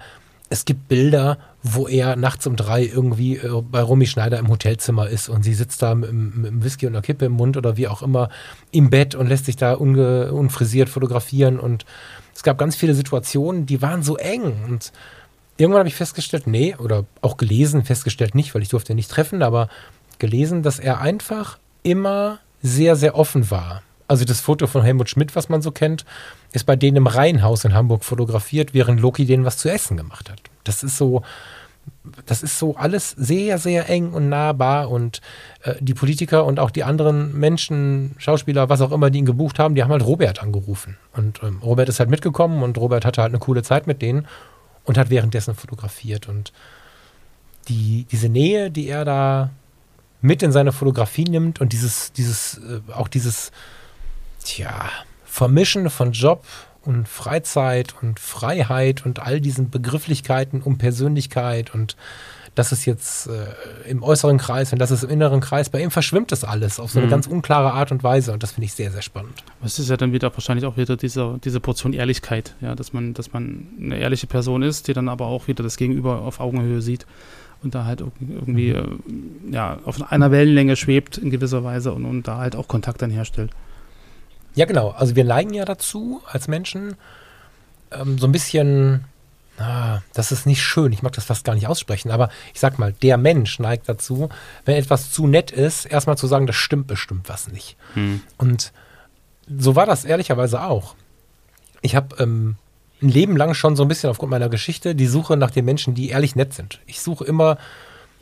es 0.53 0.65
gibt 0.65 0.87
Bilder, 0.87 1.39
wo 1.63 1.87
er 1.87 2.15
nachts 2.15 2.45
um 2.45 2.55
drei 2.55 2.85
irgendwie 2.85 3.37
äh, 3.37 3.61
bei 3.63 3.81
Romy 3.81 4.05
Schneider 4.05 4.37
im 4.37 4.49
Hotelzimmer 4.49 5.09
ist 5.09 5.27
und 5.27 5.41
sie 5.41 5.55
sitzt 5.55 5.81
da 5.81 5.95
mit, 5.95 6.13
mit 6.13 6.45
dem 6.45 6.63
Whisky 6.63 6.85
und 6.85 6.93
einer 6.93 7.01
Kippe 7.01 7.25
im 7.25 7.31
Mund 7.31 7.57
oder 7.57 7.75
wie 7.75 7.87
auch 7.87 8.03
immer 8.03 8.29
im 8.69 8.91
Bett 8.91 9.15
und 9.15 9.27
lässt 9.27 9.45
sich 9.45 9.55
da 9.55 9.73
unge, 9.73 10.31
unfrisiert 10.31 10.89
fotografieren. 10.89 11.59
Und 11.59 11.85
es 12.35 12.43
gab 12.43 12.59
ganz 12.59 12.75
viele 12.75 12.93
Situationen, 12.93 13.65
die 13.65 13.81
waren 13.81 14.03
so 14.03 14.15
eng. 14.15 14.53
Und 14.67 14.91
irgendwann 15.57 15.79
habe 15.79 15.89
ich 15.89 15.95
festgestellt, 15.95 16.45
nee, 16.45 16.75
oder 16.75 17.05
auch 17.21 17.37
gelesen, 17.37 17.83
festgestellt 17.83 18.35
nicht, 18.35 18.53
weil 18.53 18.61
ich 18.61 18.69
durfte 18.69 18.93
ihn 18.93 18.97
nicht 18.97 19.09
treffen, 19.09 19.41
aber 19.41 19.69
gelesen, 20.19 20.61
dass 20.61 20.77
er 20.77 21.01
einfach 21.01 21.57
immer 21.81 22.37
sehr, 22.61 22.95
sehr 22.95 23.15
offen 23.15 23.49
war. 23.49 23.81
Also 24.07 24.25
das 24.25 24.41
Foto 24.41 24.67
von 24.67 24.83
Helmut 24.83 25.09
Schmidt, 25.09 25.35
was 25.35 25.49
man 25.49 25.61
so 25.61 25.71
kennt, 25.71 26.05
ist 26.51 26.65
bei 26.65 26.75
denen 26.75 26.97
im 26.97 27.07
Reihenhaus 27.07 27.65
in 27.65 27.73
Hamburg 27.73 28.03
fotografiert, 28.03 28.73
während 28.73 28.99
Loki 28.99 29.25
denen 29.25 29.45
was 29.45 29.57
zu 29.57 29.69
essen 29.69 29.97
gemacht 29.97 30.29
hat. 30.29 30.41
Das 30.63 30.83
ist 30.83 30.97
so, 30.97 31.23
das 32.25 32.43
ist 32.43 32.59
so 32.59 32.75
alles 32.75 33.11
sehr, 33.11 33.57
sehr 33.57 33.89
eng 33.89 34.11
und 34.13 34.29
nahbar 34.29 34.89
und 34.89 35.21
äh, 35.63 35.75
die 35.79 35.93
Politiker 35.93 36.45
und 36.45 36.59
auch 36.59 36.71
die 36.71 36.83
anderen 36.83 37.37
Menschen, 37.37 38.15
Schauspieler, 38.17 38.69
was 38.69 38.81
auch 38.81 38.91
immer, 38.91 39.09
die 39.09 39.19
ihn 39.19 39.25
gebucht 39.25 39.59
haben, 39.59 39.75
die 39.75 39.83
haben 39.83 39.91
halt 39.91 40.05
Robert 40.05 40.41
angerufen. 40.41 40.97
Und 41.13 41.41
ähm, 41.43 41.59
Robert 41.63 41.89
ist 41.89 41.99
halt 41.99 42.09
mitgekommen 42.09 42.63
und 42.63 42.77
Robert 42.77 43.05
hatte 43.05 43.21
halt 43.21 43.31
eine 43.31 43.39
coole 43.39 43.63
Zeit 43.63 43.87
mit 43.87 44.01
denen 44.01 44.27
und 44.85 44.97
hat 44.97 45.09
währenddessen 45.09 45.55
fotografiert. 45.55 46.27
Und 46.27 46.51
die, 47.67 48.05
diese 48.11 48.29
Nähe, 48.29 48.69
die 48.69 48.87
er 48.87 49.05
da 49.05 49.49
mit 50.21 50.43
in 50.43 50.51
seine 50.51 50.71
Fotografie 50.71 51.25
nimmt 51.25 51.59
und 51.61 51.73
dieses, 51.73 52.13
dieses, 52.13 52.57
äh, 52.57 52.91
auch 52.93 53.07
dieses, 53.07 53.51
tja, 54.43 54.89
Vermischen 55.25 55.89
von 55.89 56.11
Job 56.11 56.43
und 56.83 57.07
Freizeit 57.07 57.95
und 58.01 58.19
Freiheit 58.19 59.05
und 59.05 59.19
all 59.19 59.39
diesen 59.41 59.69
Begrifflichkeiten 59.69 60.61
um 60.61 60.77
Persönlichkeit 60.77 61.73
und 61.73 61.95
das 62.55 62.71
ist 62.71 62.85
jetzt 62.85 63.25
äh, 63.27 63.89
im 63.89 64.03
äußeren 64.03 64.37
Kreis 64.37 64.71
und 64.73 64.77
das 64.79 64.91
ist 64.91 65.03
im 65.03 65.09
inneren 65.09 65.39
Kreis. 65.39 65.71
Bei 65.71 65.81
ihm 65.81 65.89
verschwimmt 65.89 66.31
das 66.31 66.43
alles 66.43 66.79
auf 66.79 66.91
so 66.91 66.99
eine 66.99 67.07
Mhm. 67.07 67.11
ganz 67.11 67.25
unklare 67.25 67.73
Art 67.73 67.91
und 67.91 68.03
Weise 68.03 68.31
und 68.31 68.43
das 68.43 68.51
finde 68.51 68.65
ich 68.65 68.73
sehr, 68.73 68.91
sehr 68.91 69.01
spannend. 69.01 69.43
Es 69.65 69.79
ist 69.79 69.89
ja 69.89 69.97
dann 69.97 70.11
wieder 70.13 70.31
wahrscheinlich 70.31 70.65
auch 70.67 70.77
wieder 70.77 70.95
diese, 70.95 71.39
diese 71.43 71.59
Portion 71.59 71.93
Ehrlichkeit, 71.93 72.53
ja, 72.61 72.75
dass 72.75 72.93
man, 72.93 73.15
dass 73.15 73.33
man 73.33 73.69
eine 73.79 73.97
ehrliche 73.97 74.27
Person 74.27 74.61
ist, 74.61 74.87
die 74.87 74.93
dann 74.93 75.09
aber 75.09 75.25
auch 75.25 75.47
wieder 75.47 75.63
das 75.63 75.77
Gegenüber 75.77 76.21
auf 76.21 76.39
Augenhöhe 76.39 76.83
sieht 76.83 77.07
und 77.63 77.73
da 77.73 77.85
halt 77.85 78.01
irg- 78.03 78.11
irgendwie 78.29 78.69
äh, 78.69 78.87
ja, 79.49 79.79
auf 79.83 80.11
einer 80.11 80.29
Wellenlänge 80.29 80.75
schwebt 80.75 81.17
in 81.17 81.31
gewisser 81.31 81.63
Weise 81.63 81.91
und, 81.91 82.05
und 82.05 82.27
da 82.27 82.37
halt 82.37 82.55
auch 82.55 82.67
Kontakt 82.67 83.01
dann 83.01 83.09
herstellt. 83.09 83.49
Ja, 84.55 84.65
genau. 84.65 84.89
Also 84.89 85.15
wir 85.15 85.23
neigen 85.23 85.53
ja 85.53 85.65
dazu, 85.65 86.21
als 86.25 86.47
Menschen, 86.47 86.95
ähm, 87.91 88.17
so 88.17 88.27
ein 88.27 88.31
bisschen, 88.31 89.05
ah, 89.57 90.01
das 90.13 90.31
ist 90.31 90.45
nicht 90.45 90.61
schön, 90.61 90.91
ich 90.93 91.01
mag 91.01 91.13
das 91.13 91.25
fast 91.25 91.43
gar 91.43 91.55
nicht 91.55 91.67
aussprechen, 91.67 92.11
aber 92.11 92.29
ich 92.53 92.59
sag 92.59 92.79
mal, 92.79 92.93
der 92.93 93.17
Mensch 93.17 93.59
neigt 93.59 93.89
dazu, 93.89 94.29
wenn 94.65 94.75
etwas 94.75 95.11
zu 95.11 95.27
nett 95.27 95.51
ist, 95.51 95.85
erstmal 95.85 96.17
zu 96.17 96.27
sagen, 96.27 96.47
das 96.47 96.55
stimmt 96.55 96.87
bestimmt 96.87 97.29
was 97.29 97.47
nicht. 97.47 97.77
Und 98.37 98.73
so 99.47 99.75
war 99.75 99.85
das 99.85 100.05
ehrlicherweise 100.05 100.61
auch. 100.63 100.95
Ich 101.81 101.95
habe 101.95 102.15
ähm, 102.19 102.55
ein 103.01 103.09
Leben 103.09 103.35
lang 103.35 103.53
schon 103.53 103.75
so 103.75 103.83
ein 103.83 103.89
bisschen 103.89 104.09
aufgrund 104.09 104.31
meiner 104.31 104.49
Geschichte 104.49 104.95
die 104.95 105.07
Suche 105.07 105.35
nach 105.35 105.51
den 105.51 105.65
Menschen, 105.65 105.93
die 105.93 106.09
ehrlich 106.09 106.35
nett 106.35 106.53
sind. 106.53 106.79
Ich 106.85 107.01
suche 107.01 107.25
immer, 107.25 107.57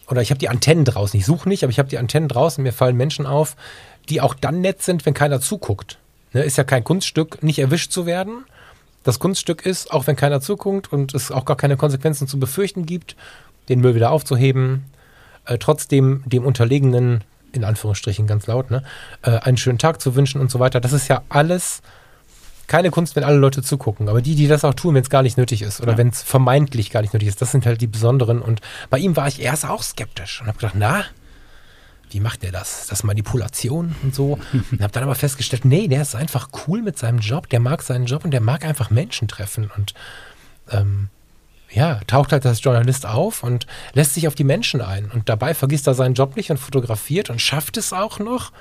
oder 0.08 0.22
ich 0.22 0.32
habe 0.32 0.40
die 0.40 0.50
Antennen 0.50 0.84
draußen. 0.84 1.20
Ich 1.20 1.26
suche 1.26 1.48
nicht, 1.48 1.64
aber 1.64 1.72
ich 1.72 1.80
habe 1.80 1.90
die 1.90 2.00
Antennen 2.00 2.28
draußen. 2.28 2.64
Mir 2.64 2.74
fallen 2.74 2.98
Menschen 2.98 3.26
auf, 3.26 3.56
die 4.10 4.20
auch 4.20 4.34
dann 4.34 4.62
nett 4.62 4.82
sind, 4.82 5.06
wenn 5.06 5.14
keiner 5.14 5.40
zuguckt. 5.40 6.00
Ne, 6.34 6.44
ist 6.44 6.58
ja 6.58 6.64
kein 6.64 6.84
Kunststück, 6.84 7.44
nicht 7.44 7.60
erwischt 7.60 7.92
zu 7.92 8.06
werden. 8.06 8.46
Das 9.04 9.20
Kunststück 9.20 9.66
ist, 9.66 9.92
auch 9.92 10.08
wenn 10.08 10.16
keiner 10.16 10.42
zuguckt 10.42 10.92
und 10.94 11.14
es 11.14 11.32
auch 11.32 11.46
gar 11.46 11.58
keine 11.58 11.76
Konsequenzen 11.76 12.28
zu 12.28 12.40
befürchten 12.40 12.86
gibt, 12.86 13.16
den 13.68 13.82
Müll 13.82 13.96
wieder 13.96 14.12
aufzuheben, 14.12 14.86
äh, 15.46 15.58
trotzdem 15.58 16.24
dem 16.26 16.46
Unterlegenen, 16.46 17.24
in 17.52 17.64
Anführungsstrichen 17.64 18.28
ganz 18.28 18.48
laut, 18.48 18.72
ne, 18.72 18.84
äh, 19.24 19.32
einen 19.40 19.58
schönen 19.58 19.80
Tag 19.80 20.00
zu 20.02 20.16
wünschen 20.16 20.40
und 20.40 20.50
so 20.52 20.60
weiter. 20.60 20.80
Das 20.80 20.94
ist 20.94 21.08
ja 21.08 21.22
alles 21.30 21.82
keine 22.68 22.92
Kunst, 22.92 23.18
wenn 23.18 23.26
alle 23.26 23.36
Leute 23.38 23.62
zugucken. 23.62 24.08
Aber 24.08 24.22
die, 24.22 24.36
die 24.36 24.48
das 24.48 24.64
auch 24.64 24.74
tun, 24.74 24.96
wenn 24.96 25.02
es 25.02 25.10
gar 25.10 25.24
nicht 25.24 25.38
nötig 25.38 25.62
ist 25.64 25.82
oder 25.82 25.94
Ja. 25.94 25.98
wenn 25.98 26.08
es 26.08 26.22
vermeintlich 26.22 26.90
gar 26.92 27.02
nicht 27.02 27.14
nötig 27.14 27.28
ist, 27.28 27.42
das 27.42 27.52
sind 27.52 27.66
halt 27.66 27.82
die 27.82 27.88
Besonderen. 27.88 28.42
Und 28.42 28.62
bei 28.90 29.00
ihm 29.00 29.18
war 29.18 29.28
ich 29.28 29.42
erst 29.42 29.66
auch 29.66 29.84
skeptisch 29.84 30.40
und 30.40 30.48
habe 30.48 30.58
gedacht, 30.58 30.76
na, 30.78 31.04
wie 32.12 32.20
macht 32.20 32.44
der 32.44 32.52
das? 32.52 32.82
Ist 32.82 32.92
das 32.92 33.04
Manipulation 33.04 33.96
und 34.04 34.14
so? 34.14 34.40
Und 34.72 34.82
habe 34.82 34.92
dann 34.92 35.04
aber 35.04 35.16
festgestellt, 35.16 35.66
nee, 35.66 35.88
der 35.88 36.02
ist 36.02 36.16
einfach 36.16 36.50
cool 36.68 36.82
mit 36.82 36.98
seinem 36.98 37.20
Job, 37.20 37.50
der 37.50 37.60
mag 37.60 37.82
seinen 37.82 38.06
Job 38.06 38.26
und 38.26 38.32
der 38.32 38.42
mag 38.42 38.66
einfach 38.66 38.90
Menschen 38.90 39.28
treffen 39.28 39.72
und 39.76 39.94
ähm, 40.70 41.10
ja, 41.70 42.02
taucht 42.08 42.34
halt 42.34 42.46
als 42.46 42.62
Journalist 42.62 43.06
auf 43.06 43.44
und 43.44 43.66
lässt 43.94 44.14
sich 44.14 44.28
auf 44.28 44.36
die 44.36 44.44
Menschen 44.44 44.82
ein. 44.82 45.10
Und 45.10 45.30
dabei 45.30 45.54
vergisst 45.54 45.88
er 45.88 45.94
seinen 45.94 46.16
Job 46.16 46.36
nicht 46.36 46.52
und 46.52 46.58
fotografiert 46.58 47.30
und 47.30 47.42
schafft 47.42 47.78
es 47.78 47.94
auch 47.94 48.20
noch, 48.20 48.52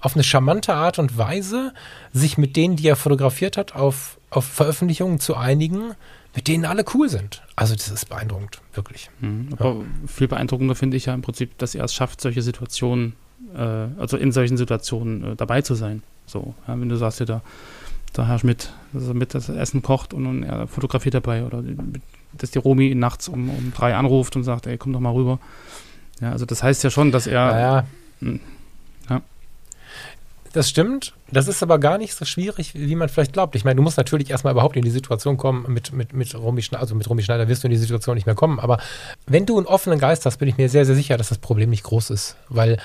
auf 0.00 0.14
eine 0.14 0.22
charmante 0.22 0.74
Art 0.74 0.98
und 0.98 1.18
Weise, 1.18 1.72
sich 2.12 2.38
mit 2.38 2.56
denen, 2.56 2.76
die 2.76 2.86
er 2.86 2.96
fotografiert 2.96 3.56
hat, 3.56 3.74
auf, 3.74 4.18
auf 4.30 4.44
Veröffentlichungen 4.44 5.18
zu 5.18 5.36
einigen, 5.36 5.94
mit 6.38 6.46
denen 6.46 6.66
alle 6.66 6.84
cool 6.94 7.08
sind. 7.08 7.42
Also 7.56 7.74
das 7.74 7.88
ist 7.88 8.08
beeindruckend, 8.08 8.60
wirklich. 8.72 9.10
Mhm. 9.20 9.48
Aber 9.58 9.82
viel 10.06 10.28
beeindruckender 10.28 10.76
finde 10.76 10.96
ich 10.96 11.06
ja 11.06 11.14
im 11.14 11.20
Prinzip, 11.20 11.58
dass 11.58 11.74
er 11.74 11.82
es 11.82 11.92
schafft, 11.92 12.20
solche 12.20 12.42
Situationen, 12.42 13.14
äh, 13.56 13.58
also 13.58 14.16
in 14.16 14.30
solchen 14.30 14.56
Situationen 14.56 15.32
äh, 15.32 15.34
dabei 15.34 15.62
zu 15.62 15.74
sein. 15.74 16.04
So, 16.26 16.54
ja, 16.68 16.80
wenn 16.80 16.88
du 16.88 16.94
sagst, 16.94 17.18
ja, 17.18 17.26
da, 17.26 17.42
der 18.16 18.28
Herr 18.28 18.38
Schmidt, 18.38 18.72
dass 18.92 19.08
er 19.08 19.14
mit 19.14 19.34
das 19.34 19.48
Essen 19.48 19.82
kocht 19.82 20.14
und, 20.14 20.26
und 20.26 20.44
er 20.44 20.68
fotografiert 20.68 21.14
dabei 21.14 21.44
oder 21.44 21.64
dass 22.34 22.52
die 22.52 22.60
Romi 22.60 22.86
ihn 22.86 23.00
nachts 23.00 23.26
um, 23.26 23.50
um 23.50 23.72
drei 23.76 23.96
anruft 23.96 24.36
und 24.36 24.44
sagt, 24.44 24.68
ey, 24.68 24.78
komm 24.78 24.92
doch 24.92 25.00
mal 25.00 25.10
rüber. 25.14 25.40
Ja, 26.20 26.30
also 26.30 26.46
das 26.46 26.62
heißt 26.62 26.84
ja 26.84 26.90
schon, 26.90 27.10
dass 27.10 27.26
er 27.26 27.84
Naja. 28.20 28.38
Das 30.58 30.68
stimmt. 30.68 31.12
Das 31.30 31.46
ist 31.46 31.62
aber 31.62 31.78
gar 31.78 31.98
nicht 31.98 32.14
so 32.14 32.24
schwierig, 32.24 32.74
wie 32.74 32.96
man 32.96 33.08
vielleicht 33.08 33.32
glaubt. 33.32 33.54
Ich 33.54 33.64
meine, 33.64 33.76
du 33.76 33.82
musst 33.84 33.96
natürlich 33.96 34.28
erstmal 34.28 34.54
überhaupt 34.54 34.74
in 34.74 34.82
die 34.82 34.90
Situation 34.90 35.36
kommen, 35.36 35.72
mit, 35.72 35.92
mit, 35.92 36.12
mit 36.12 36.34
Romy 36.34 36.62
Schneider, 36.62 36.80
also 36.80 36.96
mit 36.96 37.08
Romy 37.08 37.22
Schneider 37.22 37.46
wirst 37.46 37.62
du 37.62 37.68
in 37.68 37.70
die 37.70 37.76
Situation 37.76 38.16
nicht 38.16 38.26
mehr 38.26 38.34
kommen. 38.34 38.58
Aber 38.58 38.78
wenn 39.28 39.46
du 39.46 39.56
einen 39.56 39.68
offenen 39.68 40.00
Geist 40.00 40.26
hast, 40.26 40.38
bin 40.38 40.48
ich 40.48 40.58
mir 40.58 40.68
sehr, 40.68 40.84
sehr 40.84 40.96
sicher, 40.96 41.16
dass 41.16 41.28
das 41.28 41.38
Problem 41.38 41.70
nicht 41.70 41.84
groß 41.84 42.10
ist. 42.10 42.34
Weil 42.48 42.78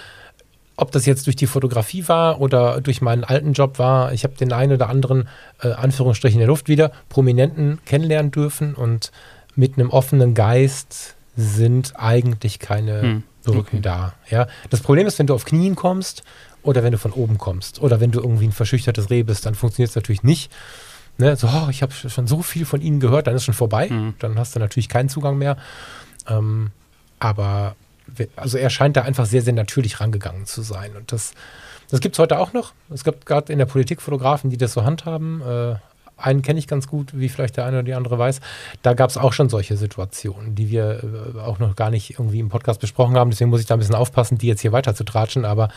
ob 0.75 0.91
das 0.91 1.07
jetzt 1.07 1.25
durch 1.25 1.35
die 1.35 1.47
Fotografie 1.47 2.07
war 2.07 2.39
oder 2.39 2.79
durch 2.79 3.01
meinen 3.01 3.23
alten 3.23 3.53
Job 3.53 3.79
war, 3.79 4.13
ich 4.13 4.23
habe 4.23 4.35
den 4.35 4.53
einen 4.53 4.73
oder 4.73 4.87
anderen, 4.87 5.27
äh, 5.63 5.69
Anführungsstrichen 5.69 6.35
in 6.35 6.41
der 6.41 6.49
Luft 6.49 6.67
wieder, 6.67 6.91
Prominenten 7.09 7.79
kennenlernen 7.85 8.29
dürfen 8.29 8.75
und 8.75 9.11
mit 9.55 9.79
einem 9.79 9.89
offenen 9.89 10.35
Geist 10.35 11.15
sind 11.35 11.93
eigentlich 11.95 12.59
keine 12.59 13.01
Hm, 13.01 13.23
Brücken 13.43 13.77
okay. 13.77 13.81
da. 13.81 14.13
Ja? 14.29 14.45
Das 14.69 14.81
Problem 14.81 15.07
ist, 15.07 15.17
wenn 15.17 15.25
du 15.25 15.33
auf 15.33 15.45
Knien 15.45 15.75
kommst 15.75 16.21
oder 16.63 16.83
wenn 16.83 16.91
du 16.91 16.97
von 16.97 17.11
oben 17.11 17.37
kommst 17.37 17.81
oder 17.81 17.99
wenn 17.99 18.11
du 18.11 18.19
irgendwie 18.19 18.47
ein 18.47 18.51
verschüchtertes 18.51 19.09
Reh 19.09 19.23
bist, 19.23 19.45
dann 19.45 19.55
funktioniert 19.55 19.89
es 19.89 19.95
natürlich 19.95 20.23
nicht. 20.23 20.51
Ne? 21.17 21.35
So, 21.35 21.47
oh, 21.47 21.69
ich 21.69 21.83
habe 21.83 21.93
schon 21.93 22.27
so 22.27 22.41
viel 22.41 22.65
von 22.65 22.81
ihnen 22.81 22.99
gehört, 22.99 23.27
dann 23.27 23.35
ist 23.35 23.43
schon 23.43 23.53
vorbei. 23.53 23.89
Mhm. 23.89 24.15
Dann 24.19 24.39
hast 24.39 24.55
du 24.55 24.59
natürlich 24.59 24.89
keinen 24.89 25.09
Zugang 25.09 25.37
mehr. 25.37 25.57
Ähm, 26.27 26.71
aber 27.19 27.75
also 28.35 28.57
er 28.57 28.69
scheint 28.69 28.97
da 28.97 29.03
einfach 29.03 29.25
sehr, 29.25 29.41
sehr 29.41 29.53
natürlich 29.53 29.99
rangegangen 29.99 30.45
zu 30.45 30.61
sein. 30.61 30.95
Und 30.95 31.11
das, 31.11 31.33
das 31.89 31.99
gibt 31.99 32.15
es 32.15 32.19
heute 32.19 32.39
auch 32.39 32.53
noch. 32.53 32.73
Es 32.89 33.03
gibt 33.03 33.25
gerade 33.25 33.51
in 33.51 33.59
der 33.59 33.65
Politik 33.65 34.01
Fotografen, 34.01 34.49
die 34.49 34.57
das 34.57 34.73
so 34.73 34.83
handhaben. 34.83 35.41
Äh, 35.41 35.75
einen 36.17 36.41
kenne 36.41 36.59
ich 36.59 36.67
ganz 36.67 36.87
gut, 36.87 37.17
wie 37.17 37.27
vielleicht 37.29 37.57
der 37.57 37.65
eine 37.65 37.77
oder 37.77 37.83
die 37.83 37.93
andere 37.93 38.17
weiß. 38.17 38.39
Da 38.81 38.93
gab 38.93 39.09
es 39.09 39.17
auch 39.17 39.33
schon 39.33 39.49
solche 39.49 39.77
Situationen, 39.77 40.55
die 40.55 40.69
wir 40.69 41.03
äh, 41.35 41.39
auch 41.39 41.59
noch 41.59 41.75
gar 41.75 41.89
nicht 41.89 42.11
irgendwie 42.11 42.39
im 42.39 42.49
Podcast 42.49 42.79
besprochen 42.79 43.17
haben. 43.17 43.29
Deswegen 43.29 43.49
muss 43.49 43.61
ich 43.61 43.65
da 43.65 43.75
ein 43.75 43.79
bisschen 43.79 43.95
aufpassen, 43.95 44.37
die 44.37 44.47
jetzt 44.47 44.61
hier 44.61 44.71
weiter 44.71 44.95
zu 44.95 45.03
tratschen. 45.03 45.45
Aber 45.45 45.69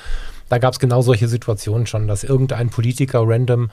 da 0.49 0.59
gab 0.59 0.73
es 0.73 0.79
genau 0.79 1.03
solche 1.03 1.29
Situationen 1.29 1.87
schon, 1.87 2.09
dass 2.09 2.25
irgendein 2.25 2.71
Politiker 2.71 3.23
random 3.25 3.71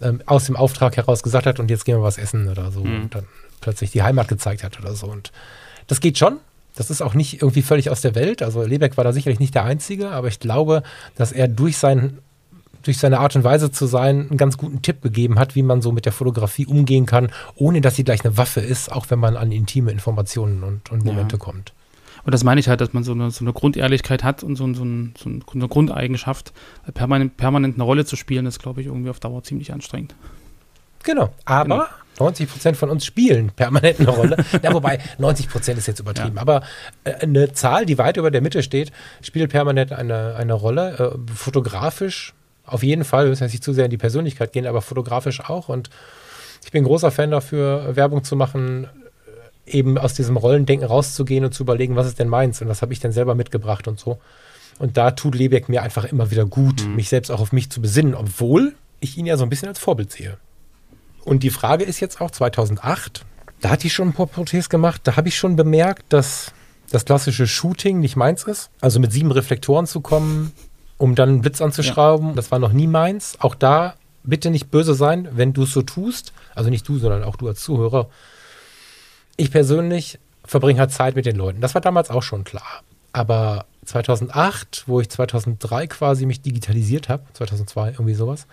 ähm, 0.00 0.22
aus 0.26 0.46
dem 0.46 0.56
Auftrag 0.56 0.96
heraus 0.96 1.22
gesagt 1.22 1.46
hat, 1.46 1.60
und 1.60 1.70
jetzt 1.70 1.84
gehen 1.84 1.98
wir 1.98 2.02
was 2.02 2.18
essen 2.18 2.48
oder 2.48 2.70
so. 2.70 2.84
Mhm. 2.84 3.02
Und 3.02 3.14
dann 3.14 3.24
plötzlich 3.60 3.90
die 3.90 4.02
Heimat 4.02 4.28
gezeigt 4.28 4.62
hat 4.62 4.78
oder 4.78 4.94
so. 4.94 5.06
Und 5.06 5.32
das 5.86 6.00
geht 6.00 6.18
schon. 6.18 6.38
Das 6.74 6.90
ist 6.90 7.00
auch 7.00 7.14
nicht 7.14 7.40
irgendwie 7.40 7.62
völlig 7.62 7.88
aus 7.88 8.02
der 8.02 8.14
Welt. 8.14 8.42
Also 8.42 8.62
Lebeck 8.62 8.98
war 8.98 9.04
da 9.04 9.12
sicherlich 9.12 9.40
nicht 9.40 9.54
der 9.54 9.64
Einzige, 9.64 10.10
aber 10.10 10.28
ich 10.28 10.40
glaube, 10.40 10.82
dass 11.16 11.32
er 11.32 11.48
durch 11.48 11.78
sein 11.78 12.18
durch 12.82 12.98
seine 12.98 13.18
Art 13.18 13.34
und 13.34 13.42
Weise 13.42 13.72
zu 13.72 13.86
sein, 13.86 14.28
einen 14.28 14.36
ganz 14.36 14.56
guten 14.58 14.80
Tipp 14.80 15.02
gegeben 15.02 15.40
hat, 15.40 15.56
wie 15.56 15.64
man 15.64 15.82
so 15.82 15.90
mit 15.90 16.04
der 16.04 16.12
Fotografie 16.12 16.66
umgehen 16.66 17.04
kann, 17.04 17.32
ohne 17.56 17.80
dass 17.80 17.96
sie 17.96 18.04
gleich 18.04 18.24
eine 18.24 18.36
Waffe 18.36 18.60
ist, 18.60 18.92
auch 18.92 19.06
wenn 19.10 19.18
man 19.18 19.36
an 19.36 19.50
intime 19.50 19.90
Informationen 19.90 20.62
und, 20.62 20.92
und 20.92 21.04
Momente 21.04 21.34
ja. 21.34 21.38
kommt. 21.40 21.72
Und 22.26 22.34
das 22.34 22.42
meine 22.42 22.58
ich 22.58 22.68
halt, 22.68 22.80
dass 22.80 22.92
man 22.92 23.04
so 23.04 23.12
eine, 23.12 23.30
so 23.30 23.44
eine 23.44 23.52
Grundehrlichkeit 23.52 24.24
hat 24.24 24.42
und 24.42 24.56
so, 24.56 24.74
so, 24.74 24.84
ein, 24.84 25.14
so, 25.16 25.30
eine 25.30 25.68
Grundeigenschaft, 25.68 26.52
permanent, 26.92 27.36
permanent 27.36 27.76
eine 27.76 27.84
Rolle 27.84 28.04
zu 28.04 28.16
spielen, 28.16 28.46
ist, 28.46 28.58
glaube 28.58 28.80
ich, 28.80 28.88
irgendwie 28.88 29.10
auf 29.10 29.20
Dauer 29.20 29.44
ziemlich 29.44 29.72
anstrengend. 29.72 30.16
Genau, 31.04 31.32
aber 31.44 31.64
genau. 31.64 31.86
90 32.18 32.50
Prozent 32.50 32.76
von 32.76 32.90
uns 32.90 33.04
spielen 33.04 33.52
permanent 33.54 34.00
eine 34.00 34.08
Rolle. 34.08 34.44
ja, 34.62 34.74
wobei 34.74 34.98
90 35.18 35.48
Prozent 35.48 35.78
ist 35.78 35.86
jetzt 35.86 36.00
übertrieben. 36.00 36.34
Ja. 36.34 36.42
Aber 36.42 36.62
äh, 37.04 37.12
eine 37.14 37.52
Zahl, 37.52 37.86
die 37.86 37.96
weit 37.96 38.16
über 38.16 38.32
der 38.32 38.40
Mitte 38.40 38.64
steht, 38.64 38.90
spielt 39.22 39.52
permanent 39.52 39.92
eine, 39.92 40.34
eine 40.34 40.54
Rolle. 40.54 41.14
Äh, 41.14 41.32
fotografisch 41.32 42.34
auf 42.64 42.82
jeden 42.82 43.04
Fall, 43.04 43.26
wir 43.26 43.30
müssen 43.30 43.44
jetzt 43.44 43.52
nicht 43.52 43.62
zu 43.62 43.72
sehr 43.72 43.84
in 43.84 43.92
die 43.92 43.98
Persönlichkeit 43.98 44.52
gehen, 44.52 44.66
aber 44.66 44.82
fotografisch 44.82 45.40
auch. 45.48 45.68
Und 45.68 45.90
ich 46.64 46.72
bin 46.72 46.82
großer 46.82 47.12
Fan 47.12 47.30
dafür, 47.30 47.94
Werbung 47.94 48.24
zu 48.24 48.34
machen, 48.34 48.88
eben 49.66 49.98
aus 49.98 50.14
diesem 50.14 50.36
Rollendenken 50.36 50.86
rauszugehen 50.86 51.44
und 51.44 51.52
zu 51.52 51.62
überlegen, 51.62 51.96
was 51.96 52.06
ist 52.06 52.18
denn 52.18 52.28
meins 52.28 52.62
und 52.62 52.68
was 52.68 52.82
habe 52.82 52.92
ich 52.92 53.00
denn 53.00 53.12
selber 53.12 53.34
mitgebracht 53.34 53.88
und 53.88 53.98
so. 53.98 54.18
Und 54.78 54.96
da 54.96 55.10
tut 55.10 55.34
Lebeck 55.34 55.68
mir 55.68 55.82
einfach 55.82 56.04
immer 56.04 56.30
wieder 56.30 56.44
gut, 56.44 56.86
mhm. 56.86 56.96
mich 56.96 57.08
selbst 57.08 57.30
auch 57.30 57.40
auf 57.40 57.52
mich 57.52 57.70
zu 57.70 57.80
besinnen, 57.80 58.14
obwohl 58.14 58.74
ich 59.00 59.16
ihn 59.16 59.26
ja 59.26 59.36
so 59.36 59.44
ein 59.44 59.50
bisschen 59.50 59.68
als 59.68 59.78
Vorbild 59.78 60.12
sehe. 60.12 60.38
Und 61.24 61.42
die 61.42 61.50
Frage 61.50 61.84
ist 61.84 62.00
jetzt 62.00 62.20
auch 62.20 62.30
2008, 62.30 63.24
da 63.60 63.70
hatte 63.70 63.86
ich 63.86 63.92
schon 63.92 64.08
ein 64.08 64.12
paar 64.12 64.26
Porträts 64.26 64.68
gemacht, 64.68 65.00
da 65.04 65.16
habe 65.16 65.28
ich 65.28 65.36
schon 65.36 65.56
bemerkt, 65.56 66.04
dass 66.10 66.52
das 66.90 67.04
klassische 67.04 67.46
Shooting 67.46 68.00
nicht 68.00 68.16
meins 68.16 68.44
ist. 68.44 68.70
Also 68.80 69.00
mit 69.00 69.12
sieben 69.12 69.32
Reflektoren 69.32 69.86
zu 69.86 70.00
kommen, 70.00 70.52
um 70.98 71.14
dann 71.14 71.28
einen 71.30 71.40
Blitz 71.40 71.60
anzuschrauben, 71.60 72.28
ja. 72.28 72.34
das 72.34 72.50
war 72.50 72.58
noch 72.58 72.72
nie 72.72 72.86
meins. 72.86 73.36
Auch 73.40 73.54
da 73.54 73.94
bitte 74.22 74.50
nicht 74.50 74.70
böse 74.70 74.94
sein, 74.94 75.28
wenn 75.32 75.52
du 75.52 75.64
es 75.64 75.72
so 75.72 75.82
tust. 75.82 76.32
Also 76.54 76.70
nicht 76.70 76.86
du, 76.88 76.98
sondern 76.98 77.24
auch 77.24 77.36
du 77.36 77.48
als 77.48 77.60
Zuhörer. 77.60 78.08
Ich 79.36 79.50
persönlich 79.50 80.18
verbringe 80.44 80.80
halt 80.80 80.92
Zeit 80.92 81.16
mit 81.16 81.26
den 81.26 81.36
Leuten. 81.36 81.60
Das 81.60 81.74
war 81.74 81.80
damals 81.80 82.10
auch 82.10 82.22
schon 82.22 82.44
klar. 82.44 82.82
Aber 83.12 83.66
2008, 83.84 84.84
wo 84.86 85.00
ich 85.00 85.08
2003 85.08 85.86
quasi 85.86 86.26
mich 86.26 86.42
digitalisiert 86.42 87.08
habe, 87.08 87.24
2002 87.32 87.90
irgendwie 87.92 88.14
sowas, 88.14 88.46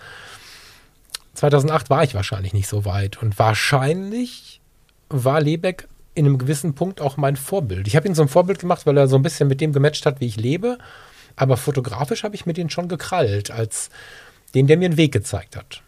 2008 1.36 1.90
war 1.90 2.04
ich 2.04 2.14
wahrscheinlich 2.14 2.54
nicht 2.54 2.68
so 2.68 2.86
weit 2.86 3.22
und 3.22 3.38
wahrscheinlich 3.40 4.62
war 5.10 5.42
Lebeck 5.42 5.88
in 6.16 6.26
einem 6.26 6.38
gewissen 6.38 6.76
Punkt 6.76 7.02
auch 7.02 7.18
mein 7.18 7.36
Vorbild. 7.36 7.88
Ich 7.88 7.96
habe 7.96 8.08
ihn 8.08 8.16
so 8.16 8.22
ein 8.22 8.28
Vorbild 8.28 8.60
gemacht, 8.60 8.86
weil 8.86 8.98
er 8.98 9.08
so 9.08 9.16
ein 9.16 9.24
bisschen 9.24 9.50
mit 9.50 9.62
dem 9.62 9.74
gematcht 9.74 10.06
hat, 10.06 10.20
wie 10.20 10.28
ich 10.28 10.38
lebe. 10.38 10.78
Aber 11.36 11.58
fotografisch 11.58 12.24
habe 12.24 12.36
ich 12.36 12.46
mir 12.46 12.54
den 12.54 12.70
schon 12.70 12.88
gekrallt, 12.88 13.50
als 13.50 13.90
den, 14.54 14.68
der 14.68 14.78
mir 14.78 14.86
einen 14.86 14.98
Weg 14.98 15.12
gezeigt 15.12 15.56
hat. 15.56 15.82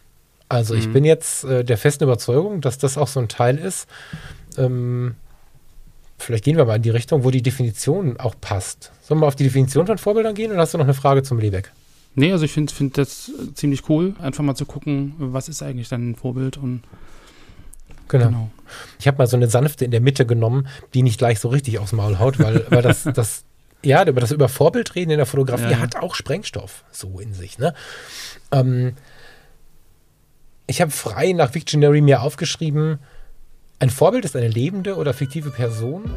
Also 0.48 0.74
mhm. 0.74 0.80
ich 0.80 0.92
bin 0.92 1.04
jetzt 1.04 1.44
äh, 1.44 1.64
der 1.64 1.78
festen 1.78 2.04
Überzeugung, 2.04 2.60
dass 2.60 2.78
das 2.78 2.98
auch 2.98 3.08
so 3.08 3.20
ein 3.20 3.28
Teil 3.28 3.58
ist. 3.58 3.88
Ähm, 4.58 5.14
vielleicht 6.18 6.44
gehen 6.44 6.56
wir 6.56 6.64
mal 6.64 6.76
in 6.76 6.82
die 6.82 6.90
Richtung, 6.90 7.24
wo 7.24 7.30
die 7.30 7.42
Definition 7.42 8.18
auch 8.18 8.34
passt. 8.40 8.92
Sollen 9.02 9.20
wir 9.20 9.26
auf 9.26 9.36
die 9.36 9.44
Definition 9.44 9.86
von 9.86 9.98
Vorbildern 9.98 10.34
gehen 10.34 10.50
oder 10.52 10.60
hast 10.60 10.74
du 10.74 10.78
noch 10.78 10.84
eine 10.84 10.94
Frage 10.94 11.22
zum 11.22 11.38
Lebeck? 11.38 11.72
Nee, 12.14 12.32
also 12.32 12.44
ich 12.44 12.52
finde 12.52 12.72
find 12.72 12.96
das 12.96 13.30
ziemlich 13.54 13.88
cool, 13.90 14.14
einfach 14.20 14.42
mal 14.42 14.54
zu 14.54 14.64
gucken, 14.64 15.14
was 15.18 15.48
ist 15.48 15.62
eigentlich 15.62 15.88
dein 15.88 16.14
Vorbild 16.14 16.56
und 16.56 16.82
Genau. 18.08 18.26
genau. 18.26 18.50
Ich 18.98 19.06
habe 19.06 19.18
mal 19.18 19.26
so 19.26 19.36
eine 19.36 19.48
sanfte 19.48 19.84
in 19.84 19.90
der 19.90 20.00
Mitte 20.00 20.26
genommen, 20.26 20.68
die 20.94 21.02
nicht 21.02 21.18
gleich 21.18 21.40
so 21.40 21.48
richtig 21.48 21.78
aufs 21.78 21.92
Maul 21.92 22.18
haut, 22.18 22.38
weil, 22.38 22.64
weil 22.70 22.82
das, 22.82 23.02
das, 23.14 23.44
ja, 23.82 24.04
über 24.06 24.20
das 24.20 24.32
über 24.32 24.48
Vorbildreden 24.48 25.10
in 25.10 25.18
der 25.18 25.26
Fotografie 25.26 25.72
ja. 25.72 25.78
hat 25.78 25.96
auch 25.96 26.14
Sprengstoff 26.14 26.84
so 26.90 27.18
in 27.18 27.34
sich. 27.34 27.58
Ne? 27.58 27.74
Ähm, 28.52 28.94
ich 30.66 30.80
habe 30.80 30.90
frei 30.90 31.32
nach 31.32 31.54
Victionary 31.54 32.00
mir 32.00 32.22
aufgeschrieben, 32.22 32.98
ein 33.78 33.90
Vorbild 33.90 34.24
ist 34.24 34.36
eine 34.36 34.48
lebende 34.48 34.96
oder 34.96 35.12
fiktive 35.12 35.50
Person, 35.50 36.10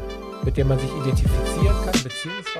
mit 0.44 0.56
der 0.56 0.64
man 0.64 0.78
sich 0.78 0.90
identifizieren 0.90 1.76
kann. 1.84 2.00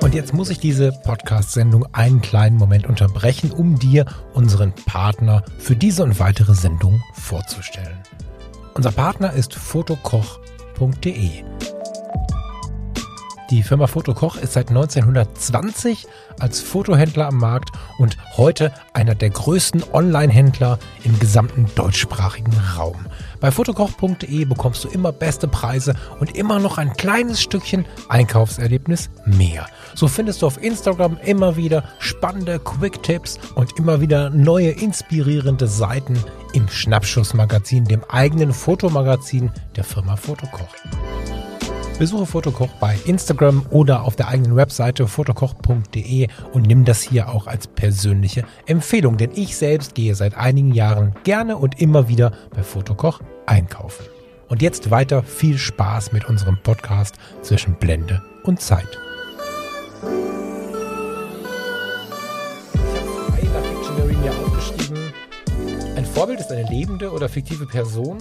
Und 0.02 0.14
jetzt 0.14 0.34
muss 0.34 0.50
ich 0.50 0.58
diese 0.58 0.92
Podcast-Sendung 0.92 1.86
einen 1.94 2.20
kleinen 2.20 2.56
Moment 2.56 2.86
unterbrechen, 2.86 3.50
um 3.50 3.78
dir 3.78 4.04
unseren 4.34 4.72
Partner 4.72 5.42
für 5.58 5.74
diese 5.74 6.02
und 6.04 6.20
weitere 6.20 6.54
Sendung 6.54 7.02
vorzustellen. 7.14 7.98
Unser 8.74 8.92
Partner 8.92 9.32
ist 9.32 9.54
fotokoch.de. 9.54 11.44
Die 13.50 13.62
Firma 13.64 13.86
Fotokoch 13.88 14.36
ist 14.36 14.52
seit 14.52 14.68
1920 14.68 16.06
als 16.38 16.60
Fotohändler 16.60 17.26
am 17.26 17.38
Markt 17.38 17.70
und 17.98 18.16
heute 18.36 18.72
einer 18.92 19.14
der 19.14 19.30
größten 19.30 19.82
Online-Händler 19.92 20.78
im 21.02 21.18
gesamten 21.18 21.66
deutschsprachigen 21.74 22.52
Raum. 22.76 23.06
Bei 23.40 23.50
fotokoch.de 23.50 24.44
bekommst 24.44 24.84
du 24.84 24.88
immer 24.88 25.12
beste 25.12 25.48
Preise 25.48 25.94
und 26.20 26.36
immer 26.36 26.58
noch 26.58 26.78
ein 26.78 26.92
kleines 26.92 27.40
Stückchen 27.40 27.86
Einkaufserlebnis 28.08 29.10
mehr. 29.24 29.66
So 29.94 30.08
findest 30.08 30.42
du 30.42 30.46
auf 30.46 30.62
Instagram 30.62 31.18
immer 31.24 31.56
wieder 31.56 31.84
spannende 31.98 32.58
Quick-Tipps 32.58 33.38
und 33.54 33.78
immer 33.78 34.00
wieder 34.00 34.30
neue 34.30 34.70
inspirierende 34.70 35.66
Seiten 35.66 36.22
im 36.52 36.68
Schnappschussmagazin, 36.68 37.84
dem 37.84 38.04
eigenen 38.04 38.52
Fotomagazin 38.52 39.50
der 39.76 39.84
Firma 39.84 40.16
Fotokoch. 40.16 40.68
Besuche 42.00 42.24
Fotokoch 42.24 42.70
bei 42.80 42.96
Instagram 43.04 43.66
oder 43.68 44.04
auf 44.04 44.16
der 44.16 44.28
eigenen 44.28 44.56
Webseite 44.56 45.06
fotokoch.de 45.06 46.28
und 46.54 46.66
nimm 46.66 46.86
das 46.86 47.02
hier 47.02 47.28
auch 47.28 47.46
als 47.46 47.66
persönliche 47.66 48.44
Empfehlung, 48.64 49.18
denn 49.18 49.32
ich 49.34 49.54
selbst 49.54 49.94
gehe 49.94 50.14
seit 50.14 50.34
einigen 50.34 50.72
Jahren 50.72 51.14
gerne 51.24 51.58
und 51.58 51.78
immer 51.78 52.08
wieder 52.08 52.32
bei 52.56 52.62
Fotokoch 52.62 53.20
einkaufen. 53.44 54.06
Und 54.48 54.62
jetzt 54.62 54.90
weiter 54.90 55.22
viel 55.22 55.58
Spaß 55.58 56.12
mit 56.12 56.26
unserem 56.26 56.56
Podcast 56.62 57.16
zwischen 57.42 57.74
Blende 57.74 58.22
und 58.44 58.62
Zeit. 58.62 58.98
Ein 65.96 66.06
Vorbild 66.06 66.40
ist 66.40 66.50
eine 66.50 66.66
lebende 66.70 67.12
oder 67.12 67.28
fiktive 67.28 67.66
Person, 67.66 68.16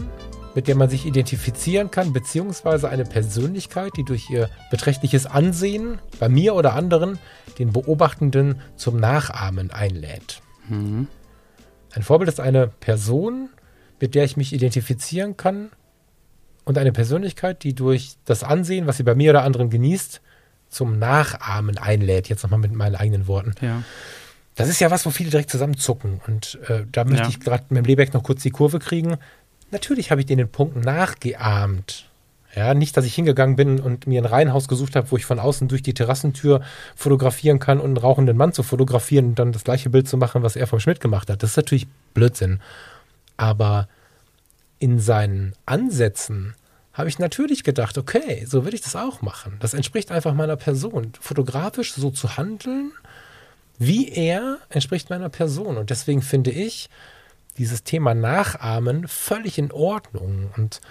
mit 0.60 0.68
der 0.68 0.76
man 0.76 0.90
sich 0.90 1.06
identifizieren 1.06 1.90
kann, 1.90 2.12
beziehungsweise 2.12 2.90
eine 2.90 3.06
Persönlichkeit, 3.06 3.94
die 3.96 4.04
durch 4.04 4.30
ihr 4.30 4.50
beträchtliches 4.70 5.26
Ansehen 5.26 6.00
bei 6.20 6.28
mir 6.28 6.54
oder 6.54 6.74
anderen 6.74 7.18
den 7.60 7.72
Beobachtenden 7.72 8.60
zum 8.76 9.00
Nachahmen 9.00 9.72
einlädt. 9.72 10.42
Mhm. 10.68 11.08
Ein 11.94 12.04
Vorbild 12.04 12.28
ist 12.28 12.42
eine 12.42 12.68
Person, 12.68 13.48
mit 14.02 14.16
der 14.16 14.26
ich 14.26 14.36
mich 14.36 14.52
identifizieren 14.52 15.38
kann 15.38 15.70
und 16.66 16.78
eine 16.78 16.92
Persönlichkeit, 16.92 17.64
die 17.64 17.74
durch 17.74 18.16
das 18.26 18.44
Ansehen, 18.44 18.86
was 18.86 18.98
sie 18.98 19.04
bei 19.04 19.16
mir 19.16 19.30
oder 19.30 19.44
anderen 19.46 19.70
genießt, 19.70 20.20
zum 20.68 21.00
Nachahmen 21.00 21.78
einlädt. 21.78 22.28
Jetzt 22.28 22.44
nochmal 22.44 22.60
mit 22.60 22.74
meinen 22.74 22.98
eigenen 22.98 23.28
Worten. 23.28 23.56
Ja. 23.62 23.82
Das 24.56 24.68
ist 24.68 24.82
ja 24.82 24.92
was, 24.92 25.06
wo 25.06 25.10
viele 25.10 25.30
direkt 25.30 25.52
zusammenzucken. 25.52 26.20
Und 26.28 26.60
äh, 26.68 26.84
da 26.92 27.06
möchte 27.06 27.24
ja. 27.24 27.30
ich 27.30 27.40
gerade 27.40 27.64
mit 27.70 27.78
dem 27.78 27.86
Lebeck 27.86 28.14
noch 28.14 28.24
kurz 28.24 28.42
die 28.42 28.50
Kurve 28.50 28.80
kriegen. 28.80 29.16
Natürlich 29.72 30.12
habe 30.12 30.22
ich 30.22 30.28
den 30.28 30.48
Punkt 30.50 30.84
nachgeahmt. 30.84 32.10
Ja, 32.56 32.74
nicht, 32.74 32.98
dass 32.98 33.06
ich 33.06 33.14
hingegangen 33.14 33.56
bin 33.56 33.80
und 33.80 34.08
mir 34.08 34.22
ein 34.22 34.26
Reihenhaus 34.26 34.68
gesucht 34.68 34.96
habe, 34.96 35.12
wo 35.12 35.18
ich 35.18 35.26
von 35.26 35.40
außen 35.40 35.68
durch 35.68 35.84
die 35.84 35.94
Terrassentür 35.94 36.62
fotografieren 36.96 37.60
kann 37.60 37.80
und 37.80 37.86
einen 37.86 37.98
rauchenden 37.98 38.38
Mann 38.38 38.54
zu 38.54 38.64
fotografieren 38.64 39.28
und 39.28 39.40
dann 39.40 39.52
das 39.52 39.64
gleiche 39.64 39.92
Bild 39.92 40.08
zu 40.08 40.18
machen, 40.18 40.42
was 40.42 40.56
er 40.56 40.66
vom 40.66 40.80
Schmidt 40.80 41.00
gemacht 41.00 41.30
hat. 41.30 41.44
Das 41.44 41.52
ist 41.52 41.58
natürlich 41.58 41.88
Blödsinn. 42.16 42.60
Aber 43.38 43.88
in 44.80 45.00
seinen 45.00 45.54
Ansätzen 45.66 46.56
habe 46.94 47.08
ich 47.08 47.20
natürlich 47.20 47.64
gedacht, 47.64 47.98
okay, 47.98 48.46
so 48.46 48.66
will 48.66 48.74
ich 48.74 48.82
das 48.82 48.96
auch 48.96 49.22
machen. 49.22 49.58
Das 49.60 49.76
entspricht 49.76 50.12
einfach 50.12 50.34
meiner 50.34 50.58
Person. 50.58 51.14
Fotografisch 51.22 51.94
so 51.94 52.10
zu 52.10 52.36
handeln, 52.36 52.92
wie 53.78 54.10
er, 54.10 54.58
entspricht 54.70 55.10
meiner 55.10 55.30
Person. 55.30 55.78
Und 55.78 55.92
deswegen 55.92 56.22
finde 56.22 56.52
ich, 56.52 56.90
dieses 57.58 57.84
Thema 57.84 58.14
Nachahmen 58.14 59.08
völlig 59.08 59.58
in 59.58 59.72
Ordnung. 59.72 60.52
Und 60.56 60.82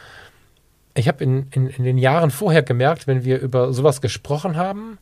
ich 0.95 1.09
habe 1.09 1.25
in, 1.25 1.49
in, 1.51 1.69
in, 1.69 1.85
den 1.85 1.99
Jahren 1.99 2.31
vorher 2.31 2.63
gemerkt, 2.63 3.07
wenn 3.07 3.25
wir 3.25 3.39
über 3.41 3.73
sowas 3.73 4.01
gesprochen 4.01 4.57
haben 4.57 4.99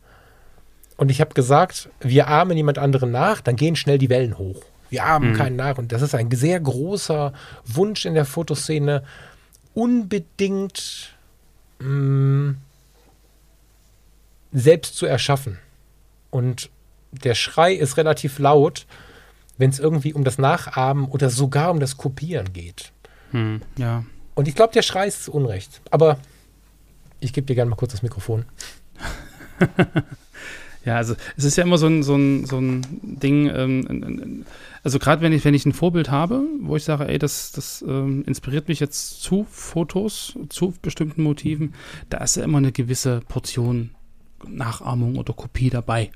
und 0.97 1.11
ich 1.11 1.21
habe 1.21 1.33
gesagt, 1.33 1.89
wir 1.99 2.27
ahmen 2.27 2.57
jemand 2.57 2.79
anderen 2.79 3.11
nach, 3.11 3.41
dann 3.41 3.55
gehen 3.55 3.75
schnell 3.75 3.99
die 3.99 4.09
Wellen 4.09 4.37
hoch. 4.37 4.63
Wir 4.89 5.05
ahmen 5.05 5.31
mhm. 5.31 5.35
keinen 5.35 5.55
nach. 5.55 5.77
Und 5.77 5.91
das 5.91 6.01
ist 6.01 6.15
ein 6.15 6.31
sehr 6.31 6.59
großer 6.59 7.33
Wunsch 7.65 8.05
in 8.05 8.15
der 8.15 8.25
Fotoszene, 8.25 9.03
unbedingt 9.73 11.15
mh, 11.79 11.87
mm, 11.87 12.57
selbst 14.53 14.95
zu 14.95 15.05
erschaffen. 15.05 15.59
Und 16.31 16.69
der 17.11 17.35
Schrei 17.35 17.73
ist 17.73 17.97
relativ 17.97 18.39
laut, 18.39 18.87
wenn 19.57 19.69
es 19.69 19.79
irgendwie 19.79 20.13
um 20.13 20.23
das 20.23 20.37
Nachahmen 20.37 21.05
oder 21.05 21.29
sogar 21.29 21.71
um 21.71 21.79
das 21.79 21.97
Kopieren 21.97 22.53
geht. 22.53 22.91
Hm, 23.31 23.61
ja. 23.77 24.03
Und 24.35 24.47
ich 24.47 24.55
glaube, 24.55 24.73
der 24.73 24.83
Schrei 24.83 25.07
ist 25.07 25.23
zu 25.23 25.33
Unrecht. 25.33 25.81
Aber 25.89 26.19
ich 27.19 27.33
gebe 27.33 27.47
dir 27.47 27.55
gerne 27.55 27.69
mal 27.69 27.75
kurz 27.75 27.91
das 27.91 28.03
Mikrofon. 28.03 28.45
ja, 30.85 30.95
also 30.95 31.15
es 31.35 31.43
ist 31.43 31.57
ja 31.57 31.63
immer 31.63 31.77
so 31.77 31.87
ein, 31.87 32.03
so 32.03 32.15
ein, 32.15 32.45
so 32.45 32.59
ein 32.59 32.85
Ding, 33.01 33.49
ähm, 33.49 34.45
also 34.83 34.99
gerade 34.99 35.21
wenn 35.21 35.33
ich, 35.33 35.43
wenn 35.43 35.53
ich 35.53 35.65
ein 35.65 35.73
Vorbild 35.73 36.11
habe, 36.11 36.43
wo 36.61 36.75
ich 36.75 36.83
sage, 36.83 37.07
ey, 37.07 37.17
das, 37.17 37.51
das 37.51 37.83
ähm, 37.87 38.23
inspiriert 38.25 38.67
mich 38.67 38.79
jetzt 38.79 39.21
zu 39.21 39.47
Fotos, 39.49 40.37
zu 40.49 40.73
bestimmten 40.81 41.23
Motiven, 41.23 41.73
da 42.09 42.19
ist 42.19 42.37
ja 42.37 42.43
immer 42.43 42.59
eine 42.59 42.71
gewisse 42.71 43.21
Portion 43.27 43.91
Nachahmung 44.47 45.17
oder 45.17 45.33
Kopie 45.33 45.69
dabei. 45.69 46.11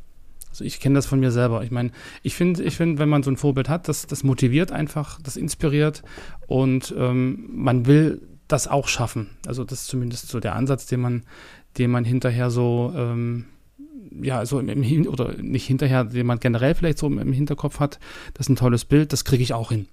Also 0.51 0.63
ich 0.63 0.79
kenne 0.79 0.95
das 0.95 1.05
von 1.05 1.19
mir 1.19 1.31
selber. 1.31 1.63
Ich 1.63 1.71
meine, 1.71 1.91
ich 2.21 2.35
finde, 2.35 2.61
ich 2.63 2.75
finde, 2.75 2.99
wenn 2.99 3.09
man 3.09 3.23
so 3.23 3.31
ein 3.31 3.37
Vorbild 3.37 3.69
hat, 3.69 3.87
das, 3.87 4.05
das 4.05 4.23
motiviert 4.23 4.71
einfach, 4.71 5.19
das 5.21 5.37
inspiriert 5.37 6.03
und 6.47 6.93
ähm, 6.97 7.49
man 7.51 7.85
will 7.87 8.21
das 8.47 8.67
auch 8.67 8.87
schaffen. 8.87 9.29
Also 9.47 9.63
das 9.63 9.81
ist 9.81 9.87
zumindest 9.87 10.27
so 10.27 10.39
der 10.39 10.55
Ansatz, 10.55 10.85
den 10.85 10.99
man, 10.99 11.23
den 11.77 11.89
man 11.89 12.05
hinterher 12.05 12.51
so, 12.51 12.93
ähm, 12.95 13.45
ja, 14.21 14.45
so 14.45 14.59
im, 14.59 14.67
im 14.69 15.07
oder 15.07 15.41
nicht 15.41 15.65
hinterher, 15.65 16.03
den 16.03 16.27
man 16.27 16.39
generell 16.39 16.75
vielleicht 16.75 16.97
so 16.97 17.07
im 17.07 17.33
Hinterkopf 17.33 17.79
hat. 17.79 17.99
Das 18.33 18.45
ist 18.45 18.49
ein 18.49 18.57
tolles 18.57 18.85
Bild, 18.85 19.13
das 19.13 19.23
kriege 19.25 19.41
ich 19.41 19.53
auch 19.53 19.71
hin 19.71 19.87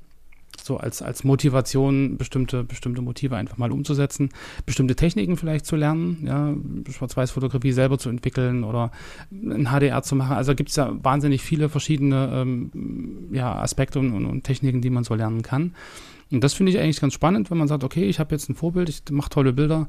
so 0.62 0.76
als, 0.76 1.02
als 1.02 1.24
Motivation 1.24 2.16
bestimmte, 2.16 2.62
bestimmte 2.64 3.02
Motive 3.02 3.36
einfach 3.36 3.56
mal 3.56 3.72
umzusetzen, 3.72 4.30
bestimmte 4.66 4.96
Techniken 4.96 5.36
vielleicht 5.36 5.66
zu 5.66 5.76
lernen, 5.76 6.24
ja, 6.24 6.54
Schwarz-Weiß-Fotografie 6.92 7.72
selber 7.72 7.98
zu 7.98 8.10
entwickeln 8.10 8.64
oder 8.64 8.92
ein 9.32 9.66
HDR 9.66 10.02
zu 10.02 10.14
machen. 10.14 10.36
Also 10.36 10.54
gibt 10.54 10.70
es 10.70 10.76
ja 10.76 10.92
wahnsinnig 11.02 11.42
viele 11.42 11.68
verschiedene 11.68 12.30
ähm, 12.32 12.70
ja, 13.32 13.54
Aspekte 13.54 13.98
und, 13.98 14.12
und, 14.12 14.26
und 14.26 14.44
Techniken, 14.44 14.80
die 14.80 14.90
man 14.90 15.04
so 15.04 15.14
lernen 15.14 15.42
kann. 15.42 15.74
Und 16.30 16.44
das 16.44 16.54
finde 16.54 16.72
ich 16.72 16.78
eigentlich 16.78 17.00
ganz 17.00 17.14
spannend, 17.14 17.50
wenn 17.50 17.58
man 17.58 17.68
sagt, 17.68 17.84
okay, 17.84 18.04
ich 18.04 18.18
habe 18.18 18.34
jetzt 18.34 18.48
ein 18.50 18.54
Vorbild, 18.54 18.88
ich 18.88 19.02
mache 19.10 19.30
tolle 19.30 19.52
Bilder, 19.52 19.88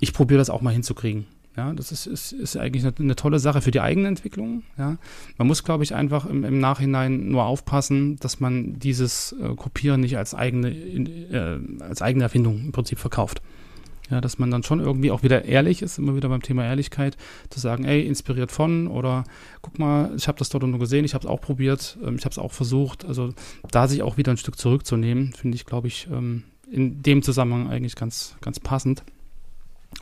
ich 0.00 0.12
probiere 0.12 0.38
das 0.38 0.50
auch 0.50 0.62
mal 0.62 0.72
hinzukriegen. 0.72 1.26
Ja, 1.60 1.74
das 1.74 1.92
ist, 1.92 2.06
ist, 2.06 2.32
ist 2.32 2.56
eigentlich 2.56 2.82
eine, 2.86 2.94
eine, 2.98 3.16
tolle 3.16 3.38
Sache 3.38 3.60
für 3.60 3.70
die 3.70 3.82
eigene 3.82 4.08
Entwicklung. 4.08 4.62
Ja. 4.78 4.96
Man 5.36 5.46
muss, 5.46 5.62
glaube 5.62 5.84
ich, 5.84 5.94
einfach 5.94 6.24
im, 6.24 6.42
im, 6.42 6.58
Nachhinein 6.58 7.28
nur 7.28 7.44
aufpassen, 7.44 8.16
dass 8.16 8.40
man 8.40 8.78
dieses 8.78 9.32
äh, 9.32 9.54
Kopieren 9.56 10.00
nicht 10.00 10.16
als 10.16 10.34
eigene, 10.34 10.70
äh, 10.70 11.58
als 11.80 12.00
eigene 12.00 12.24
Erfindung 12.24 12.64
im 12.64 12.72
Prinzip 12.72 12.98
verkauft. 12.98 13.42
Ja, 14.08 14.22
dass 14.22 14.38
man 14.38 14.50
dann 14.50 14.62
schon 14.62 14.80
irgendwie 14.80 15.10
auch 15.10 15.22
wieder 15.22 15.44
ehrlich 15.44 15.82
ist, 15.82 15.98
immer 15.98 16.16
wieder 16.16 16.30
beim 16.30 16.40
Thema 16.40 16.64
Ehrlichkeit, 16.64 17.18
zu 17.50 17.60
sagen, 17.60 17.84
ey, 17.84 18.06
inspiriert 18.06 18.50
von 18.50 18.86
oder 18.86 19.24
guck 19.60 19.78
mal, 19.78 20.14
ich 20.16 20.28
habe 20.28 20.38
das 20.38 20.48
dort 20.48 20.64
nur 20.64 20.80
gesehen, 20.80 21.04
ich 21.04 21.12
habe 21.12 21.26
es 21.26 21.30
auch 21.30 21.42
probiert, 21.42 21.98
ähm, 22.02 22.16
ich 22.16 22.24
habe 22.24 22.32
es 22.32 22.38
auch 22.38 22.52
versucht. 22.52 23.04
Also 23.04 23.34
da 23.70 23.86
sich 23.86 24.00
auch 24.00 24.16
wieder 24.16 24.32
ein 24.32 24.38
Stück 24.38 24.56
zurückzunehmen, 24.56 25.34
finde 25.34 25.56
ich, 25.56 25.66
glaube 25.66 25.88
ich, 25.88 26.08
ähm, 26.10 26.44
in 26.70 27.02
dem 27.02 27.20
Zusammenhang 27.20 27.68
eigentlich 27.68 27.96
ganz, 27.96 28.36
ganz 28.40 28.60
passend 28.60 29.04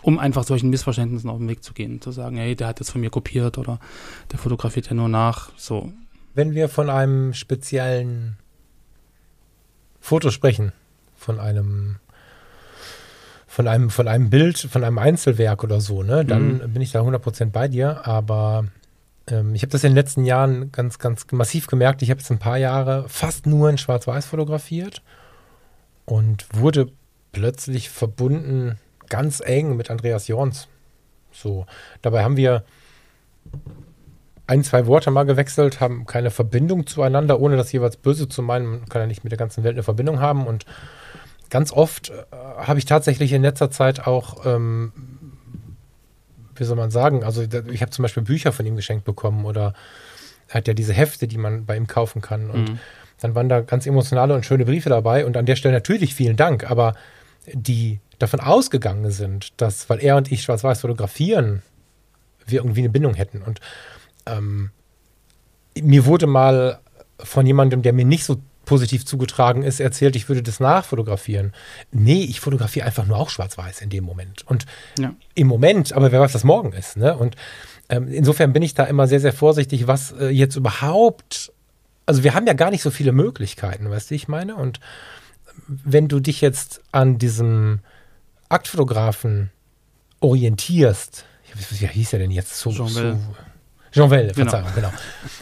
um 0.02 0.18
einfach 0.18 0.44
solchen 0.44 0.70
Missverständnissen 0.70 1.30
auf 1.30 1.38
den 1.38 1.48
Weg 1.48 1.64
zu 1.64 1.72
gehen, 1.72 2.00
zu 2.00 2.12
sagen, 2.12 2.36
hey, 2.36 2.54
der 2.54 2.66
hat 2.68 2.80
jetzt 2.80 2.90
von 2.90 3.00
mir 3.00 3.10
kopiert 3.10 3.58
oder 3.58 3.80
der 4.30 4.38
fotografiert 4.38 4.88
ja 4.88 4.94
nur 4.94 5.08
nach, 5.08 5.50
so. 5.56 5.92
Wenn 6.34 6.54
wir 6.54 6.68
von 6.68 6.88
einem 6.88 7.34
speziellen 7.34 8.36
Foto 10.00 10.30
sprechen, 10.30 10.72
von 11.16 11.40
einem 11.40 11.96
von 13.46 13.66
einem, 13.66 13.90
von 13.90 14.06
einem 14.06 14.30
Bild, 14.30 14.58
von 14.58 14.84
einem 14.84 14.98
Einzelwerk 14.98 15.64
oder 15.64 15.80
so, 15.80 16.02
ne, 16.02 16.24
dann 16.24 16.58
mhm. 16.58 16.72
bin 16.74 16.82
ich 16.82 16.92
da 16.92 17.00
100% 17.00 17.46
bei 17.46 17.66
dir, 17.66 18.06
aber 18.06 18.66
ähm, 19.26 19.54
ich 19.54 19.62
habe 19.62 19.72
das 19.72 19.82
in 19.84 19.90
den 19.90 19.96
letzten 19.96 20.24
Jahren 20.24 20.70
ganz, 20.70 20.98
ganz 20.98 21.26
massiv 21.32 21.66
gemerkt. 21.66 22.02
Ich 22.02 22.10
habe 22.10 22.20
jetzt 22.20 22.30
ein 22.30 22.38
paar 22.38 22.58
Jahre 22.58 23.08
fast 23.08 23.46
nur 23.46 23.68
in 23.70 23.78
Schwarz-Weiß 23.78 24.26
fotografiert 24.26 25.02
und 26.04 26.46
wurde 26.52 26.92
plötzlich 27.32 27.90
verbunden 27.90 28.78
ganz 29.08 29.40
eng 29.40 29.76
mit 29.76 29.90
Andreas 29.90 30.28
Jorns. 30.28 30.68
So, 31.32 31.66
dabei 32.02 32.24
haben 32.24 32.36
wir 32.36 32.64
ein, 34.48 34.64
zwei 34.64 34.86
Worte 34.86 35.10
mal 35.10 35.24
gewechselt, 35.24 35.80
haben 35.80 36.06
keine 36.06 36.30
Verbindung 36.30 36.86
zueinander, 36.86 37.38
ohne 37.38 37.56
das 37.56 37.70
jeweils 37.70 37.96
böse 37.96 38.28
zu 38.28 38.42
meinen. 38.42 38.66
Man 38.66 38.88
kann 38.88 39.02
ja 39.02 39.06
nicht 39.06 39.22
mit 39.22 39.30
der 39.30 39.38
ganzen 39.38 39.62
Welt 39.62 39.74
eine 39.74 39.82
Verbindung 39.82 40.20
haben. 40.20 40.46
Und 40.46 40.64
ganz 41.50 41.70
oft 41.70 42.08
äh, 42.08 42.14
habe 42.32 42.78
ich 42.78 42.86
tatsächlich 42.86 43.32
in 43.34 43.42
letzter 43.42 43.70
Zeit 43.70 44.06
auch, 44.06 44.46
ähm, 44.46 44.92
wie 46.56 46.64
soll 46.64 46.76
man 46.76 46.90
sagen, 46.90 47.24
also 47.24 47.42
ich 47.42 47.82
habe 47.82 47.90
zum 47.90 48.02
Beispiel 48.02 48.22
Bücher 48.22 48.52
von 48.52 48.64
ihm 48.64 48.74
geschenkt 48.74 49.04
bekommen 49.04 49.44
oder 49.44 49.74
er 50.48 50.54
hat 50.54 50.66
ja 50.66 50.74
diese 50.74 50.94
Hefte, 50.94 51.28
die 51.28 51.38
man 51.38 51.66
bei 51.66 51.76
ihm 51.76 51.86
kaufen 51.86 52.22
kann. 52.22 52.48
Und 52.48 52.70
mhm. 52.70 52.78
dann 53.20 53.34
waren 53.34 53.50
da 53.50 53.60
ganz 53.60 53.86
emotionale 53.86 54.34
und 54.34 54.46
schöne 54.46 54.64
Briefe 54.64 54.88
dabei. 54.88 55.26
Und 55.26 55.36
an 55.36 55.44
der 55.44 55.56
Stelle 55.56 55.74
natürlich 55.74 56.14
vielen 56.14 56.36
Dank. 56.36 56.70
Aber 56.70 56.94
die 57.52 58.00
davon 58.18 58.40
ausgegangen 58.40 59.10
sind, 59.10 59.60
dass, 59.60 59.88
weil 59.88 60.02
er 60.02 60.16
und 60.16 60.30
ich 60.30 60.42
schwarz-weiß 60.42 60.80
fotografieren, 60.80 61.62
wir 62.46 62.60
irgendwie 62.60 62.80
eine 62.80 62.90
Bindung 62.90 63.14
hätten. 63.14 63.42
Und 63.42 63.60
ähm, 64.26 64.70
mir 65.80 66.06
wurde 66.06 66.26
mal 66.26 66.80
von 67.20 67.46
jemandem, 67.46 67.82
der 67.82 67.92
mir 67.92 68.04
nicht 68.04 68.24
so 68.24 68.40
positiv 68.64 69.06
zugetragen 69.06 69.62
ist, 69.62 69.80
erzählt, 69.80 70.14
ich 70.14 70.28
würde 70.28 70.42
das 70.42 70.60
nachfotografieren. 70.60 71.52
Nee, 71.90 72.24
ich 72.24 72.40
fotografiere 72.40 72.84
einfach 72.84 73.06
nur 73.06 73.16
auch 73.16 73.30
schwarz-weiß 73.30 73.80
in 73.80 73.88
dem 73.88 74.04
Moment. 74.04 74.46
Und 74.46 74.66
ja. 74.98 75.14
im 75.34 75.46
Moment, 75.46 75.94
aber 75.94 76.12
wer 76.12 76.20
weiß, 76.20 76.34
was 76.34 76.44
morgen 76.44 76.72
ist. 76.74 76.96
Ne? 76.98 77.16
Und 77.16 77.34
ähm, 77.88 78.08
insofern 78.08 78.52
bin 78.52 78.62
ich 78.62 78.74
da 78.74 78.84
immer 78.84 79.06
sehr, 79.06 79.20
sehr 79.20 79.32
vorsichtig, 79.32 79.86
was 79.86 80.12
äh, 80.12 80.28
jetzt 80.28 80.56
überhaupt, 80.56 81.50
also 82.04 82.24
wir 82.24 82.34
haben 82.34 82.46
ja 82.46 82.52
gar 82.52 82.70
nicht 82.70 82.82
so 82.82 82.90
viele 82.90 83.12
Möglichkeiten, 83.12 83.88
weißt 83.88 84.10
du, 84.10 84.14
ich 84.14 84.28
meine? 84.28 84.54
Und 84.56 84.80
wenn 85.66 86.08
du 86.08 86.20
dich 86.20 86.42
jetzt 86.42 86.82
an 86.92 87.16
diesem 87.16 87.80
Aktfotografen 88.48 89.50
orientierst, 90.20 91.24
wie 91.54 91.86
hieß 91.86 92.12
er 92.12 92.18
denn 92.18 92.30
jetzt? 92.30 92.58
So, 92.58 92.70
Jean 92.70 92.88
so, 92.88 93.16
Jean 93.90 94.10
Well. 94.10 94.32
Verzeihung, 94.34 94.68
genau. 94.74 94.88
genau. 94.88 94.98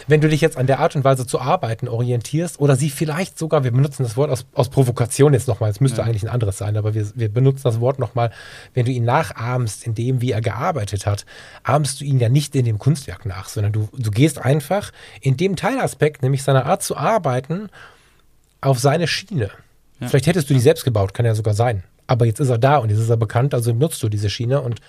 Wenn 0.06 0.20
du 0.20 0.28
dich 0.28 0.40
jetzt 0.40 0.56
an 0.56 0.66
der 0.66 0.78
Art 0.78 0.94
und 0.94 1.04
Weise 1.04 1.26
zu 1.26 1.40
arbeiten 1.40 1.88
orientierst 1.88 2.60
oder 2.60 2.76
sie 2.76 2.90
vielleicht 2.90 3.38
sogar, 3.38 3.64
wir 3.64 3.72
benutzen 3.72 4.04
das 4.04 4.16
Wort 4.16 4.30
aus, 4.30 4.46
aus 4.54 4.68
Provokation 4.68 5.32
jetzt 5.32 5.48
nochmal, 5.48 5.70
es 5.70 5.80
müsste 5.80 6.00
ja. 6.00 6.04
eigentlich 6.06 6.22
ein 6.22 6.28
anderes 6.28 6.58
sein, 6.58 6.76
aber 6.76 6.94
wir, 6.94 7.06
wir 7.14 7.28
benutzen 7.28 7.62
das 7.64 7.80
Wort 7.80 7.98
nochmal, 7.98 8.30
wenn 8.74 8.86
du 8.86 8.92
ihn 8.92 9.04
nachahmst 9.04 9.84
in 9.84 9.94
dem, 9.94 10.20
wie 10.20 10.30
er 10.30 10.40
gearbeitet 10.40 11.06
hat, 11.06 11.26
ahmst 11.64 12.00
du 12.00 12.04
ihn 12.04 12.20
ja 12.20 12.28
nicht 12.28 12.54
in 12.54 12.64
dem 12.64 12.78
Kunstwerk 12.78 13.26
nach, 13.26 13.48
sondern 13.48 13.72
du, 13.72 13.88
du 13.92 14.10
gehst 14.10 14.38
einfach 14.38 14.92
in 15.20 15.36
dem 15.36 15.56
Teilaspekt, 15.56 16.22
nämlich 16.22 16.42
seiner 16.42 16.66
Art 16.66 16.82
zu 16.82 16.96
arbeiten, 16.96 17.68
auf 18.60 18.78
seine 18.78 19.08
Schiene. 19.08 19.50
Ja. 20.00 20.08
Vielleicht 20.08 20.26
hättest 20.26 20.50
du 20.50 20.54
die 20.54 20.60
selbst 20.60 20.84
gebaut, 20.84 21.14
kann 21.14 21.26
ja 21.26 21.34
sogar 21.34 21.54
sein. 21.54 21.82
Aber 22.06 22.26
jetzt 22.26 22.40
ist 22.40 22.50
er 22.50 22.58
da 22.58 22.76
und 22.78 22.90
jetzt 22.90 23.00
ist 23.00 23.10
er 23.10 23.16
bekannt, 23.16 23.54
also 23.54 23.72
nutzt 23.72 24.02
du 24.02 24.08
diese 24.08 24.30
Schiene 24.30 24.60
und 24.60 24.80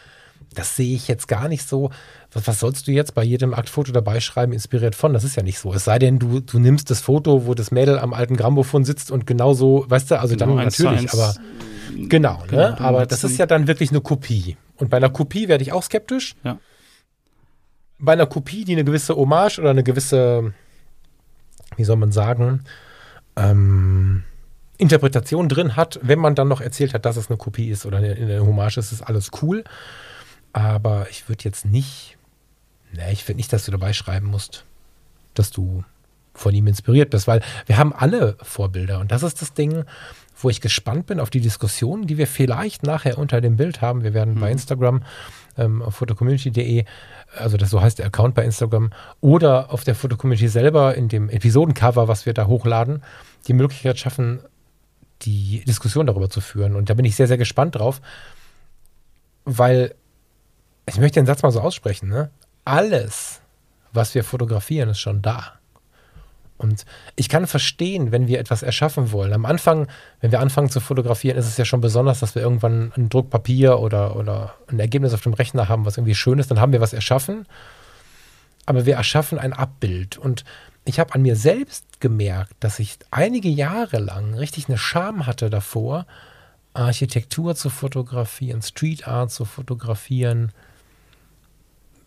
das 0.53 0.75
sehe 0.75 0.95
ich 0.95 1.07
jetzt 1.07 1.27
gar 1.27 1.47
nicht 1.47 1.67
so. 1.67 1.91
Was, 2.31 2.47
was, 2.47 2.59
sollst 2.59 2.87
du 2.87 2.91
jetzt 2.91 3.13
bei 3.13 3.23
jedem 3.23 3.53
Aktfoto 3.53 3.91
dabei 3.91 4.19
schreiben, 4.19 4.53
inspiriert 4.53 4.95
von? 4.95 5.13
Das 5.13 5.23
ist 5.23 5.35
ja 5.35 5.43
nicht 5.43 5.59
so. 5.59 5.73
Es 5.73 5.85
sei 5.85 5.99
denn, 5.99 6.19
du, 6.19 6.39
du 6.39 6.59
nimmst 6.59 6.89
das 6.89 7.01
Foto, 7.01 7.45
wo 7.45 7.53
das 7.53 7.71
Mädel 7.71 7.99
am 7.99 8.13
alten 8.13 8.37
Grammophon 8.37 8.85
sitzt 8.85 9.11
und 9.11 9.27
genauso, 9.27 9.85
weißt 9.87 10.11
du, 10.11 10.19
also 10.19 10.35
genau, 10.35 10.55
dann 10.55 10.65
natürlich, 10.65 11.11
aber 11.13 11.35
genau, 11.95 12.43
genau 12.47 12.69
ne? 12.69 12.79
aber 12.79 13.05
das 13.05 13.23
ist 13.23 13.37
ja 13.37 13.45
dann 13.45 13.67
wirklich 13.67 13.91
eine 13.91 14.01
Kopie. 14.01 14.57
Und 14.77 14.89
bei 14.89 14.97
einer 14.97 15.09
Kopie 15.09 15.47
werde 15.47 15.63
ich 15.63 15.73
auch 15.73 15.83
skeptisch. 15.83 16.35
Ja. 16.43 16.59
Bei 17.99 18.13
einer 18.13 18.27
Kopie, 18.27 18.63
die 18.63 18.73
eine 18.73 18.83
gewisse 18.83 19.15
Hommage 19.15 19.59
oder 19.59 19.71
eine 19.71 19.83
gewisse, 19.83 20.53
wie 21.75 21.83
soll 21.83 21.97
man 21.97 22.11
sagen, 22.11 22.63
ähm, 23.35 24.23
Interpretation 24.77 25.49
drin 25.49 25.75
hat, 25.75 25.99
wenn 26.03 26.19
man 26.19 26.35
dann 26.35 26.47
noch 26.47 26.61
erzählt 26.61 26.93
hat, 26.93 27.05
dass 27.05 27.17
es 27.17 27.29
eine 27.29 27.37
Kopie 27.37 27.69
ist 27.69 27.85
oder 27.85 27.97
eine, 27.97 28.13
eine 28.13 28.45
Hommage 28.45 28.77
ist, 28.77 28.91
ist 28.91 29.01
alles 29.01 29.31
cool. 29.41 29.63
Aber 30.53 31.07
ich 31.09 31.27
würde 31.29 31.43
jetzt 31.43 31.65
nicht, 31.65 32.17
ne, 32.93 33.11
ich 33.11 33.23
finde 33.23 33.37
nicht, 33.37 33.51
dass 33.51 33.65
du 33.65 33.71
dabei 33.71 33.93
schreiben 33.93 34.27
musst, 34.27 34.65
dass 35.33 35.51
du 35.51 35.83
von 36.33 36.53
ihm 36.53 36.67
inspiriert 36.67 37.09
bist, 37.09 37.27
weil 37.27 37.41
wir 37.65 37.77
haben 37.77 37.93
alle 37.93 38.37
Vorbilder 38.41 38.99
und 38.99 39.11
das 39.11 39.23
ist 39.23 39.41
das 39.41 39.53
Ding, 39.53 39.85
wo 40.39 40.49
ich 40.49 40.61
gespannt 40.61 41.07
bin 41.07 41.19
auf 41.19 41.31
die 41.31 41.41
Diskussion, 41.41 42.05
die 42.05 42.17
wir 42.17 42.27
vielleicht 42.27 42.83
nachher 42.83 43.17
unter 43.17 43.41
dem 43.41 43.57
Bild 43.57 43.81
haben. 43.81 44.03
Wir 44.03 44.13
werden 44.13 44.35
mhm. 44.35 44.39
bei 44.39 44.51
Instagram 44.51 45.01
ähm, 45.57 45.81
auf 45.81 45.95
photocommunity.de, 45.95 46.85
also 47.35 47.57
das 47.57 47.71
so 47.71 47.81
heißt 47.81 47.97
der 47.97 48.05
Account 48.05 48.35
bei 48.35 48.45
Instagram, 48.45 48.91
oder 49.19 49.71
auf 49.73 49.83
der 49.83 49.95
Photocommunity 49.95 50.47
selber 50.47 50.93
in 50.95 51.07
dem 51.07 51.29
Episodencover, 51.29 52.07
was 52.07 52.27
wir 52.27 52.33
da 52.33 52.45
hochladen, 52.45 53.03
die 53.47 53.53
Möglichkeit 53.53 53.97
schaffen, 53.97 54.39
die 55.23 55.63
Diskussion 55.65 56.07
darüber 56.07 56.29
zu 56.29 56.41
führen. 56.41 56.75
Und 56.75 56.89
da 56.89 56.93
bin 56.93 57.05
ich 57.05 57.15
sehr, 57.15 57.27
sehr 57.27 57.37
gespannt 57.37 57.75
drauf, 57.75 58.01
weil 59.45 59.95
ich 60.87 60.97
möchte 60.97 61.19
den 61.19 61.25
Satz 61.25 61.43
mal 61.43 61.51
so 61.51 61.61
aussprechen, 61.61 62.09
ne? 62.09 62.29
Alles, 62.65 63.41
was 63.93 64.13
wir 64.15 64.23
fotografieren, 64.23 64.89
ist 64.89 64.99
schon 64.99 65.21
da. 65.21 65.57
Und 66.57 66.85
ich 67.15 67.29
kann 67.29 67.45
verstehen, 67.45 68.11
wenn 68.11 68.27
wir 68.27 68.39
etwas 68.39 68.63
erschaffen 68.63 69.11
wollen. 69.11 69.31
Am 69.33 69.45
Anfang, 69.45 69.87
wenn 70.21 70.31
wir 70.31 70.39
anfangen 70.39 70.69
zu 70.69 70.79
fotografieren, 70.79 71.37
ist 71.37 71.47
es 71.47 71.57
ja 71.57 71.65
schon 71.65 71.81
besonders, 71.81 72.19
dass 72.19 72.33
wir 72.33 72.41
irgendwann 72.41 72.91
ein 72.97 73.09
Druckpapier 73.09 73.79
oder, 73.79 74.15
oder 74.15 74.55
ein 74.67 74.79
Ergebnis 74.79 75.13
auf 75.13 75.21
dem 75.21 75.33
Rechner 75.33 75.69
haben, 75.69 75.85
was 75.85 75.97
irgendwie 75.97 76.15
schön 76.15 76.39
ist. 76.39 76.49
Dann 76.49 76.59
haben 76.59 76.71
wir 76.71 76.81
was 76.81 76.93
erschaffen. 76.93 77.45
Aber 78.65 78.85
wir 78.85 78.95
erschaffen 78.95 79.37
ein 79.37 79.53
Abbild. 79.53 80.17
Und 80.17 80.43
ich 80.87 80.99
habe 80.99 81.13
an 81.13 81.21
mir 81.21 81.35
selbst 81.35 81.99
gemerkt, 81.99 82.53
dass 82.59 82.79
ich 82.79 82.97
einige 83.11 83.49
Jahre 83.49 83.99
lang 83.99 84.33
richtig 84.33 84.67
eine 84.67 84.77
Scham 84.77 85.25
hatte 85.25 85.49
davor, 85.49 86.05
Architektur 86.73 87.55
zu 87.55 87.69
fotografieren, 87.69 88.61
Street 88.61 89.07
Art 89.07 89.31
zu 89.31 89.45
fotografieren, 89.45 90.51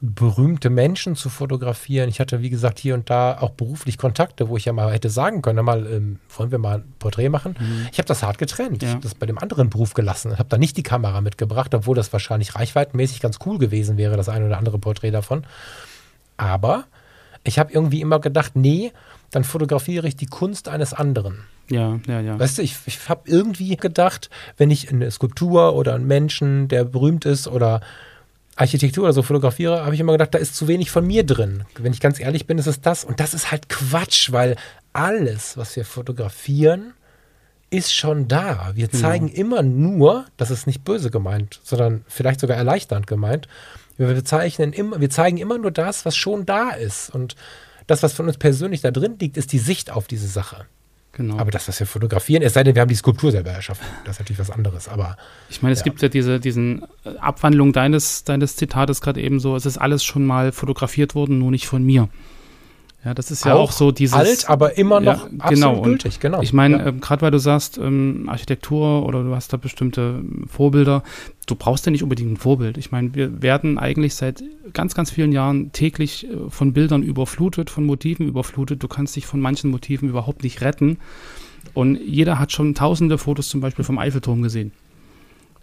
berühmte 0.00 0.70
Menschen 0.70 1.14
zu 1.14 1.28
fotografieren. 1.28 2.08
Ich 2.08 2.20
hatte, 2.20 2.40
wie 2.40 2.48
gesagt, 2.48 2.78
hier 2.78 2.94
und 2.94 3.10
da 3.10 3.36
auch 3.38 3.50
beruflich 3.50 3.98
Kontakte, 3.98 4.48
wo 4.48 4.56
ich 4.56 4.64
ja 4.64 4.72
mal 4.72 4.92
hätte 4.92 5.10
sagen 5.10 5.42
können, 5.42 5.62
mal, 5.62 5.86
ähm, 5.86 6.18
wollen 6.34 6.50
wir 6.50 6.58
mal 6.58 6.78
ein 6.78 6.94
Porträt 6.98 7.28
machen? 7.28 7.56
Mhm. 7.58 7.88
Ich 7.92 7.98
habe 7.98 8.06
das 8.06 8.22
hart 8.22 8.38
getrennt. 8.38 8.82
Ja. 8.82 8.88
Ich 8.88 8.94
habe 8.94 9.02
das 9.02 9.14
bei 9.14 9.26
dem 9.26 9.36
anderen 9.36 9.68
Beruf 9.68 9.92
gelassen. 9.92 10.38
habe 10.38 10.48
da 10.48 10.56
nicht 10.56 10.78
die 10.78 10.82
Kamera 10.82 11.20
mitgebracht, 11.20 11.74
obwohl 11.74 11.96
das 11.96 12.12
wahrscheinlich 12.14 12.54
reichweitenmäßig 12.54 13.20
ganz 13.20 13.38
cool 13.44 13.58
gewesen 13.58 13.98
wäre, 13.98 14.16
das 14.16 14.30
eine 14.30 14.46
oder 14.46 14.56
andere 14.56 14.78
Porträt 14.78 15.10
davon. 15.10 15.44
Aber 16.38 16.84
ich 17.44 17.58
habe 17.58 17.72
irgendwie 17.72 18.00
immer 18.00 18.20
gedacht, 18.20 18.52
nee, 18.54 18.92
dann 19.30 19.44
fotografiere 19.44 20.06
ich 20.08 20.16
die 20.16 20.26
Kunst 20.26 20.68
eines 20.68 20.92
anderen. 20.92 21.44
Ja, 21.68 22.00
ja, 22.06 22.20
ja. 22.20 22.38
Weißt 22.38 22.58
du, 22.58 22.62
ich, 22.62 22.76
ich 22.86 23.08
habe 23.08 23.22
irgendwie 23.26 23.76
gedacht, 23.76 24.28
wenn 24.56 24.70
ich 24.70 24.90
eine 24.90 25.10
Skulptur 25.10 25.74
oder 25.74 25.94
einen 25.94 26.06
Menschen, 26.06 26.68
der 26.68 26.84
berühmt 26.84 27.24
ist 27.24 27.46
oder 27.46 27.80
Architektur 28.56 29.04
oder 29.04 29.12
so 29.12 29.22
fotografiere, 29.22 29.84
habe 29.84 29.94
ich 29.94 30.00
immer 30.00 30.12
gedacht, 30.12 30.34
da 30.34 30.38
ist 30.38 30.56
zu 30.56 30.68
wenig 30.68 30.90
von 30.90 31.06
mir 31.06 31.24
drin. 31.24 31.64
Wenn 31.78 31.92
ich 31.92 32.00
ganz 32.00 32.20
ehrlich 32.20 32.46
bin, 32.46 32.58
ist 32.58 32.66
es 32.66 32.80
das. 32.80 33.04
Und 33.04 33.20
das 33.20 33.34
ist 33.34 33.50
halt 33.52 33.68
Quatsch, 33.68 34.32
weil 34.32 34.56
alles, 34.92 35.56
was 35.56 35.76
wir 35.76 35.84
fotografieren, 35.84 36.92
ist 37.70 37.94
schon 37.94 38.26
da. 38.26 38.72
Wir 38.74 38.88
genau. 38.88 39.00
zeigen 39.00 39.28
immer 39.28 39.62
nur, 39.62 40.26
das 40.36 40.50
ist 40.50 40.66
nicht 40.66 40.84
böse 40.84 41.10
gemeint, 41.10 41.60
sondern 41.62 42.04
vielleicht 42.08 42.40
sogar 42.40 42.56
erleichternd 42.56 43.06
gemeint. 43.06 43.46
Wir 44.08 44.14
bezeichnen 44.14 44.72
immer, 44.72 45.00
wir 45.00 45.10
zeigen 45.10 45.36
immer 45.36 45.58
nur 45.58 45.70
das, 45.70 46.06
was 46.06 46.16
schon 46.16 46.46
da 46.46 46.70
ist. 46.70 47.10
Und 47.10 47.36
das, 47.86 48.02
was 48.02 48.14
von 48.14 48.26
uns 48.26 48.38
persönlich 48.38 48.80
da 48.80 48.90
drin 48.90 49.16
liegt, 49.20 49.36
ist 49.36 49.52
die 49.52 49.58
Sicht 49.58 49.90
auf 49.90 50.06
diese 50.06 50.26
Sache. 50.26 50.64
Genau. 51.12 51.38
Aber 51.38 51.50
das, 51.50 51.68
was 51.68 51.78
wir 51.80 51.86
fotografieren, 51.86 52.42
es 52.42 52.54
sei 52.54 52.62
denn, 52.62 52.74
wir 52.74 52.80
haben 52.80 52.88
die 52.88 52.94
Skulptur 52.94 53.30
selber 53.30 53.50
erschaffen. 53.50 53.84
Das 54.04 54.16
ist 54.16 54.20
natürlich 54.20 54.38
was 54.38 54.50
anderes. 54.50 54.88
Aber 54.88 55.16
ich 55.50 55.60
meine, 55.60 55.74
es 55.74 55.80
ja. 55.80 55.84
gibt 55.84 56.00
ja 56.00 56.08
diese 56.08 56.40
diesen 56.40 56.84
äh, 57.04 57.10
Abwandlung 57.18 57.74
deines, 57.74 58.24
deines 58.24 58.56
Zitates 58.56 59.02
gerade 59.02 59.20
eben 59.20 59.38
so, 59.38 59.54
es 59.54 59.66
ist 59.66 59.76
alles 59.76 60.02
schon 60.02 60.24
mal 60.24 60.52
fotografiert 60.52 61.14
worden, 61.14 61.38
nur 61.38 61.50
nicht 61.50 61.66
von 61.66 61.82
mir. 61.82 62.08
Ja, 63.04 63.14
das 63.14 63.30
ist 63.30 63.46
ja 63.46 63.54
auch, 63.54 63.60
auch 63.60 63.72
so 63.72 63.92
dieses. 63.92 64.14
Alt, 64.14 64.50
aber 64.50 64.76
immer 64.76 65.00
noch 65.00 65.30
ja, 65.30 65.48
genau. 65.48 65.80
gültig, 65.80 66.20
genau. 66.20 66.42
Ich 66.42 66.52
meine, 66.52 66.78
ja. 66.78 66.86
äh, 66.88 66.92
gerade 66.92 67.22
weil 67.22 67.30
du 67.30 67.38
sagst, 67.38 67.78
ähm, 67.78 68.28
Architektur 68.28 69.06
oder 69.06 69.22
du 69.22 69.34
hast 69.34 69.54
da 69.54 69.56
bestimmte 69.56 70.22
Vorbilder, 70.46 71.02
du 71.46 71.54
brauchst 71.54 71.86
ja 71.86 71.92
nicht 71.92 72.02
unbedingt 72.02 72.32
ein 72.32 72.36
Vorbild. 72.36 72.76
Ich 72.76 72.92
meine, 72.92 73.14
wir 73.14 73.40
werden 73.40 73.78
eigentlich 73.78 74.14
seit 74.14 74.44
ganz, 74.74 74.94
ganz 74.94 75.10
vielen 75.10 75.32
Jahren 75.32 75.72
täglich 75.72 76.26
äh, 76.26 76.50
von 76.50 76.74
Bildern 76.74 77.02
überflutet, 77.02 77.70
von 77.70 77.86
Motiven 77.86 78.28
überflutet. 78.28 78.82
Du 78.82 78.88
kannst 78.88 79.16
dich 79.16 79.26
von 79.26 79.40
manchen 79.40 79.70
Motiven 79.70 80.10
überhaupt 80.10 80.42
nicht 80.42 80.60
retten. 80.60 80.98
Und 81.72 81.96
jeder 81.96 82.38
hat 82.38 82.52
schon 82.52 82.74
tausende 82.74 83.16
Fotos 83.16 83.48
zum 83.48 83.62
Beispiel 83.62 83.84
vom 83.84 83.98
Eiffelturm 83.98 84.42
gesehen 84.42 84.72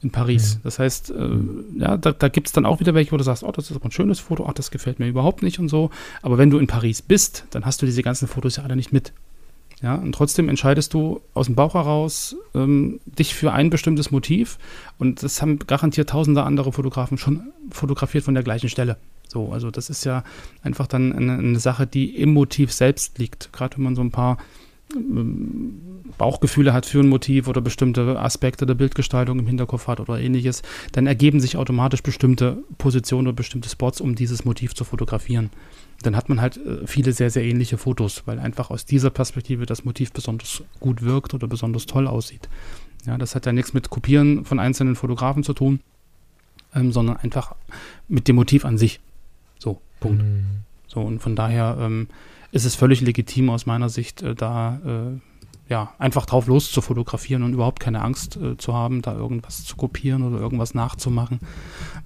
in 0.01 0.11
Paris. 0.11 0.55
Mhm. 0.55 0.59
Das 0.63 0.79
heißt, 0.79 1.11
äh, 1.11 1.29
ja, 1.77 1.97
da, 1.97 2.11
da 2.11 2.27
gibt 2.27 2.47
es 2.47 2.53
dann 2.53 2.65
auch 2.65 2.79
wieder 2.79 2.93
welche, 2.93 3.11
wo 3.11 3.17
du 3.17 3.23
sagst, 3.23 3.43
oh, 3.43 3.51
das 3.51 3.69
ist 3.69 3.75
aber 3.75 3.85
ein 3.85 3.91
schönes 3.91 4.19
Foto, 4.19 4.45
ach, 4.47 4.53
das 4.53 4.71
gefällt 4.71 4.99
mir 4.99 5.07
überhaupt 5.07 5.41
nicht 5.43 5.59
und 5.59 5.69
so. 5.69 5.89
Aber 6.21 6.37
wenn 6.37 6.49
du 6.49 6.59
in 6.59 6.67
Paris 6.67 7.01
bist, 7.01 7.45
dann 7.51 7.65
hast 7.65 7.81
du 7.81 7.85
diese 7.85 8.03
ganzen 8.03 8.27
Fotos 8.27 8.57
ja 8.57 8.63
alle 8.63 8.75
nicht 8.75 8.93
mit. 8.93 9.13
Ja, 9.81 9.93
und 9.95 10.13
trotzdem 10.13 10.49
entscheidest 10.49 10.93
du 10.95 11.21
aus 11.35 11.45
dem 11.45 11.55
Bauch 11.55 11.75
heraus 11.75 12.35
ähm, 12.55 12.99
dich 13.05 13.35
für 13.35 13.51
ein 13.53 13.69
bestimmtes 13.69 14.09
Motiv 14.09 14.57
und 14.97 15.21
das 15.21 15.41
haben 15.41 15.59
garantiert 15.59 16.09
tausende 16.09 16.41
andere 16.43 16.73
Fotografen 16.73 17.19
schon 17.19 17.51
fotografiert 17.69 18.23
von 18.23 18.33
der 18.33 18.41
gleichen 18.41 18.69
Stelle. 18.69 18.97
So, 19.27 19.51
also 19.51 19.69
das 19.69 19.91
ist 19.91 20.03
ja 20.03 20.23
einfach 20.63 20.87
dann 20.87 21.13
eine, 21.13 21.33
eine 21.33 21.59
Sache, 21.59 21.85
die 21.85 22.15
im 22.15 22.33
Motiv 22.33 22.71
selbst 22.71 23.19
liegt. 23.19 23.53
Gerade 23.53 23.77
wenn 23.77 23.83
man 23.83 23.95
so 23.95 24.01
ein 24.01 24.09
paar 24.09 24.37
Bauchgefühle 26.17 26.73
hat 26.73 26.85
für 26.85 27.01
ein 27.01 27.09
Motiv 27.09 27.47
oder 27.47 27.61
bestimmte 27.61 28.19
Aspekte 28.19 28.65
der 28.65 28.75
Bildgestaltung 28.75 29.39
im 29.39 29.47
Hinterkopf 29.47 29.87
hat 29.87 29.99
oder 29.99 30.19
ähnliches, 30.19 30.61
dann 30.93 31.07
ergeben 31.07 31.39
sich 31.39 31.57
automatisch 31.57 32.01
bestimmte 32.01 32.63
Positionen 32.77 33.27
oder 33.27 33.35
bestimmte 33.35 33.69
Spots, 33.69 33.99
um 33.99 34.15
dieses 34.15 34.45
Motiv 34.45 34.73
zu 34.75 34.85
fotografieren. 34.85 35.49
Dann 36.03 36.15
hat 36.15 36.29
man 36.29 36.39
halt 36.39 36.57
äh, 36.57 36.87
viele 36.87 37.11
sehr, 37.11 37.29
sehr 37.29 37.43
ähnliche 37.43 37.77
Fotos, 37.77 38.23
weil 38.25 38.39
einfach 38.39 38.69
aus 38.69 38.85
dieser 38.85 39.09
Perspektive 39.09 39.65
das 39.65 39.83
Motiv 39.83 40.13
besonders 40.13 40.63
gut 40.79 41.01
wirkt 41.01 41.33
oder 41.33 41.47
besonders 41.47 41.85
toll 41.85 42.07
aussieht. 42.07 42.47
Ja, 43.05 43.17
das 43.17 43.35
hat 43.35 43.45
ja 43.45 43.53
nichts 43.53 43.73
mit 43.73 43.89
Kopieren 43.89 44.45
von 44.45 44.59
einzelnen 44.59 44.95
Fotografen 44.95 45.43
zu 45.43 45.53
tun, 45.53 45.81
ähm, 46.73 46.91
sondern 46.91 47.17
einfach 47.17 47.55
mit 48.07 48.27
dem 48.27 48.37
Motiv 48.37 48.63
an 48.63 48.77
sich. 48.77 48.99
So, 49.59 49.81
Punkt. 49.99 50.23
Mhm. 50.23 50.45
So, 50.87 51.01
und 51.01 51.19
von 51.19 51.35
daher 51.35 51.77
ähm, 51.79 52.07
ist 52.51 52.65
es 52.65 52.75
völlig 52.75 53.01
legitim 53.01 53.49
aus 53.49 53.65
meiner 53.65 53.89
Sicht, 53.89 54.21
äh, 54.21 54.35
da 54.35 54.79
äh, 54.85 55.19
ja, 55.69 55.93
einfach 55.99 56.25
drauf 56.25 56.47
los 56.47 56.71
zu 56.71 56.81
fotografieren 56.81 57.43
und 57.43 57.53
überhaupt 57.53 57.79
keine 57.79 58.01
Angst 58.01 58.37
äh, 58.37 58.57
zu 58.57 58.73
haben, 58.73 59.01
da 59.01 59.13
irgendwas 59.13 59.65
zu 59.65 59.75
kopieren 59.75 60.23
oder 60.23 60.39
irgendwas 60.39 60.73
nachzumachen. 60.73 61.39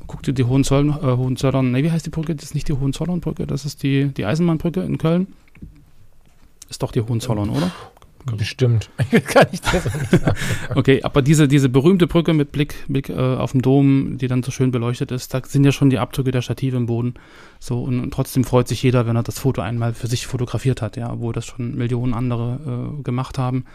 Guck 0.08 0.24
dir 0.24 0.34
die 0.34 0.44
Hohenzollern, 0.44 0.90
äh, 0.90 1.18
Hohenzollern, 1.18 1.72
nee, 1.72 1.84
wie 1.84 1.92
heißt 1.92 2.06
die 2.06 2.10
Brücke? 2.10 2.36
Das 2.36 2.46
ist 2.46 2.56
nicht 2.56 2.68
die 2.68 2.74
Hohenzollernbrücke, 2.74 3.46
das 3.46 3.66
ist 3.66 3.84
die, 3.84 4.08
die 4.08 4.26
Eisenbahnbrücke 4.26 4.82
in 4.82 4.98
Köln. 4.98 5.28
Ist 6.70 6.82
doch 6.82 6.92
die 6.92 7.02
Hohenzollern, 7.02 7.50
oder? 7.50 7.72
Bestimmt. 8.38 8.90
Kann 9.26 9.48
ich 9.52 9.62
sagen. 9.64 10.36
okay, 10.76 11.02
aber 11.04 11.22
diese, 11.22 11.48
diese 11.48 11.70
berühmte 11.70 12.08
Brücke 12.08 12.34
mit 12.34 12.52
Blick, 12.52 12.76
Blick 12.88 13.10
äh, 13.10 13.14
auf 13.16 13.54
den 13.54 13.62
Dom, 13.62 14.18
die 14.18 14.28
dann 14.28 14.44
so 14.44 14.52
schön 14.52 14.72
beleuchtet 14.72 15.12
ist, 15.12 15.34
da 15.34 15.42
sind 15.46 15.64
ja 15.64 15.72
schon 15.72 15.90
die 15.90 16.00
Abdrücke 16.00 16.32
der 16.32 16.42
Stative 16.42 16.78
im 16.78 16.86
Boden. 16.86 17.16
So, 17.60 17.82
und, 17.82 18.00
und 18.00 18.14
trotzdem 18.14 18.44
freut 18.44 18.68
sich 18.68 18.84
jeder, 18.84 19.08
wenn 19.08 19.16
er 19.16 19.24
das 19.24 19.40
Foto 19.40 19.62
einmal 19.62 19.94
für 19.94 20.08
sich 20.08 20.28
fotografiert 20.28 20.82
hat, 20.82 20.98
ja, 20.98 21.20
wo 21.20 21.32
das 21.32 21.46
schon 21.46 21.76
Millionen 21.76 22.14
andere 22.14 22.96
äh, 23.00 23.04
gemacht 23.04 23.38
haben. 23.38 23.66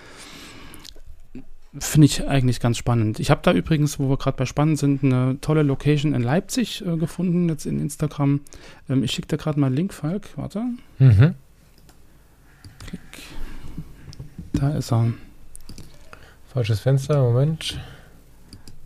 Finde 1.79 2.07
ich 2.07 2.27
eigentlich 2.27 2.61
ganz 2.61 2.79
spannend. 2.79 3.21
Ich 3.21 3.31
habe 3.31 3.43
da 3.43 3.53
übrigens, 3.53 3.99
wo 3.99 4.09
wir 4.09 4.17
gerade 4.17 4.37
bei 4.37 4.47
spannend 4.47 4.79
sind, 4.79 5.05
eine 5.05 5.39
tolle 5.41 5.63
Location 5.63 6.15
in 6.15 6.23
Leipzig 6.23 6.83
äh, 6.87 6.97
gefunden, 6.97 7.49
jetzt 7.49 7.67
in 7.67 7.81
Instagram. 7.81 8.41
Ähm, 8.89 9.03
ich 9.03 9.13
schicke 9.13 9.29
da 9.29 9.37
gerade 9.37 9.61
mal 9.61 9.67
einen 9.67 9.77
Link, 9.77 9.93
Falk. 9.93 10.29
Warte. 10.37 10.63
Mhm. 10.99 11.35
Klick. 12.87 13.01
Da 14.57 14.71
ist 14.71 14.93
er. 14.93 15.13
Falsches 16.53 16.81
Fenster, 16.81 17.23
Moment. 17.23 17.79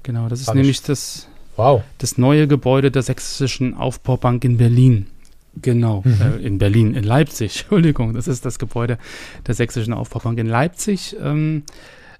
Genau, 0.02 0.28
das 0.28 0.40
ist 0.40 0.46
Falsch. 0.46 0.56
nämlich 0.56 0.82
das, 0.82 1.28
wow. 1.56 1.82
das 1.98 2.18
neue 2.18 2.48
Gebäude 2.48 2.90
der 2.90 3.02
Sächsischen 3.02 3.74
Aufbaubank 3.74 4.44
in 4.44 4.56
Berlin. 4.56 5.06
Genau, 5.60 6.02
mhm. 6.04 6.20
äh, 6.20 6.36
in 6.46 6.58
Berlin, 6.58 6.94
in 6.94 7.04
Leipzig, 7.04 7.60
Entschuldigung, 7.60 8.14
das 8.14 8.28
ist 8.28 8.44
das 8.44 8.58
Gebäude 8.58 8.98
der 9.46 9.54
Sächsischen 9.54 9.92
Aufbaubank 9.92 10.38
in 10.38 10.46
Leipzig. 10.46 11.16
Ähm, 11.20 11.64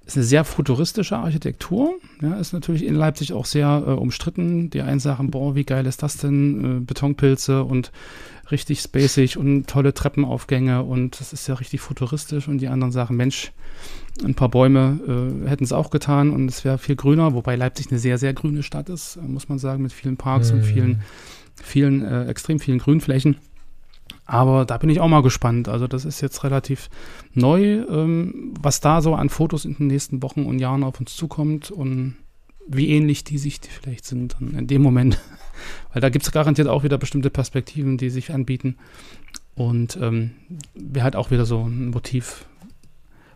ist 0.06 0.16
eine 0.16 0.24
sehr 0.24 0.44
futuristische 0.44 1.16
Architektur. 1.16 1.94
Ja, 2.20 2.34
ist 2.34 2.52
natürlich 2.52 2.84
in 2.84 2.94
Leipzig 2.94 3.32
auch 3.32 3.44
sehr 3.44 3.84
äh, 3.86 3.90
umstritten. 3.90 4.70
Die 4.70 4.82
einen 4.82 5.00
sagen, 5.00 5.30
boah, 5.30 5.54
wie 5.54 5.64
geil 5.64 5.86
ist 5.86 6.02
das 6.02 6.16
denn? 6.16 6.78
Äh, 6.78 6.80
Betonpilze 6.80 7.62
und 7.62 7.92
richtig 8.50 8.80
spacig 8.80 9.36
und 9.36 9.66
tolle 9.66 9.94
Treppenaufgänge 9.94 10.82
und 10.82 11.20
das 11.20 11.32
ist 11.32 11.46
ja 11.46 11.54
richtig 11.54 11.80
futuristisch 11.80 12.48
und 12.48 12.58
die 12.58 12.68
anderen 12.68 12.92
sagen, 12.92 13.16
Mensch, 13.16 13.52
ein 14.24 14.34
paar 14.34 14.48
Bäume 14.48 14.98
äh, 15.44 15.48
hätten 15.48 15.64
es 15.64 15.72
auch 15.72 15.90
getan 15.90 16.30
und 16.30 16.48
es 16.48 16.64
wäre 16.64 16.78
viel 16.78 16.96
grüner, 16.96 17.34
wobei 17.34 17.56
Leipzig 17.56 17.90
eine 17.90 17.98
sehr, 17.98 18.18
sehr 18.18 18.34
grüne 18.34 18.62
Stadt 18.62 18.88
ist, 18.88 19.16
äh, 19.16 19.20
muss 19.20 19.48
man 19.48 19.58
sagen, 19.58 19.82
mit 19.82 19.92
vielen 19.92 20.16
Parks 20.16 20.50
mhm. 20.50 20.58
und 20.58 20.64
vielen, 20.64 21.02
vielen, 21.62 22.04
äh, 22.04 22.26
extrem 22.26 22.58
vielen 22.58 22.78
Grünflächen. 22.78 23.36
Aber 24.30 24.64
da 24.64 24.78
bin 24.78 24.90
ich 24.90 25.00
auch 25.00 25.08
mal 25.08 25.22
gespannt. 25.22 25.68
Also 25.68 25.88
das 25.88 26.04
ist 26.04 26.20
jetzt 26.20 26.44
relativ 26.44 26.88
neu, 27.34 27.82
ähm, 27.88 28.54
was 28.60 28.78
da 28.78 29.02
so 29.02 29.16
an 29.16 29.28
Fotos 29.28 29.64
in 29.64 29.74
den 29.74 29.88
nächsten 29.88 30.22
Wochen 30.22 30.46
und 30.46 30.60
Jahren 30.60 30.84
auf 30.84 31.00
uns 31.00 31.16
zukommt 31.16 31.72
und 31.72 32.14
wie 32.68 32.90
ähnlich 32.90 33.24
die 33.24 33.38
sich 33.38 33.58
vielleicht 33.60 34.04
sind 34.04 34.36
dann 34.38 34.54
in 34.56 34.68
dem 34.68 34.82
Moment. 34.82 35.18
Weil 35.92 36.00
da 36.00 36.10
gibt 36.10 36.24
es 36.24 36.30
garantiert 36.30 36.68
auch 36.68 36.84
wieder 36.84 36.96
bestimmte 36.96 37.28
Perspektiven, 37.28 37.98
die 37.98 38.08
sich 38.08 38.32
anbieten. 38.32 38.76
Und 39.56 39.98
ähm, 40.00 40.30
wäre 40.74 41.02
halt 41.02 41.16
auch 41.16 41.32
wieder 41.32 41.44
so 41.44 41.64
ein 41.64 41.90
Motiv 41.90 42.46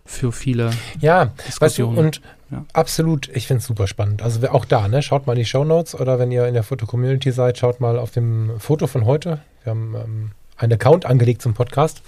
für 0.05 0.31
viele 0.31 0.71
ja, 1.01 1.33
Diskussionen. 1.45 1.97
Weißt 1.97 2.19
du, 2.21 2.21
und 2.21 2.21
ja. 2.53 2.65
absolut, 2.73 3.29
ich 3.35 3.49
finde 3.49 3.59
es 3.59 3.67
super 3.67 3.89
spannend. 3.89 4.23
Also 4.23 4.49
auch 4.49 4.65
da, 4.65 4.87
ne, 4.87 5.03
schaut 5.03 5.27
mal 5.27 5.33
in 5.33 5.41
die 5.41 5.45
Show 5.45 5.65
Notes 5.65 5.97
oder 5.99 6.21
wenn 6.21 6.31
ihr 6.31 6.47
in 6.47 6.55
der 6.55 6.63
Foto-Community 6.63 7.33
seid, 7.33 7.59
schaut 7.59 7.81
mal 7.81 7.99
auf 7.99 8.13
dem 8.13 8.53
Foto 8.61 8.87
von 8.87 9.07
heute. 9.07 9.41
Wir 9.65 9.71
haben 9.73 9.97
ähm, 9.97 10.31
einen 10.57 10.73
Account 10.73 11.07
angelegt 11.07 11.43
zum 11.43 11.55
Podcast. 11.55 12.03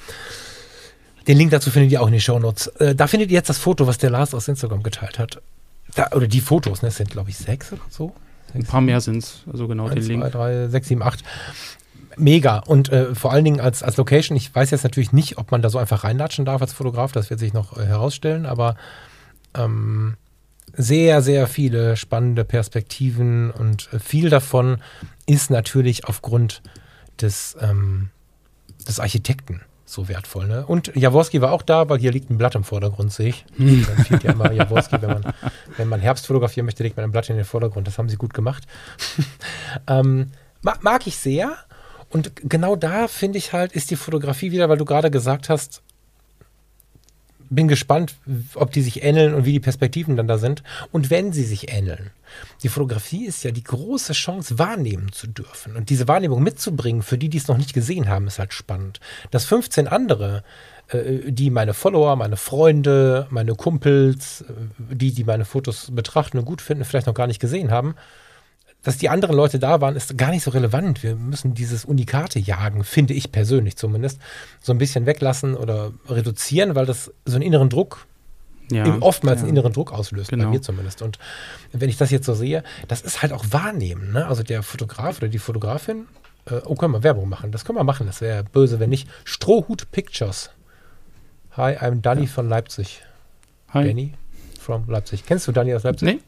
Den 1.27 1.39
Link 1.39 1.51
dazu 1.51 1.71
findet 1.71 1.91
ihr 1.93 2.03
auch 2.03 2.07
in 2.07 2.13
den 2.13 2.21
Show 2.21 2.39
Notes. 2.39 2.69
Äh, 2.79 2.95
da 2.95 3.07
findet 3.07 3.31
ihr 3.31 3.35
jetzt 3.35 3.49
das 3.49 3.59
Foto, 3.59 3.87
was 3.87 3.99
der 3.99 4.11
Lars 4.11 4.35
aus 4.35 4.49
Instagram 4.49 4.83
geteilt 4.83 5.19
hat. 5.19 5.41
Da, 5.95 6.11
oder 6.13 6.29
die 6.29 6.41
Fotos, 6.41 6.83
ne, 6.83 6.89
es 6.89 6.97
sind 6.97 7.11
glaube 7.11 7.31
ich 7.31 7.37
sechs 7.37 7.73
oder 7.73 7.83
so. 7.89 8.15
Ein 8.55 8.65
paar 8.65 8.81
mehr 8.81 9.01
sind 9.01 9.19
es, 9.19 9.43
also 9.51 9.67
genau 9.69 9.87
1, 9.87 9.95
den 9.95 10.21
Link. 10.21 10.23
2, 10.23 10.31
3, 10.31 10.69
6, 10.69 10.89
7, 10.89 11.03
8. 11.03 11.25
Mega. 12.17 12.59
Und 12.61 12.91
äh, 12.91 13.15
vor 13.15 13.33
allen 13.33 13.45
Dingen 13.45 13.61
als, 13.61 13.83
als 13.83 13.97
Location, 13.97 14.37
ich 14.37 14.55
weiß 14.55 14.71
jetzt 14.71 14.85
natürlich 14.85 15.13
nicht, 15.13 15.37
ob 15.37 15.51
man 15.51 15.63
da 15.63 15.69
so 15.69 15.79
einfach 15.79 16.05
reinlatschen 16.05 16.45
darf 16.45 16.63
als 16.63 16.73
Fotograf, 16.73 17.13
das 17.13 17.29
wird 17.29 17.41
sich 17.41 17.53
noch 17.53 17.77
äh, 17.77 17.85
herausstellen, 17.85 18.47
aber 18.47 18.77
ähm, 19.55 20.17
sehr, 20.75 21.23
sehr 21.23 21.47
viele 21.47 21.97
spannende 21.97 22.45
Perspektiven 22.45 23.51
und 23.51 23.93
äh, 23.93 23.99
viel 23.99 24.31
davon 24.31 24.79
ist 25.27 25.51
natürlich 25.51 26.07
aufgrund 26.07 26.63
des, 27.21 27.57
ähm, 27.61 28.11
des 28.89 29.01
Architekten 29.01 29.63
so 29.85 30.09
wertvoll. 30.09 30.49
Ne? 30.49 30.67
Und 30.67 30.95
Jaworski 30.97 31.41
war 31.41 31.53
auch 31.53 31.63
da, 31.63 31.89
weil 31.89 31.99
hier 31.99 32.11
liegt 32.11 32.29
ein 32.29 32.39
Blatt 32.39 32.57
im 32.57 32.65
Vordergrund, 32.65 33.13
sehe 33.13 33.29
ich. 33.29 33.45
Hm. 33.57 33.87
Dann 33.87 34.05
fehlt 34.05 34.25
ja 34.25 34.33
immer 34.33 34.53
Jaworski, 34.53 35.01
wenn 35.01 35.11
man, 35.11 35.35
wenn 35.77 35.89
man 35.89 36.01
Herbst 36.01 36.27
fotografieren 36.27 36.67
möchte, 36.67 36.83
legt 36.83 36.97
man 36.97 37.05
ein 37.05 37.13
Blatt 37.13 37.31
in 37.31 37.37
den 37.37 37.45
Vordergrund. 37.45 37.87
Das 37.87 37.97
haben 37.97 38.09
sie 38.09 38.17
gut 38.17 38.35
gemacht. 38.35 38.65
ähm, 39.87 40.33
mag 40.63 41.07
ich 41.07 41.17
sehr. 41.17 41.57
und 42.11 42.33
genau 42.37 42.75
da 42.75 43.07
finde 43.07 43.39
ich 43.39 43.53
halt, 43.53 43.73
ist 43.73 43.91
die 43.91 43.97
Fotografie 43.97 44.51
wieder, 44.51 44.69
weil 44.69 44.79
du 44.79 44.85
gerade 44.85 45.11
gesagt 45.11 45.49
hast, 45.49 45.83
bin 47.51 47.69
gespannt, 47.69 48.17
ob 48.55 48.73
die 48.73 48.83
sich 48.83 49.03
ähneln 49.03 49.35
und 49.35 49.45
wie 49.45 49.53
die 49.53 49.61
Perspektiven 49.61 50.17
dann 50.17 50.29
da 50.29 50.39
sind. 50.39 50.63
Und 50.93 51.11
wenn 51.11 51.33
sie 51.33 51.45
sich 51.45 51.73
ähneln. 51.73 52.11
Die 52.63 52.69
Fotografie 52.69 53.27
ist 53.27 53.45
ja 53.45 53.51
die 53.51 53.63
große 53.65 54.13
Chance, 54.13 54.59
wahrnehmen 54.59 55.13
zu 55.13 55.27
dürfen. 55.27 55.77
Und 55.77 55.91
diese 55.91 56.09
Wahrnehmung 56.09 56.43
mitzubringen, 56.43 57.03
für 57.03 57.19
die, 57.19 57.29
die 57.29 57.39
es 57.39 57.49
noch 57.49 57.59
nicht 57.59 57.73
gesehen 57.73 58.09
haben, 58.09 58.27
ist 58.27 58.39
halt 58.39 58.53
spannend. 58.53 59.01
Dass 59.31 59.45
15 59.45 59.89
andere, 59.89 60.43
äh, 60.89 61.31
die 61.31 61.51
meine 61.51 61.75
Follower, 61.75 62.17
meine 62.17 62.37
Freunde, 62.37 63.27
meine 63.31 63.55
Kumpels, 63.55 64.43
äh, 64.43 64.95
die, 64.95 65.13
die 65.13 65.25
meine 65.25 65.45
Fotos 65.45 65.91
betrachten 65.93 66.39
und 66.39 66.45
gut 66.45 66.63
finden, 66.63 66.85
vielleicht 66.85 67.07
noch 67.07 67.15
gar 67.15 67.27
nicht 67.27 67.41
gesehen 67.41 67.71
haben, 67.71 67.95
dass 68.87 68.99
die 68.99 69.09
anderen 69.09 69.35
Leute 69.35 69.59
da 69.59 69.81
waren, 69.81 69.97
ist 69.97 70.17
gar 70.17 70.31
nicht 70.31 70.45
so 70.45 70.53
relevant. 70.53 71.03
Wir 71.03 71.17
müssen 71.17 71.55
dieses 71.55 71.85
Unikate 71.85 72.39
jagen, 72.39 72.85
finde 72.85 73.15
ich 73.15 73.33
persönlich 73.33 73.77
zumindest, 73.77 74.21
so 74.61 74.73
ein 74.73 74.79
bisschen 74.79 75.07
weglassen 75.07 75.57
oder 75.57 75.93
reduzieren, 76.09 76.77
weil 76.77 76.87
das 76.87 77.13
so 77.25 77.35
einen 77.35 77.43
inneren 77.43 77.69
Druck, 77.69 78.07
ja, 78.71 78.97
oftmals 79.01 79.41
ja. 79.41 79.49
einen 79.49 79.57
inneren 79.57 79.73
Druck 79.73 79.93
auslöst, 79.93 80.31
genau. 80.31 80.45
bei 80.45 80.51
mir 80.51 80.63
zumindest. 80.63 81.03
Und 81.03 81.19
wenn 81.73 81.89
ich 81.89 81.97
das 81.97 82.13
jetzt 82.13 82.27
so 82.27 82.35
sehe, 82.35 82.63
das 82.87 83.03
ist 83.03 83.23
halt 83.23 83.33
auch 83.33 83.45
Wahrnehmen. 83.51 84.13
Ne? 84.13 84.25
Also 84.25 84.45
der 84.45 84.63
Fotograf 84.63 85.19
oder 85.19 85.27
die 85.27 85.41
Fotografin, 85.41 86.07
äh, 86.45 86.61
oh, 86.65 86.77
können 86.77 86.93
wir 86.93 87.03
Werbung 87.03 87.29
machen? 87.29 87.51
Das 87.51 87.65
können 87.65 87.79
wir 87.79 87.85
machen, 87.85 88.07
das 88.07 88.21
wäre 88.21 88.45
böse, 88.45 88.79
wenn 88.79 88.91
nicht. 88.91 89.09
Strohhut 89.25 89.91
Pictures. 89.91 90.51
Hi, 91.57 91.77
I'm 91.77 92.03
Danny 92.03 92.23
ja. 92.23 92.29
von 92.29 92.49
Leipzig. 92.49 93.03
Hi. 93.71 93.85
Danny 93.85 94.13
from 94.61 94.85
Leipzig. 94.89 95.27
Kennst 95.27 95.49
du 95.49 95.51
Danny 95.51 95.75
aus 95.75 95.83
Leipzig? 95.83 96.07
Nee. 96.07 96.21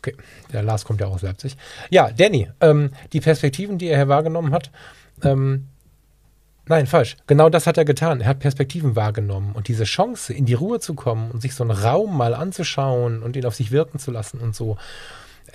Okay, 0.00 0.16
der 0.50 0.62
Lars 0.62 0.86
kommt 0.86 1.00
ja 1.02 1.08
auch 1.08 1.14
aus 1.14 1.22
Leipzig. 1.22 1.58
Ja, 1.90 2.10
Danny, 2.10 2.48
ähm, 2.62 2.90
die 3.12 3.20
Perspektiven, 3.20 3.76
die 3.76 3.88
er 3.88 3.98
hier 3.98 4.08
wahrgenommen 4.08 4.50
hat, 4.50 4.70
ähm, 5.22 5.66
nein, 6.66 6.86
falsch. 6.86 7.18
Genau 7.26 7.50
das 7.50 7.66
hat 7.66 7.76
er 7.76 7.84
getan. 7.84 8.22
Er 8.22 8.28
hat 8.28 8.38
Perspektiven 8.38 8.96
wahrgenommen 8.96 9.52
und 9.52 9.68
diese 9.68 9.84
Chance, 9.84 10.32
in 10.32 10.46
die 10.46 10.54
Ruhe 10.54 10.80
zu 10.80 10.94
kommen 10.94 11.30
und 11.30 11.42
sich 11.42 11.54
so 11.54 11.64
einen 11.64 11.72
Raum 11.72 12.16
mal 12.16 12.32
anzuschauen 12.32 13.22
und 13.22 13.36
ihn 13.36 13.44
auf 13.44 13.54
sich 13.54 13.72
wirken 13.72 13.98
zu 13.98 14.10
lassen 14.10 14.40
und 14.40 14.56
so. 14.56 14.78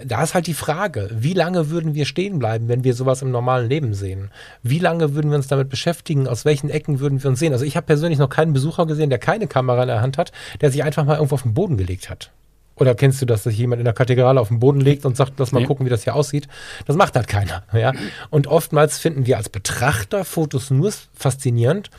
Da 0.04 0.22
ist 0.22 0.36
halt 0.36 0.46
die 0.46 0.54
Frage, 0.54 1.10
wie 1.12 1.34
lange 1.34 1.72
würden 1.72 1.96
wir 1.96 2.06
stehen 2.06 2.38
bleiben, 2.38 2.68
wenn 2.68 2.84
wir 2.84 2.94
sowas 2.94 3.24
im 3.24 3.32
normalen 3.32 3.68
Leben 3.68 3.96
sehen? 3.96 4.30
Wie 4.62 4.78
lange 4.78 5.16
würden 5.16 5.32
wir 5.32 5.38
uns 5.38 5.48
damit 5.48 5.70
beschäftigen? 5.70 6.28
Aus 6.28 6.46
welchen 6.46 6.70
Ecken 6.70 7.00
würden 7.00 7.24
wir 7.24 7.30
uns 7.32 7.40
sehen? 7.40 7.54
Also 7.54 7.66
ich 7.66 7.78
habe 7.78 7.88
persönlich 7.88 8.20
noch 8.20 8.30
keinen 8.30 8.54
Besucher 8.54 8.86
gesehen, 8.86 9.10
der 9.10 9.18
keine 9.18 9.48
Kamera 9.48 9.82
in 9.82 9.88
der 9.88 10.02
Hand 10.02 10.20
hat, 10.20 10.34
der 10.62 10.70
sich 10.70 10.84
einfach 10.84 11.06
mal 11.06 11.16
irgendwo 11.16 11.36
auf 11.36 11.44
den 11.44 11.56
Boden 11.56 11.78
gelegt 11.78 12.12
hat. 12.12 12.32
Oder 12.78 12.94
kennst 12.96 13.22
du, 13.22 13.26
dass 13.26 13.44
sich 13.44 13.58
jemand 13.58 13.80
in 13.80 13.86
der 13.86 13.94
Kathedrale 13.94 14.40
auf 14.40 14.50
den 14.50 14.60
Boden 14.60 14.82
legt 14.82 15.06
und 15.06 15.16
sagt, 15.16 15.34
lass 15.38 15.52
mal 15.52 15.62
nee. 15.62 15.66
gucken, 15.66 15.86
wie 15.86 15.90
das 15.90 16.04
hier 16.04 16.16
aussieht? 16.16 16.48
Das 16.86 16.96
macht 16.96 17.16
halt 17.16 17.28
keiner. 17.28 17.64
Ja? 17.74 17.94
Und 18.30 18.48
oftmals 18.48 18.98
finden 18.98 19.26
wir 19.26 19.38
als 19.38 19.50
Betrachter 19.50 20.24
Fotos 20.24 20.72
nur 20.72 20.94
faszinierend, 21.14 21.90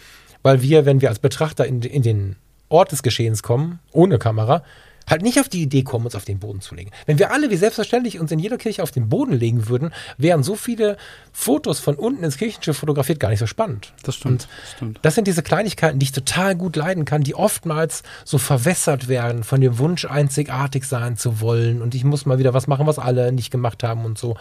weil 0.43 0.63
wir, 0.63 0.87
wenn 0.87 1.01
wir 1.01 1.11
als 1.11 1.19
Betrachter 1.19 1.67
in, 1.67 1.83
in 1.83 2.03
den 2.03 2.37
Ort 2.69 2.93
des 2.93 3.03
Geschehens 3.03 3.43
kommen, 3.43 3.79
ohne 3.93 4.19
Kamera, 4.19 4.63
halt 5.07 5.23
nicht 5.23 5.39
auf 5.41 5.49
die 5.49 5.63
Idee 5.63 5.83
kommen, 5.83 6.05
uns 6.05 6.15
auf 6.15 6.25
den 6.25 6.39
Boden 6.39 6.61
zu 6.61 6.75
legen. 6.75 6.91
Wenn 7.07 7.19
wir 7.19 7.31
alle 7.33 7.51
wie 7.51 7.57
selbstverständlich 7.57 8.19
uns 8.19 8.33
in 8.33 8.39
jeder 8.39 8.59
Kirche 8.59 8.83
auf 8.83 8.91
den 8.91 9.09
Boden 9.09 9.33
legen 9.33 9.69
würden, 9.69 9.93
wären 10.19 10.43
so 10.43 10.57
viele 10.57 10.97
Fotos 11.33 11.81
von 11.81 11.95
unten 11.97 12.25
ins 12.25 12.37
Kirchenschiff 12.37 12.77
fotografiert 12.77 13.21
gar 13.21 13.31
nicht 13.31 13.39
so 13.39 13.47
spannend. 13.47 13.93
Das 14.03 14.17
stimmt, 14.17 14.49
das 14.63 14.73
stimmt. 14.73 14.99
Das 15.03 15.15
sind 15.15 15.27
diese 15.27 15.43
Kleinigkeiten, 15.43 15.99
die 15.99 16.05
ich 16.05 16.13
total 16.13 16.57
gut 16.57 16.77
leiden 16.77 17.05
kann, 17.05 17.23
die 17.23 17.35
oftmals 17.35 18.03
so 18.25 18.39
verwässert 18.39 19.09
werden 19.09 19.45
von 19.45 19.61
dem 19.61 19.79
Wunsch, 19.79 20.05
einzigartig 20.05 20.85
sein 20.85 21.17
zu 21.17 21.41
wollen 21.41 21.83
und 21.83 21.95
ich 21.95 22.05
muss 22.05 22.27
mal 22.27 22.39
wieder 22.39 22.55
was 22.55 22.67
machen, 22.67 22.87
was 22.87 22.99
alle 22.99 23.33
nicht 23.33 23.51
gemacht 23.51 23.83
haben 23.83 24.05
und 24.05 24.19
so. 24.19 24.37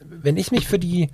Wenn 0.00 0.36
ich 0.36 0.52
mich 0.52 0.68
für 0.68 0.78
die, 0.78 1.10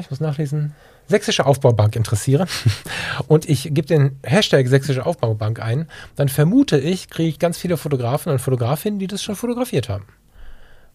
ich 0.00 0.10
muss 0.10 0.20
nachlesen, 0.20 0.74
Sächsische 1.12 1.46
Aufbaubank 1.46 1.94
interessiere 1.94 2.46
und 3.28 3.48
ich 3.48 3.64
gebe 3.64 3.86
den 3.86 4.18
Hashtag 4.24 4.66
Sächsische 4.66 5.06
Aufbaubank 5.06 5.60
ein, 5.60 5.86
dann 6.16 6.28
vermute 6.28 6.78
ich, 6.78 7.10
kriege 7.10 7.28
ich 7.28 7.38
ganz 7.38 7.58
viele 7.58 7.76
Fotografen 7.76 8.32
und 8.32 8.40
Fotografinnen, 8.40 8.98
die 8.98 9.06
das 9.06 9.22
schon 9.22 9.36
fotografiert 9.36 9.88
haben. 9.88 10.06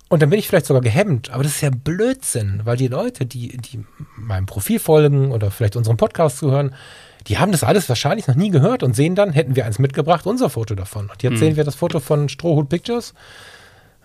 Und 0.09 0.21
dann 0.21 0.29
bin 0.29 0.39
ich 0.39 0.47
vielleicht 0.47 0.65
sogar 0.65 0.81
gehemmt, 0.81 1.31
aber 1.31 1.43
das 1.43 1.53
ist 1.53 1.61
ja 1.61 1.69
Blödsinn, 1.69 2.61
weil 2.63 2.77
die 2.77 2.87
Leute, 2.87 3.25
die, 3.25 3.57
die 3.57 3.85
meinem 4.15 4.45
Profil 4.45 4.79
folgen 4.79 5.31
oder 5.31 5.51
vielleicht 5.51 5.75
unserem 5.75 5.97
Podcast 5.97 6.37
zuhören, 6.37 6.73
die 7.27 7.37
haben 7.37 7.51
das 7.51 7.63
alles 7.63 7.89
wahrscheinlich 7.89 8.27
noch 8.27 8.35
nie 8.35 8.49
gehört 8.49 8.83
und 8.83 8.95
sehen 8.95 9.15
dann, 9.15 9.33
hätten 9.33 9.55
wir 9.55 9.65
eins 9.65 9.79
mitgebracht, 9.79 10.25
unser 10.25 10.49
Foto 10.49 10.75
davon. 10.75 11.09
Und 11.09 11.23
jetzt 11.23 11.33
mhm. 11.33 11.37
sehen 11.37 11.55
wir 11.57 11.65
das 11.65 11.75
Foto 11.75 11.99
von 11.99 12.29
Strohhut 12.29 12.69
Pictures. 12.69 13.13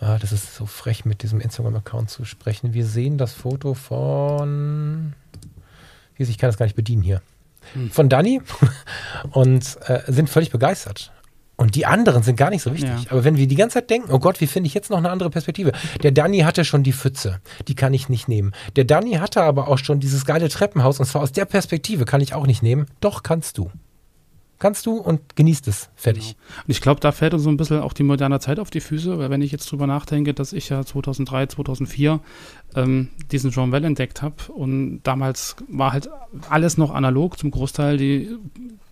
Ah, 0.01 0.19
das 0.19 0.33
ist 0.33 0.57
so 0.57 0.67
frech, 0.67 1.05
mit 1.05 1.23
diesem 1.23 1.41
Instagram-Account 1.41 2.11
zu 2.11 2.25
sprechen. 2.25 2.75
Wir 2.75 2.85
sehen 2.85 3.19
das 3.19 3.33
Foto 3.33 3.75
von 3.75 5.13
ich 6.19 6.39
kann 6.39 6.49
das 6.49 6.57
gar 6.57 6.67
nicht 6.67 6.77
bedienen 6.77 7.03
hier. 7.03 7.23
Hm. 7.75 7.91
Von 7.91 8.09
Dani 8.09 8.41
und 9.31 9.79
äh, 9.87 10.01
sind 10.09 10.29
völlig 10.29 10.51
begeistert. 10.51 11.13
Und 11.57 11.77
die 11.77 11.87
anderen 11.87 12.23
sind 12.23 12.37
gar 12.37 12.51
nicht 12.51 12.63
so 12.63 12.73
wichtig. 12.73 13.05
Ja. 13.05 13.11
Aber 13.11 13.25
wenn 13.25 13.37
wir 13.37 13.47
die 13.47 13.55
ganze 13.55 13.75
Zeit 13.75 13.91
denken, 13.91 14.11
oh 14.11 14.19
Gott, 14.19 14.41
wie 14.41 14.47
finde 14.47 14.67
ich 14.67 14.75
jetzt 14.75 14.91
noch 14.91 14.99
eine 14.99 15.11
andere 15.11 15.31
Perspektive? 15.31 15.73
Der 16.03 16.11
Danny 16.11 16.41
hatte 16.41 16.65
schon 16.65 16.83
die 16.83 16.93
Pfütze, 16.93 17.41
die 17.69 17.75
kann 17.75 17.95
ich 17.95 18.09
nicht 18.09 18.27
nehmen. 18.27 18.53
Der 18.75 18.85
Danny 18.85 19.13
hatte 19.13 19.43
aber 19.43 19.69
auch 19.69 19.79
schon 19.79 20.01
dieses 20.01 20.25
geile 20.25 20.49
Treppenhaus 20.49 20.99
und 20.99 21.07
zwar 21.07 21.23
aus 21.23 21.31
der 21.31 21.45
Perspektive 21.45 22.05
kann 22.05 22.21
ich 22.21 22.35
auch 22.35 22.47
nicht 22.47 22.63
nehmen. 22.63 22.87
Doch 23.01 23.23
kannst 23.23 23.59
du 23.59 23.71
kannst 24.63 24.87
du 24.87 24.97
und 24.97 25.35
genießt 25.35 25.67
es. 25.67 25.91
Fertig. 25.97 26.37
Genau. 26.37 26.61
Und 26.67 26.71
ich 26.71 26.81
glaube, 26.81 27.01
da 27.01 27.11
fällt 27.11 27.35
uns 27.35 27.43
so 27.43 27.51
ein 27.51 27.57
bisschen 27.57 27.81
auch 27.81 27.93
die 27.93 28.05
moderne 28.05 28.39
Zeit 28.39 28.61
auf 28.61 28.71
die 28.71 28.81
Füße, 28.81 29.19
weil 29.19 29.29
wenn 29.29 29.43
ich 29.43 29.51
jetzt 29.51 29.71
drüber 29.71 29.89
nachdenke, 29.89 30.35
dass 30.35 30.53
ich 30.53 30.69
ja 30.69 30.85
2003, 30.85 31.47
2004 31.47 32.21
ähm, 32.77 33.09
diesen 33.33 33.51
Jean 33.51 33.73
Well 33.73 33.85
entdeckt 33.85 34.23
habe 34.23 34.53
und 34.55 35.03
damals 35.03 35.57
war 35.69 35.93
halt 35.93 36.09
alles 36.49 36.79
noch 36.79 36.95
analog 36.95 37.39
zum 37.39 37.51
Großteil, 37.51 37.97
die 37.97 38.31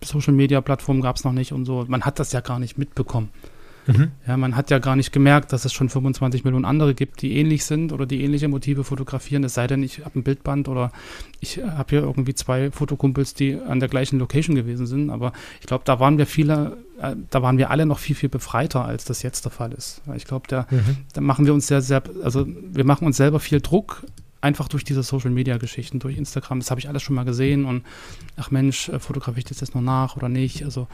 Social 0.03 0.33
Media 0.33 0.59
Plattformen 0.59 1.01
gab 1.01 1.15
es 1.15 1.23
noch 1.23 1.31
nicht 1.31 1.53
und 1.53 1.63
so. 1.63 1.85
Man 1.87 2.01
hat 2.01 2.19
das 2.19 2.33
ja 2.33 2.41
gar 2.41 2.59
nicht 2.59 2.77
mitbekommen. 2.77 3.29
Mhm. 3.97 4.11
Ja, 4.27 4.37
man 4.37 4.55
hat 4.55 4.69
ja 4.71 4.79
gar 4.79 4.95
nicht 4.95 5.11
gemerkt, 5.11 5.53
dass 5.53 5.65
es 5.65 5.73
schon 5.73 5.89
25 5.89 6.43
Millionen 6.43 6.65
andere 6.65 6.93
gibt, 6.93 7.21
die 7.21 7.37
ähnlich 7.37 7.65
sind 7.65 7.93
oder 7.93 8.05
die 8.05 8.23
ähnliche 8.23 8.47
Motive 8.47 8.83
fotografieren. 8.83 9.43
Es 9.43 9.53
sei 9.53 9.67
denn, 9.67 9.83
ich 9.83 10.05
habe 10.05 10.19
ein 10.19 10.23
Bildband 10.23 10.67
oder 10.67 10.91
ich 11.39 11.59
habe 11.63 11.89
hier 11.89 12.01
irgendwie 12.01 12.33
zwei 12.33 12.71
Fotokumpels, 12.71 13.33
die 13.33 13.57
an 13.59 13.79
der 13.79 13.89
gleichen 13.89 14.19
Location 14.19 14.55
gewesen 14.55 14.85
sind. 14.85 15.09
Aber 15.09 15.33
ich 15.59 15.67
glaube, 15.67 15.83
da 15.85 15.99
waren 15.99 16.17
wir 16.17 16.25
viele, 16.25 16.77
äh, 17.01 17.15
da 17.29 17.41
waren 17.41 17.57
wir 17.57 17.71
alle 17.71 17.85
noch 17.85 17.99
viel, 17.99 18.15
viel 18.15 18.29
befreiter, 18.29 18.85
als 18.85 19.05
das 19.05 19.23
jetzt 19.23 19.45
der 19.45 19.51
Fall 19.51 19.73
ist. 19.73 20.01
Ich 20.15 20.25
glaube, 20.25 20.47
da, 20.47 20.67
mhm. 20.69 20.97
da 21.13 21.21
machen 21.21 21.45
wir 21.45 21.53
uns 21.53 21.67
sehr, 21.67 21.81
sehr, 21.81 22.03
also 22.23 22.45
wir 22.47 22.85
machen 22.85 23.05
uns 23.05 23.17
selber 23.17 23.39
viel 23.39 23.61
Druck 23.61 24.03
einfach 24.41 24.67
durch 24.67 24.83
diese 24.83 25.03
Social 25.03 25.31
Media 25.31 25.57
Geschichten, 25.57 25.99
durch 25.99 26.17
Instagram, 26.17 26.59
das 26.59 26.71
habe 26.71 26.79
ich 26.79 26.89
alles 26.89 27.03
schon 27.03 27.15
mal 27.15 27.23
gesehen 27.23 27.65
und 27.65 27.83
ach 28.35 28.51
Mensch, 28.51 28.89
äh, 28.89 28.99
fotografiere 28.99 29.39
ich 29.39 29.45
das 29.45 29.61
jetzt 29.61 29.75
noch 29.75 29.81
nach 29.81 30.17
oder 30.17 30.29
nicht? 30.29 30.63
Also 30.63 30.87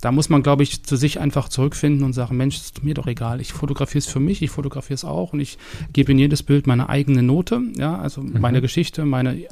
da 0.00 0.10
muss 0.10 0.28
man, 0.28 0.42
glaube 0.42 0.62
ich, 0.62 0.82
zu 0.82 0.96
sich 0.96 1.20
einfach 1.20 1.48
zurückfinden 1.48 2.04
und 2.04 2.14
sagen, 2.14 2.36
Mensch, 2.36 2.56
ist 2.56 2.82
mir 2.82 2.94
doch 2.94 3.06
egal. 3.06 3.40
Ich 3.40 3.52
fotografiere 3.52 3.98
es 3.98 4.06
für 4.06 4.20
mich, 4.20 4.42
ich 4.42 4.50
fotografiere 4.50 4.94
es 4.94 5.04
auch 5.04 5.32
und 5.32 5.40
ich 5.40 5.58
gebe 5.92 6.12
in 6.12 6.18
jedes 6.18 6.42
Bild 6.42 6.66
meine 6.66 6.88
eigene 6.88 7.22
Note, 7.22 7.60
ja, 7.76 7.98
also 7.98 8.22
mhm. 8.22 8.40
meine 8.40 8.60
Geschichte, 8.60 9.04
meine 9.04 9.46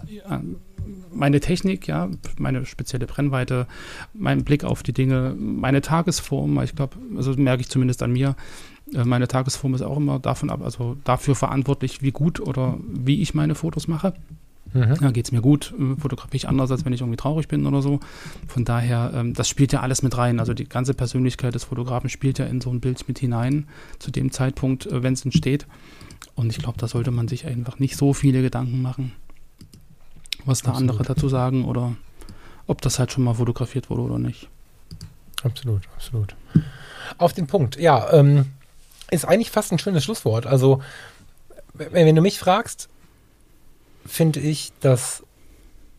meine 1.14 1.40
Technik, 1.40 1.86
ja, 1.86 2.08
meine 2.38 2.66
spezielle 2.66 3.06
Brennweite, 3.06 3.66
mein 4.14 4.44
Blick 4.44 4.64
auf 4.64 4.82
die 4.82 4.92
Dinge, 4.92 5.34
meine 5.38 5.80
Tagesform, 5.80 6.60
ich 6.62 6.74
glaube, 6.74 6.96
also 7.16 7.34
merke 7.34 7.60
ich 7.60 7.68
zumindest 7.68 8.02
an 8.02 8.12
mir, 8.12 8.30
äh, 8.30 8.34
meine 8.92 9.28
Tagesform 9.28 9.74
ist 9.74 9.82
auch 9.82 9.96
immer 9.96 10.18
davon 10.18 10.50
ab, 10.50 10.60
also 10.62 10.96
dafür 11.04 11.34
verantwortlich, 11.34 12.02
wie 12.02 12.10
gut 12.10 12.40
oder 12.40 12.76
wie 12.86 13.22
ich 13.22 13.34
meine 13.34 13.54
Fotos 13.54 13.88
mache. 13.88 14.14
Mhm. 14.72 14.96
Ja, 15.00 15.10
geht 15.10 15.26
es 15.26 15.32
mir 15.32 15.42
gut, 15.42 15.74
äh, 15.78 16.00
fotografiere 16.00 16.36
ich 16.36 16.48
anders, 16.48 16.70
als 16.70 16.84
wenn 16.84 16.92
ich 16.92 17.00
irgendwie 17.00 17.16
traurig 17.16 17.48
bin 17.48 17.66
oder 17.66 17.82
so. 17.82 18.00
Von 18.46 18.64
daher, 18.64 19.12
ähm, 19.14 19.34
das 19.34 19.48
spielt 19.48 19.72
ja 19.72 19.80
alles 19.80 20.02
mit 20.02 20.16
rein. 20.16 20.40
Also 20.40 20.54
die 20.54 20.64
ganze 20.64 20.94
Persönlichkeit 20.94 21.54
des 21.54 21.64
Fotografen 21.64 22.08
spielt 22.08 22.38
ja 22.38 22.46
in 22.46 22.60
so 22.60 22.70
ein 22.70 22.80
Bild 22.80 23.06
mit 23.06 23.18
hinein, 23.18 23.68
zu 23.98 24.10
dem 24.10 24.32
Zeitpunkt, 24.32 24.86
äh, 24.86 25.02
wenn 25.02 25.12
es 25.12 25.24
entsteht. 25.24 25.66
Und 26.34 26.50
ich 26.50 26.58
glaube, 26.58 26.78
da 26.78 26.88
sollte 26.88 27.10
man 27.10 27.28
sich 27.28 27.46
einfach 27.46 27.78
nicht 27.78 27.96
so 27.96 28.14
viele 28.14 28.40
Gedanken 28.40 28.80
machen, 28.80 29.12
was 30.46 30.62
da 30.62 30.70
absolut. 30.70 30.90
andere 30.90 31.04
dazu 31.04 31.28
sagen 31.28 31.64
oder 31.66 31.94
ob 32.66 32.80
das 32.80 32.98
halt 32.98 33.12
schon 33.12 33.24
mal 33.24 33.34
fotografiert 33.34 33.90
wurde 33.90 34.02
oder 34.02 34.18
nicht. 34.18 34.48
Absolut, 35.42 35.82
absolut. 35.94 36.34
Auf 37.18 37.34
den 37.34 37.46
Punkt, 37.46 37.76
ja. 37.76 38.10
Ähm, 38.12 38.46
ist 39.12 39.24
eigentlich 39.24 39.50
fast 39.50 39.72
ein 39.72 39.78
schönes 39.78 40.04
Schlusswort. 40.04 40.46
Also, 40.46 40.82
wenn 41.74 42.14
du 42.14 42.22
mich 42.22 42.38
fragst, 42.38 42.88
finde 44.06 44.40
ich, 44.40 44.72
dass 44.80 45.22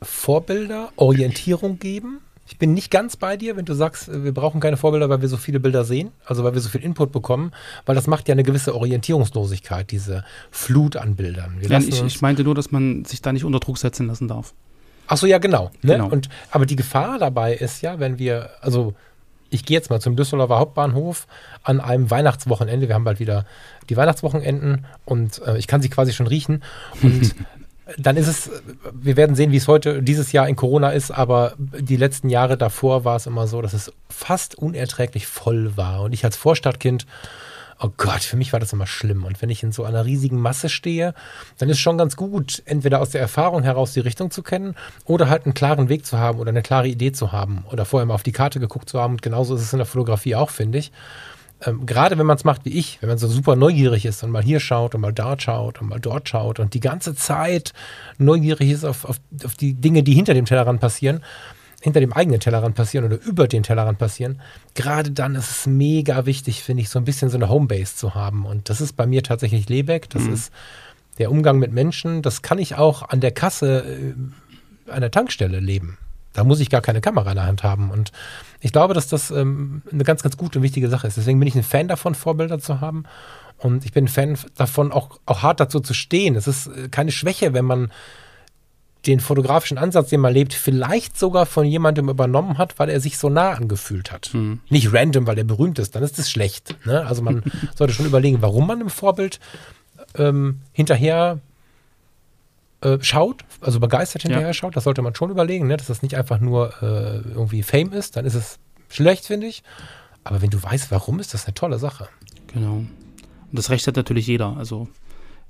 Vorbilder 0.02 0.92
Orientierung 0.96 1.80
geben. 1.80 2.20
Ich 2.46 2.58
bin 2.58 2.74
nicht 2.74 2.92
ganz 2.92 3.16
bei 3.16 3.38
dir, 3.38 3.56
wenn 3.56 3.64
du 3.64 3.74
sagst, 3.74 4.12
wir 4.12 4.34
brauchen 4.34 4.60
keine 4.60 4.76
Vorbilder, 4.76 5.10
weil 5.10 5.22
wir 5.22 5.30
so 5.30 5.38
viele 5.38 5.62
Bilder 5.62 5.86
sehen, 5.86 6.12
also 6.26 6.44
weil 6.44 6.54
wir 6.54 6.60
so 6.60 6.68
viel 6.68 6.82
Input 6.82 7.14
bekommen, 7.14 7.54
weil 7.86 7.96
das 7.96 8.06
macht 8.06 8.28
ja 8.28 8.34
eine 8.34 8.44
gewisse 8.44 8.76
Orientierungslosigkeit, 8.76 9.90
diese 9.92 10.26
Flut 10.52 10.98
an 10.98 11.16
Bildern. 11.16 11.58
Ja, 11.62 11.80
ich, 11.80 12.04
ich, 12.04 12.22
meinte 12.22 12.44
nur, 12.44 12.54
dass 12.54 12.70
man 12.72 13.06
sich 13.06 13.22
da 13.22 13.32
nicht 13.32 13.46
unter 13.46 13.60
Druck 13.60 13.78
setzen 13.78 14.08
lassen 14.08 14.28
darf. 14.28 14.54
Ach 15.08 15.18
so, 15.18 15.26
ja, 15.26 15.38
genau. 15.38 15.72
Ne? 15.82 15.94
genau. 15.94 16.10
Und, 16.10 16.28
aber 16.52 16.66
die 16.66 16.76
Gefahr 16.76 17.18
dabei 17.18 17.54
ist 17.54 17.82
ja, 17.82 18.00
wenn 18.00 18.20
wir, 18.20 18.50
also 18.60 18.94
ich 19.54 19.66
gehe 19.66 19.78
jetzt 19.78 19.90
mal 19.90 20.02
zum 20.02 20.16
Düsseldorfer 20.16 20.60
Hauptbahnhof 20.60 21.28
an 21.64 21.80
einem 21.80 22.10
Weihnachtswochenende. 22.10 22.88
Wir 22.88 22.96
haben 22.96 23.04
bald 23.04 23.20
wieder 23.20 23.46
die 23.90 23.98
Weihnachtswochenenden 23.98 24.86
und 25.06 25.42
äh, 25.46 25.58
ich 25.58 25.68
kann 25.68 25.82
sie 25.82 25.90
quasi 25.90 26.14
schon 26.14 26.28
riechen. 26.28 26.64
Und 27.02 27.36
dann 27.98 28.18
ist 28.18 28.28
es, 28.28 28.50
wir 28.94 29.18
werden 29.18 29.36
sehen, 29.36 29.52
wie 29.52 29.58
es 29.58 29.68
heute 29.68 30.02
dieses 30.02 30.32
Jahr 30.32 30.48
in 30.48 30.56
Corona 30.56 30.92
ist, 30.92 31.12
aber 31.12 31.54
die 31.58 31.98
letzten 31.98 32.30
Jahre 32.30 32.58
davor 32.58 33.06
war 33.06 33.16
es 33.16 33.28
immer 33.28 33.48
so, 33.48 33.62
dass 33.62 33.74
es 33.74 33.92
fast 34.10 34.56
unerträglich 34.56 35.28
voll 35.28 35.78
war. 35.78 36.02
Und 36.02 36.14
ich 36.14 36.26
als 36.26 36.38
Vorstadtkind, 36.38 37.06
oh 37.84 37.92
Gott, 37.98 38.22
für 38.22 38.38
mich 38.38 38.54
war 38.54 38.60
das 38.60 38.74
immer 38.74 38.88
schlimm. 38.88 39.26
Und 39.26 39.42
wenn 39.42 39.50
ich 39.50 39.62
in 39.62 39.72
so 39.72 39.84
einer 39.84 40.06
riesigen 40.06 40.40
Masse 40.40 40.70
stehe, 40.70 41.14
dann 41.58 41.70
ist 41.70 41.80
schon 41.80 41.98
ganz 41.98 42.16
gut, 42.16 42.64
entweder 42.66 43.02
aus 43.02 43.10
der 43.10 43.22
Erfahrung 43.22 43.64
heraus 43.64 43.94
die 43.94 44.00
Richtung 44.00 44.32
zu 44.32 44.42
kennen 44.42 44.76
oder 45.06 45.30
halt 45.30 45.46
einen 45.46 45.54
klaren 45.54 45.90
Weg 45.90 46.06
zu 46.06 46.18
haben 46.18 46.40
oder 46.40 46.50
eine 46.50 46.62
klare 46.62 46.88
Idee 46.88 47.12
zu 47.12 47.34
haben 47.34 47.66
oder 47.72 47.86
vorher 47.86 48.06
mal 48.06 48.14
auf 48.14 48.24
die 48.24 48.32
Karte 48.32 48.60
geguckt 48.60 48.90
zu 48.90 49.02
haben. 49.02 49.16
Und 49.16 49.22
genauso 49.22 49.56
ist 49.56 49.62
es 49.62 49.74
in 49.74 49.80
der 49.80 49.86
Fotografie 49.86 50.36
auch, 50.36 50.50
finde 50.50 50.78
ich 50.78 50.92
ähm, 51.66 51.86
gerade 51.86 52.18
wenn 52.18 52.26
man 52.26 52.38
es 52.38 52.44
macht 52.44 52.66
wie 52.66 52.78
ich, 52.78 53.02
wenn 53.02 53.10
man 53.10 53.18
so 53.18 53.28
super 53.28 53.56
neugierig 53.56 54.06
ist 54.06 54.24
und 54.24 54.32
mal 54.32 54.44
hier 54.44 54.60
schaut 54.60 54.96
und 54.96 55.02
mal 55.02 55.14
da 55.14 55.40
schaut 55.40 55.82
und 55.82 55.90
mal 55.90 56.00
dort 56.00 56.28
schaut 56.28 56.60
und 56.60 56.74
die 56.74 56.80
ganze 56.80 57.16
Zeit 57.16 57.74
neugierig 58.18 58.70
ist 58.70 58.84
auf, 58.84 59.06
auf, 59.06 59.18
auf 59.46 59.56
die 59.56 59.74
Dinge, 59.74 60.04
die 60.04 60.14
hinter 60.14 60.34
dem 60.34 60.46
Tellerrand 60.46 60.82
passieren, 60.82 61.24
hinter 61.84 62.00
dem 62.00 62.14
eigenen 62.14 62.40
Tellerrand 62.40 62.76
passieren 62.76 63.06
oder 63.06 63.22
über 63.22 63.46
den 63.46 63.62
Tellerrand 63.62 64.00
passieren, 64.00 64.42
gerade 64.74 65.12
dann 65.12 65.36
ist 65.36 65.52
es 65.52 65.68
mega 65.68 66.26
wichtig, 66.26 66.64
finde 66.64 66.82
ich, 66.82 66.90
so 66.90 66.98
ein 66.98 67.04
bisschen 67.04 67.30
so 67.30 67.36
eine 67.36 67.50
Homebase 67.50 67.98
zu 67.98 68.16
haben. 68.16 68.46
Und 68.46 68.70
das 68.70 68.80
ist 68.80 68.94
bei 68.94 69.06
mir 69.06 69.22
tatsächlich 69.22 69.68
Lebeck, 69.68 70.10
das 70.10 70.24
mhm. 70.24 70.34
ist 70.34 70.54
der 71.18 71.30
Umgang 71.30 71.60
mit 71.60 71.74
Menschen, 71.74 72.22
das 72.22 72.42
kann 72.42 72.58
ich 72.58 72.76
auch 72.76 73.10
an 73.10 73.20
der 73.20 73.32
Kasse 73.32 73.84
äh, 74.88 74.92
an 74.92 75.02
der 75.02 75.12
Tankstelle 75.12 75.60
leben. 75.60 75.98
Da 76.32 76.46
muss 76.46 76.62
ich 76.62 76.70
gar 76.70 76.82
keine 76.82 77.02
Kamera 77.02 77.32
in 77.32 77.36
der 77.36 77.46
Hand 77.46 77.64
haben. 77.64 77.92
Und 77.92 78.14
ich 78.62 78.72
glaube, 78.72 78.94
dass 78.94 79.08
das 79.10 79.30
ähm, 79.30 79.82
eine 79.92 80.06
ganz, 80.06 80.24
ganz 80.24 80.38
gute 80.38 80.60
und 80.60 80.64
wichtige 80.64 80.90
Sache 80.90 81.06
ist. 81.08 81.18
Deswegen 81.18 81.40
bin 81.40 81.48
ich 81.48 81.56
ein 81.56 81.64
Fan 81.64 81.90
davon, 81.90 82.16
Vorbilder 82.16 82.60
zu 82.60 82.80
haben. 82.80 83.04
Und 83.58 83.84
ich 83.86 83.92
bin 83.92 84.06
ein 84.06 84.10
Fan 84.10 84.38
davon, 84.56 84.92
auch, 84.92 85.20
auch 85.26 85.44
hart 85.44 85.60
dazu 85.60 85.82
zu 85.82 85.94
stehen. 85.94 86.36
Es 86.36 86.48
ist 86.48 86.68
äh, 86.68 86.88
keine 86.90 87.12
Schwäche, 87.12 87.54
wenn 87.54 87.66
man 87.66 87.92
den 89.06 89.20
fotografischen 89.20 89.78
Ansatz, 89.78 90.10
den 90.10 90.22
man 90.22 90.34
lebt, 90.34 90.54
vielleicht 90.54 91.18
sogar 91.18 91.46
von 91.46 91.66
jemandem 91.66 92.10
übernommen 92.10 92.58
hat, 92.58 92.80
weil 92.80 92.90
er 92.90 93.02
sich 93.02 93.18
so 93.18 93.30
nah 93.30 93.52
angefühlt 93.52 94.12
hat. 94.12 94.34
Mhm. 94.34 94.62
Nicht 94.70 94.94
random, 94.94 95.28
weil 95.28 95.38
er 95.38 95.44
berühmt 95.44 95.80
ist, 95.80 95.96
dann 95.96 96.04
ist 96.04 96.18
das 96.18 96.32
schlecht. 96.32 96.76
Ne? 96.86 97.06
Also 97.06 97.22
man 97.22 97.44
sollte 97.76 97.94
schon 97.94 98.06
überlegen, 98.06 98.42
warum 98.42 98.66
man 98.68 98.80
im 98.80 98.90
Vorbild 98.90 99.40
ähm, 100.16 100.62
hinterher 100.72 101.40
äh, 102.82 102.98
schaut, 103.02 103.44
also 103.60 103.80
begeistert 103.80 104.22
hinterher 104.22 104.48
ja. 104.48 104.54
schaut, 104.54 104.76
das 104.76 104.86
sollte 104.86 105.02
man 105.02 105.16
schon 105.16 105.30
überlegen, 105.32 105.68
ne? 105.68 105.76
dass 105.76 105.88
das 105.88 106.02
nicht 106.02 106.16
einfach 106.16 106.40
nur 106.40 106.74
äh, 106.82 107.28
irgendwie 107.30 107.64
Fame 107.64 107.92
ist, 107.92 108.16
dann 108.16 108.26
ist 108.26 108.36
es 108.36 108.60
schlecht, 108.90 109.26
finde 109.26 109.48
ich. 109.48 109.64
Aber 110.24 110.42
wenn 110.42 110.50
du 110.50 110.62
weißt, 110.62 110.92
warum, 110.92 111.20
ist 111.20 111.34
das 111.34 111.46
eine 111.46 111.54
tolle 111.54 111.78
Sache. 111.78 112.08
Genau. 112.54 112.76
Und 112.76 112.90
das 113.52 113.70
Recht 113.70 113.86
hat 113.86 113.98
natürlich 113.98 114.28
jeder. 114.28 114.56
Also 114.58 114.88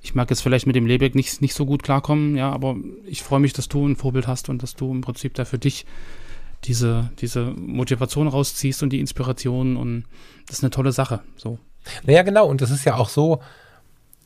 ich 0.04 0.14
mag 0.16 0.30
jetzt 0.30 0.42
vielleicht 0.42 0.68
mit 0.68 0.76
dem 0.76 0.86
Lebeck 0.86 1.16
nicht, 1.16 1.42
nicht 1.42 1.56
so 1.56 1.66
gut 1.66 1.82
klarkommen, 1.82 2.36
ja, 2.36 2.52
aber 2.52 2.76
ich 3.06 3.24
freue 3.24 3.40
mich, 3.40 3.54
dass 3.54 3.70
du 3.70 3.88
ein 3.88 3.96
Vorbild 3.96 4.28
hast 4.28 4.50
und 4.50 4.62
dass 4.62 4.76
du 4.76 4.92
im 4.92 5.00
Prinzip 5.02 5.34
da 5.34 5.46
für 5.46 5.58
dich 5.58 5.86
diese, 6.66 7.10
diese 7.20 7.46
Motivation 7.46 8.28
rausziehst 8.28 8.84
und 8.84 8.90
die 8.90 9.00
Inspiration 9.00 9.78
und 9.78 10.04
das 10.46 10.58
ist 10.58 10.64
eine 10.64 10.72
tolle 10.72 10.92
Sache. 10.92 11.22
So. 11.38 11.58
Naja, 12.06 12.22
genau, 12.24 12.48
und 12.48 12.62
das 12.62 12.70
ist 12.70 12.84
ja 12.84 12.96
auch 12.96 13.08
so, 13.08 13.42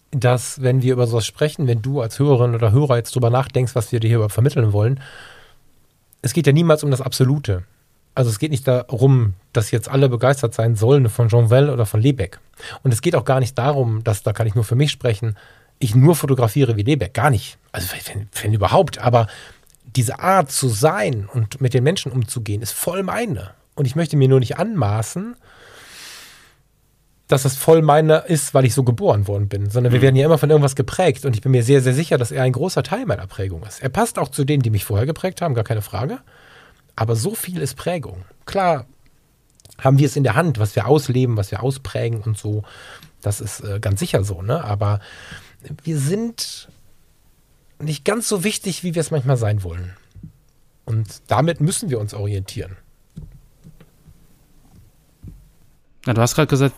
dass, 0.09 0.61
wenn 0.63 0.81
wir 0.81 0.93
über 0.93 1.05
sowas 1.05 1.27
sprechen, 1.27 1.67
wenn 1.67 1.83
du 1.83 2.01
als 2.01 2.17
Hörerin 2.17 2.55
oder 2.55 2.71
Hörer 2.71 2.97
jetzt 2.97 3.13
drüber 3.15 3.29
nachdenkst, 3.29 3.75
was 3.75 3.91
wir 3.91 3.99
dir 3.99 4.07
hier 4.07 4.29
vermitteln 4.29 4.73
wollen, 4.73 4.99
es 6.23 6.33
geht 6.33 6.47
ja 6.47 6.53
niemals 6.53 6.83
um 6.83 6.89
das 6.89 7.01
Absolute. 7.01 7.63
Also 8.15 8.31
es 8.31 8.39
geht 8.39 8.49
nicht 8.49 8.67
darum, 8.67 9.35
dass 9.53 9.69
jetzt 9.69 9.89
alle 9.89 10.09
begeistert 10.09 10.55
sein 10.55 10.75
sollen 10.75 11.07
von 11.07 11.27
Jean 11.27 11.51
Well 11.51 11.69
oder 11.69 11.85
von 11.85 12.01
Lebeck. 12.01 12.39
Und 12.81 12.91
es 12.91 13.01
geht 13.01 13.15
auch 13.15 13.25
gar 13.25 13.39
nicht 13.39 13.55
darum, 13.59 14.03
dass, 14.03 14.23
da 14.23 14.33
kann 14.33 14.47
ich 14.47 14.55
nur 14.55 14.63
für 14.63 14.75
mich 14.75 14.89
sprechen, 14.89 15.35
ich 15.79 15.95
nur 15.95 16.15
fotografiere 16.15 16.75
wie 16.77 16.83
Lebeck. 16.83 17.13
Gar 17.13 17.29
nicht. 17.29 17.57
Also 17.71 17.89
wenn, 18.05 18.29
wenn 18.41 18.53
überhaupt. 18.53 18.99
Aber 18.99 19.27
diese 19.83 20.19
Art 20.19 20.51
zu 20.51 20.69
sein 20.69 21.27
und 21.31 21.61
mit 21.61 21.73
den 21.73 21.83
Menschen 21.83 22.11
umzugehen, 22.11 22.61
ist 22.61 22.73
voll 22.73 23.03
meine. 23.03 23.51
Und 23.75 23.85
ich 23.85 23.95
möchte 23.95 24.17
mir 24.17 24.27
nur 24.27 24.39
nicht 24.39 24.57
anmaßen, 24.57 25.35
dass 27.27 27.45
es 27.45 27.57
voll 27.57 27.81
meiner 27.81 28.25
ist, 28.25 28.53
weil 28.53 28.65
ich 28.65 28.73
so 28.73 28.83
geboren 28.83 29.27
worden 29.27 29.49
bin, 29.49 29.69
sondern 29.69 29.91
wir 29.91 29.99
mhm. 29.99 30.03
werden 30.03 30.15
ja 30.15 30.25
immer 30.25 30.37
von 30.37 30.49
irgendwas 30.49 30.75
geprägt 30.75 31.25
und 31.25 31.35
ich 31.35 31.41
bin 31.41 31.51
mir 31.51 31.61
sehr, 31.63 31.81
sehr 31.81 31.93
sicher, 31.93 32.17
dass 32.17 32.31
er 32.31 32.43
ein 32.43 32.53
großer 32.53 32.83
Teil 32.83 33.05
meiner 33.05 33.27
Prägung 33.27 33.63
ist. 33.63 33.83
Er 33.83 33.89
passt 33.89 34.17
auch 34.17 34.29
zu 34.29 34.45
denen, 34.45 34.63
die 34.63 34.69
mich 34.69 34.85
vorher 34.85 35.05
geprägt 35.05 35.41
haben, 35.41 35.53
gar 35.53 35.65
keine 35.65 35.81
Frage. 35.81 36.19
Aber 36.95 37.15
so 37.15 37.35
viel 37.35 37.61
ist 37.61 37.75
Prägung. 37.75 38.23
Klar 38.45 38.85
haben 39.77 39.99
wir 39.99 40.07
es 40.07 40.15
in 40.15 40.23
der 40.23 40.35
Hand, 40.35 40.57
was 40.57 40.75
wir 40.75 40.87
ausleben, 40.87 41.37
was 41.37 41.51
wir 41.51 41.61
ausprägen 41.61 42.21
und 42.21 42.37
so. 42.37 42.63
Das 43.21 43.41
ist 43.41 43.59
äh, 43.59 43.79
ganz 43.79 43.99
sicher 43.99 44.23
so, 44.23 44.41
ne? 44.41 44.63
Aber 44.63 44.99
wir 45.83 45.97
sind 45.97 46.69
nicht 47.79 48.05
ganz 48.05 48.27
so 48.27 48.43
wichtig, 48.43 48.83
wie 48.83 48.95
wir 48.95 49.01
es 49.01 49.11
manchmal 49.11 49.37
sein 49.37 49.63
wollen. 49.63 49.93
Und 50.85 51.21
damit 51.27 51.61
müssen 51.61 51.89
wir 51.89 51.99
uns 51.99 52.13
orientieren. 52.13 52.77
Ja, 56.05 56.13
du 56.13 56.21
hast 56.21 56.35
gerade 56.35 56.47
gesagt, 56.47 56.75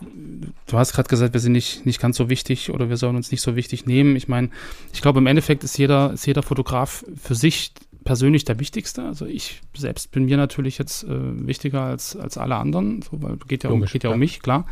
du 0.65 0.77
hast 0.77 0.93
gerade 0.93 1.07
gesagt, 1.07 1.33
wir 1.33 1.39
sind 1.39 1.51
nicht, 1.51 1.85
nicht 1.85 2.01
ganz 2.01 2.17
so 2.17 2.29
wichtig 2.29 2.71
oder 2.71 2.89
wir 2.89 2.97
sollen 2.97 3.15
uns 3.15 3.31
nicht 3.31 3.41
so 3.41 3.55
wichtig 3.55 3.85
nehmen. 3.85 4.15
Ich 4.15 4.27
meine, 4.27 4.49
ich 4.91 5.01
glaube, 5.01 5.19
im 5.19 5.27
Endeffekt 5.27 5.63
ist 5.63 5.77
jeder, 5.77 6.13
ist 6.13 6.25
jeder 6.25 6.41
Fotograf 6.41 7.05
für 7.15 7.35
sich 7.35 7.71
persönlich 8.03 8.43
der 8.43 8.59
Wichtigste. 8.59 9.03
Also 9.03 9.27
ich 9.27 9.61
selbst 9.77 10.11
bin 10.11 10.25
mir 10.25 10.37
natürlich 10.37 10.79
jetzt 10.79 11.03
äh, 11.03 11.47
wichtiger 11.47 11.83
als, 11.83 12.15
als 12.15 12.39
alle 12.39 12.55
anderen, 12.55 13.03
so, 13.03 13.21
weil 13.21 13.37
geht 13.47 13.63
ja, 13.63 13.69
um, 13.69 13.85
geht 13.85 14.03
ja 14.03 14.09
um 14.09 14.17
mich, 14.17 14.41
klar. 14.41 14.65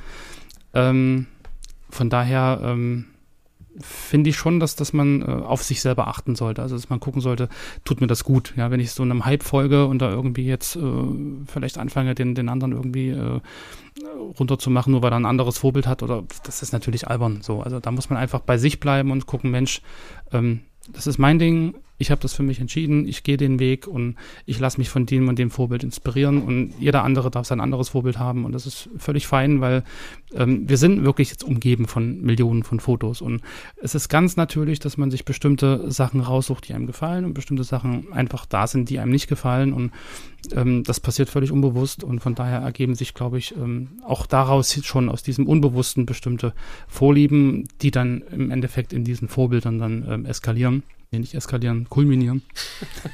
Ähm, 0.74 1.28
von 1.92 2.10
daher 2.10 2.60
ähm, 2.64 3.06
finde 3.82 4.30
ich 4.30 4.38
schon, 4.38 4.60
dass, 4.60 4.76
dass 4.76 4.94
man 4.94 5.22
äh, 5.22 5.26
auf 5.26 5.64
sich 5.64 5.82
selber 5.82 6.08
achten 6.08 6.36
sollte. 6.36 6.62
Also 6.62 6.76
dass 6.76 6.90
man 6.90 7.00
gucken 7.00 7.22
sollte, 7.22 7.50
tut 7.84 8.02
mir 8.02 8.08
das 8.08 8.24
gut. 8.24 8.54
Ja, 8.58 8.72
wenn 8.72 8.80
ich 8.80 8.92
so 8.92 9.04
einem 9.04 9.26
Hype 9.26 9.44
folge 9.44 9.86
und 9.86 10.02
da 10.02 10.10
irgendwie 10.10 10.46
jetzt 10.46 10.76
äh, 10.76 10.82
vielleicht 11.46 11.78
anfange, 11.78 12.16
den, 12.16 12.36
den 12.36 12.50
anderen 12.50 12.74
irgendwie 12.74 13.10
äh, 13.10 13.40
runterzumachen, 14.40 14.92
nur 14.92 15.02
weil 15.02 15.14
er 15.14 15.20
ein 15.20 15.26
anderes 15.26 15.58
Vorbild 15.58 15.88
hat, 15.88 16.04
oder 16.04 16.24
das 16.44 16.62
ist 16.62 16.74
natürlich 16.74 17.08
albern. 17.08 17.40
So, 17.42 17.62
also 17.62 17.80
da 17.80 17.92
muss 17.92 18.10
man 18.10 18.18
einfach 18.18 18.42
bei 18.42 18.58
sich 18.58 18.80
bleiben 18.80 19.12
und 19.12 19.26
gucken, 19.26 19.52
Mensch, 19.52 19.82
ähm, 20.32 20.62
das 20.92 21.08
ist 21.08 21.18
mein 21.18 21.40
Ding, 21.40 21.76
ich 21.98 22.12
habe 22.12 22.22
das 22.22 22.34
für 22.34 22.44
mich 22.44 22.60
entschieden, 22.60 23.08
ich 23.08 23.24
gehe 23.24 23.38
den 23.38 23.60
Weg 23.60 23.88
und 23.88 24.16
ich 24.46 24.60
lasse 24.60 24.78
mich 24.78 24.90
von 24.90 25.06
dem 25.06 25.28
und 25.28 25.40
dem 25.40 25.50
Vorbild 25.50 25.84
inspirieren 25.84 26.42
und 26.42 26.74
jeder 26.80 27.04
andere 27.04 27.32
darf 27.32 27.48
sein 27.48 27.60
anderes 27.60 27.90
Vorbild 27.90 28.20
haben 28.20 28.46
und 28.46 28.52
das 28.52 28.66
ist 28.66 28.90
völlig 28.98 29.28
fein, 29.28 29.62
weil 29.62 29.84
ähm, 30.34 30.70
wir 30.70 30.78
sind 30.78 31.04
wirklich 31.04 31.30
jetzt 31.30 31.44
umgeben 31.44 31.88
von 31.88 32.22
Millionen 32.22 32.64
von 32.64 32.80
Fotos 32.80 33.22
und 33.22 33.42
es 33.82 33.96
ist 33.96 34.10
ganz 34.10 34.38
natürlich, 34.38 34.80
dass 34.80 34.98
man 34.98 35.10
sich 35.10 35.26
bestimmte 35.26 35.90
Sachen 35.92 36.22
raussucht, 36.22 36.68
die 36.68 36.74
einem 36.74 36.88
gefallen 36.88 37.26
und 37.26 37.34
bestimmte 37.34 37.64
Sachen 37.64 38.12
einfach 38.14 38.46
da 38.46 38.68
sind, 38.68 38.90
die 38.90 39.00
einem 39.00 39.12
nicht 39.12 39.28
gefallen 39.28 39.74
und 39.74 39.92
ähm, 40.54 40.84
das 40.84 41.00
passiert 41.00 41.30
völlig 41.30 41.52
unbewusst 41.52 42.04
und 42.04 42.20
von 42.20 42.36
daher 42.36 42.60
ergeben 42.60 42.94
sich, 42.94 43.14
glaube 43.14 43.40
ich, 43.40 43.56
ähm, 43.56 43.90
auch 44.04 44.28
daraus 44.28 44.80
schon 44.86 45.10
aus 45.10 45.24
diesem 45.24 45.48
Unbewussten 45.48 46.06
bestimmte 46.06 46.54
Vorlieben, 46.88 47.68
die 47.82 47.92
dann 47.92 48.22
im 48.32 48.52
Endeffekt 48.52 48.94
in 48.94 49.04
diesen 49.04 49.28
Vorbildern 49.28 49.80
dann 49.80 50.06
ähm, 50.08 50.26
eskalieren 50.26 50.84
nee, 51.12 51.20
nicht 51.20 51.34
eskalieren, 51.34 51.88
kulminieren. 51.90 52.44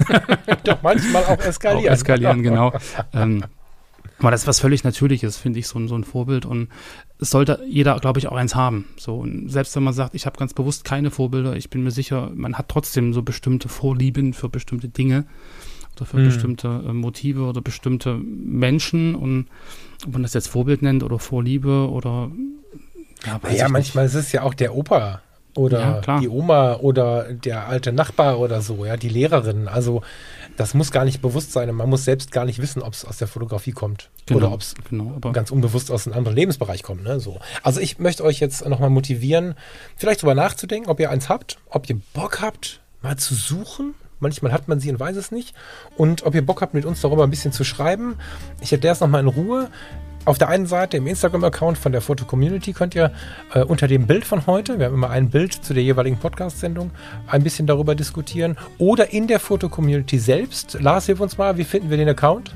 Doch 0.63 0.81
manchmal 0.81 1.25
auch 1.25 1.39
eskalieren. 1.39 1.87
Auch 1.87 1.93
eskalieren, 1.93 2.43
genau. 2.43 2.73
ähm, 3.13 3.43
aber 4.19 4.31
das 4.31 4.41
ist 4.41 4.47
was 4.47 4.59
völlig 4.59 4.83
Natürliches, 4.83 5.37
finde 5.37 5.59
ich, 5.59 5.67
so, 5.67 5.79
ein, 5.79 5.87
so 5.87 5.95
ein 5.95 6.03
Vorbild. 6.03 6.45
Und 6.45 6.69
es 7.19 7.29
sollte 7.29 7.61
jeder, 7.67 7.99
glaube 7.99 8.19
ich, 8.19 8.27
auch 8.27 8.35
eins 8.35 8.55
haben. 8.55 8.85
So, 8.97 9.17
und 9.17 9.49
selbst 9.49 9.75
wenn 9.75 9.83
man 9.83 9.93
sagt, 9.93 10.15
ich 10.15 10.25
habe 10.25 10.37
ganz 10.37 10.53
bewusst 10.53 10.85
keine 10.85 11.11
Vorbilder, 11.11 11.55
ich 11.55 11.69
bin 11.69 11.83
mir 11.83 11.91
sicher, 11.91 12.31
man 12.33 12.57
hat 12.57 12.69
trotzdem 12.69 13.13
so 13.13 13.21
bestimmte 13.21 13.69
Vorlieben 13.69 14.33
für 14.33 14.49
bestimmte 14.49 14.87
Dinge 14.87 15.25
oder 15.95 16.05
für 16.05 16.17
mhm. 16.17 16.25
bestimmte 16.25 16.67
äh, 16.87 16.93
Motive 16.93 17.43
oder 17.43 17.61
bestimmte 17.61 18.15
Menschen. 18.15 19.15
Und 19.15 19.47
ob 20.05 20.13
man 20.13 20.23
das 20.23 20.33
jetzt 20.33 20.47
Vorbild 20.47 20.81
nennt 20.81 21.03
oder 21.03 21.19
Vorliebe 21.19 21.89
oder 21.89 22.31
ja, 23.25 23.39
ja 23.51 23.69
manchmal 23.69 24.05
ist 24.05 24.15
es 24.15 24.31
ja 24.31 24.43
auch 24.43 24.53
der 24.53 24.75
Opa 24.75 25.21
oder 25.55 26.01
ja, 26.05 26.19
die 26.19 26.29
Oma 26.29 26.75
oder 26.77 27.33
der 27.33 27.67
alte 27.67 27.91
Nachbar 27.91 28.39
oder 28.39 28.61
so, 28.61 28.85
ja, 28.85 28.97
die 28.97 29.09
Lehrerin. 29.09 29.67
Also 29.67 30.01
das 30.57 30.73
muss 30.73 30.91
gar 30.91 31.05
nicht 31.05 31.21
bewusst 31.21 31.51
sein 31.51 31.69
und 31.69 31.75
man 31.75 31.89
muss 31.89 32.05
selbst 32.05 32.31
gar 32.31 32.45
nicht 32.45 32.61
wissen, 32.61 32.81
ob 32.81 32.93
es 32.93 33.05
aus 33.05 33.17
der 33.17 33.27
Fotografie 33.27 33.71
kommt 33.71 34.09
genau, 34.25 34.39
oder 34.39 34.53
ob 34.53 34.61
es 34.61 34.75
genau, 34.89 35.19
ganz 35.31 35.51
unbewusst 35.51 35.91
aus 35.91 36.07
einem 36.07 36.17
anderen 36.17 36.35
Lebensbereich 36.35 36.83
kommt. 36.83 37.03
Ne? 37.03 37.19
So. 37.19 37.39
Also 37.61 37.79
ich 37.79 37.99
möchte 37.99 38.23
euch 38.23 38.39
jetzt 38.39 38.67
nochmal 38.67 38.89
motivieren, 38.89 39.55
vielleicht 39.95 40.21
darüber 40.21 40.35
nachzudenken, 40.35 40.89
ob 40.89 40.99
ihr 40.99 41.09
eins 41.09 41.29
habt, 41.29 41.57
ob 41.69 41.89
ihr 41.89 41.99
Bock 42.13 42.41
habt, 42.41 42.81
mal 43.01 43.17
zu 43.17 43.35
suchen. 43.35 43.95
Manchmal 44.19 44.53
hat 44.53 44.69
man 44.69 44.79
sie 44.79 44.89
und 44.89 44.99
weiß 44.99 45.17
es 45.17 45.31
nicht. 45.31 45.53
Und 45.97 46.25
ob 46.25 46.33
ihr 46.33 46.45
Bock 46.45 46.61
habt, 46.61 46.73
mit 46.73 46.85
uns 46.85 47.01
darüber 47.01 47.25
ein 47.25 47.29
bisschen 47.29 47.51
zu 47.51 47.65
schreiben. 47.65 48.15
Ich 48.61 48.71
erkläre 48.71 48.93
es 48.93 49.01
nochmal 49.01 49.19
in 49.19 49.27
Ruhe 49.27 49.69
auf 50.25 50.37
der 50.37 50.49
einen 50.49 50.65
Seite 50.65 50.97
im 50.97 51.07
Instagram-Account 51.07 51.77
von 51.77 51.91
der 51.91 52.01
Foto 52.01 52.25
Community 52.25 52.73
könnt 52.73 52.95
ihr 52.95 53.11
äh, 53.53 53.63
unter 53.63 53.87
dem 53.87 54.07
Bild 54.07 54.25
von 54.25 54.47
heute, 54.47 54.79
wir 54.79 54.85
haben 54.85 54.93
immer 54.93 55.09
ein 55.09 55.29
Bild 55.29 55.53
zu 55.53 55.73
der 55.73 55.83
jeweiligen 55.83 56.17
Podcast-Sendung, 56.17 56.91
ein 57.27 57.43
bisschen 57.43 57.67
darüber 57.67 57.95
diskutieren. 57.95 58.57
Oder 58.77 59.11
in 59.11 59.27
der 59.27 59.39
Foto 59.39 59.69
Community 59.69 60.17
selbst. 60.19 60.77
Lars, 60.79 61.07
hilf 61.07 61.19
uns 61.19 61.37
mal, 61.37 61.57
wie 61.57 61.63
finden 61.63 61.89
wir 61.89 61.97
den 61.97 62.09
Account? 62.09 62.55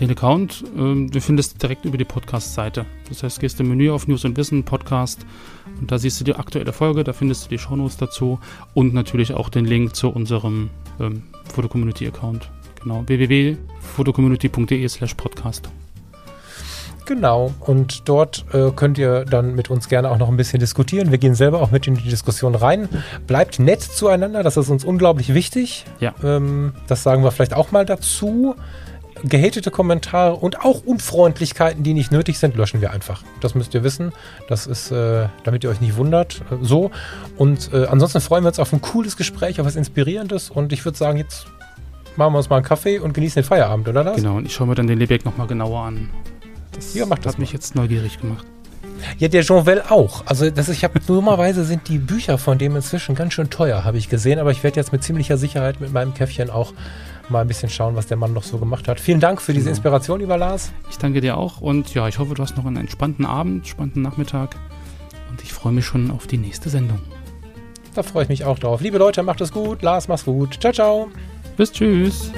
Den 0.00 0.10
Account, 0.10 0.64
ähm, 0.76 1.10
du 1.10 1.20
findest 1.20 1.60
direkt 1.62 1.84
über 1.84 1.98
die 1.98 2.04
Podcast-Seite. 2.04 2.86
Das 3.08 3.22
heißt, 3.22 3.40
gehst 3.40 3.58
im 3.60 3.68
Menü 3.68 3.90
auf 3.90 4.06
News 4.06 4.24
und 4.24 4.36
Wissen, 4.36 4.64
Podcast 4.64 5.26
und 5.80 5.90
da 5.90 5.98
siehst 5.98 6.20
du 6.20 6.24
die 6.24 6.36
aktuelle 6.36 6.72
Folge, 6.72 7.04
da 7.04 7.12
findest 7.12 7.46
du 7.46 7.48
die 7.50 7.58
Shownotes 7.58 7.96
dazu 7.96 8.38
und 8.74 8.94
natürlich 8.94 9.34
auch 9.34 9.48
den 9.48 9.64
Link 9.64 9.96
zu 9.96 10.08
unserem 10.08 10.70
ähm, 11.00 11.24
Foto-Community-Account. 11.52 12.48
Genau, 12.82 13.02
www.fotocommunity.de 13.06 14.88
slash 14.88 15.14
podcast. 15.14 15.68
Genau, 17.08 17.54
und 17.60 18.06
dort 18.06 18.44
äh, 18.52 18.70
könnt 18.70 18.98
ihr 18.98 19.24
dann 19.24 19.54
mit 19.54 19.70
uns 19.70 19.88
gerne 19.88 20.10
auch 20.10 20.18
noch 20.18 20.28
ein 20.28 20.36
bisschen 20.36 20.60
diskutieren. 20.60 21.10
Wir 21.10 21.16
gehen 21.16 21.34
selber 21.34 21.62
auch 21.62 21.70
mit 21.70 21.86
in 21.86 21.94
die 21.94 22.06
Diskussion 22.06 22.54
rein. 22.54 22.86
Bleibt 23.26 23.58
nett 23.58 23.80
zueinander, 23.80 24.42
das 24.42 24.58
ist 24.58 24.68
uns 24.68 24.84
unglaublich 24.84 25.32
wichtig. 25.32 25.86
Ja. 26.00 26.14
Ähm, 26.22 26.74
das 26.86 27.02
sagen 27.02 27.24
wir 27.24 27.30
vielleicht 27.30 27.54
auch 27.54 27.72
mal 27.72 27.86
dazu. 27.86 28.56
Gehatete 29.24 29.70
Kommentare 29.70 30.34
und 30.36 30.60
auch 30.60 30.84
Unfreundlichkeiten, 30.84 31.82
die 31.82 31.94
nicht 31.94 32.12
nötig 32.12 32.38
sind, 32.38 32.56
löschen 32.56 32.82
wir 32.82 32.90
einfach. 32.90 33.22
Das 33.40 33.54
müsst 33.54 33.72
ihr 33.72 33.82
wissen. 33.82 34.12
Das 34.46 34.66
ist, 34.66 34.90
äh, 34.90 35.28
damit 35.44 35.64
ihr 35.64 35.70
euch 35.70 35.80
nicht 35.80 35.96
wundert, 35.96 36.42
äh, 36.50 36.56
so. 36.60 36.90
Und 37.38 37.72
äh, 37.72 37.86
ansonsten 37.86 38.20
freuen 38.20 38.44
wir 38.44 38.48
uns 38.48 38.58
auf 38.58 38.70
ein 38.74 38.82
cooles 38.82 39.16
Gespräch, 39.16 39.58
auf 39.60 39.66
was 39.66 39.76
Inspirierendes. 39.76 40.50
Und 40.50 40.74
ich 40.74 40.84
würde 40.84 40.98
sagen, 40.98 41.16
jetzt 41.16 41.46
machen 42.16 42.34
wir 42.34 42.38
uns 42.38 42.50
mal 42.50 42.56
einen 42.56 42.66
Kaffee 42.66 42.98
und 42.98 43.14
genießen 43.14 43.40
den 43.40 43.48
Feierabend, 43.48 43.88
oder 43.88 44.04
das? 44.04 44.16
Genau, 44.16 44.36
und 44.36 44.44
ich 44.44 44.52
schaue 44.52 44.66
mir 44.66 44.74
dann 44.74 44.86
den 44.86 44.98
Lebeck 44.98 45.24
nochmal 45.24 45.46
genauer 45.46 45.80
an. 45.84 46.10
Das 46.78 46.94
Ja, 46.94 47.06
mach 47.06 47.18
das 47.18 47.34
hat 47.34 47.38
mich 47.38 47.50
mal. 47.50 47.54
jetzt 47.54 47.74
neugierig 47.74 48.20
gemacht. 48.20 48.46
Ja, 49.18 49.28
der 49.28 49.42
Jean 49.42 49.64
Well 49.66 49.82
auch. 49.88 50.26
Also 50.26 50.50
das, 50.50 50.68
ich 50.68 50.82
habe 50.84 50.98
dummerweise 51.00 51.64
sind 51.64 51.88
die 51.88 51.98
Bücher 51.98 52.36
von 52.36 52.58
dem 52.58 52.74
inzwischen 52.76 53.14
ganz 53.14 53.32
schön 53.32 53.48
teuer, 53.48 53.84
habe 53.84 53.96
ich 53.96 54.08
gesehen. 54.08 54.38
Aber 54.38 54.50
ich 54.50 54.62
werde 54.64 54.76
jetzt 54.76 54.92
mit 54.92 55.04
ziemlicher 55.04 55.36
Sicherheit 55.36 55.80
mit 55.80 55.92
meinem 55.92 56.14
Käffchen 56.14 56.50
auch 56.50 56.72
mal 57.28 57.42
ein 57.42 57.48
bisschen 57.48 57.68
schauen, 57.68 57.94
was 57.94 58.06
der 58.06 58.16
Mann 58.16 58.32
noch 58.32 58.42
so 58.42 58.58
gemacht 58.58 58.88
hat. 58.88 58.98
Vielen 59.00 59.20
Dank 59.20 59.40
für 59.40 59.52
diese. 59.52 59.68
Inspiration, 59.68 60.18
lieber 60.20 60.36
Lars. 60.36 60.72
Ich 60.90 60.98
danke 60.98 61.20
dir 61.20 61.36
auch 61.36 61.60
und 61.60 61.94
ja, 61.94 62.08
ich 62.08 62.18
hoffe, 62.18 62.34
du 62.34 62.42
hast 62.42 62.56
noch 62.56 62.66
einen 62.66 62.76
entspannten 62.76 63.24
Abend, 63.26 63.58
entspannten 63.58 64.02
Nachmittag 64.02 64.56
und 65.30 65.42
ich 65.42 65.52
freue 65.52 65.72
mich 65.72 65.84
schon 65.84 66.10
auf 66.10 66.26
die 66.26 66.38
nächste 66.38 66.68
Sendung. 66.70 66.98
Da 67.94 68.02
freue 68.02 68.24
ich 68.24 68.28
mich 68.28 68.44
auch 68.44 68.58
drauf. 68.58 68.80
Liebe 68.80 68.98
Leute, 68.98 69.22
macht 69.22 69.40
es 69.40 69.52
gut. 69.52 69.82
Lars, 69.82 70.08
mach's 70.08 70.24
gut. 70.24 70.58
Ciao, 70.60 70.72
ciao. 70.72 71.08
Bis 71.56 71.70
tschüss. 71.72 72.30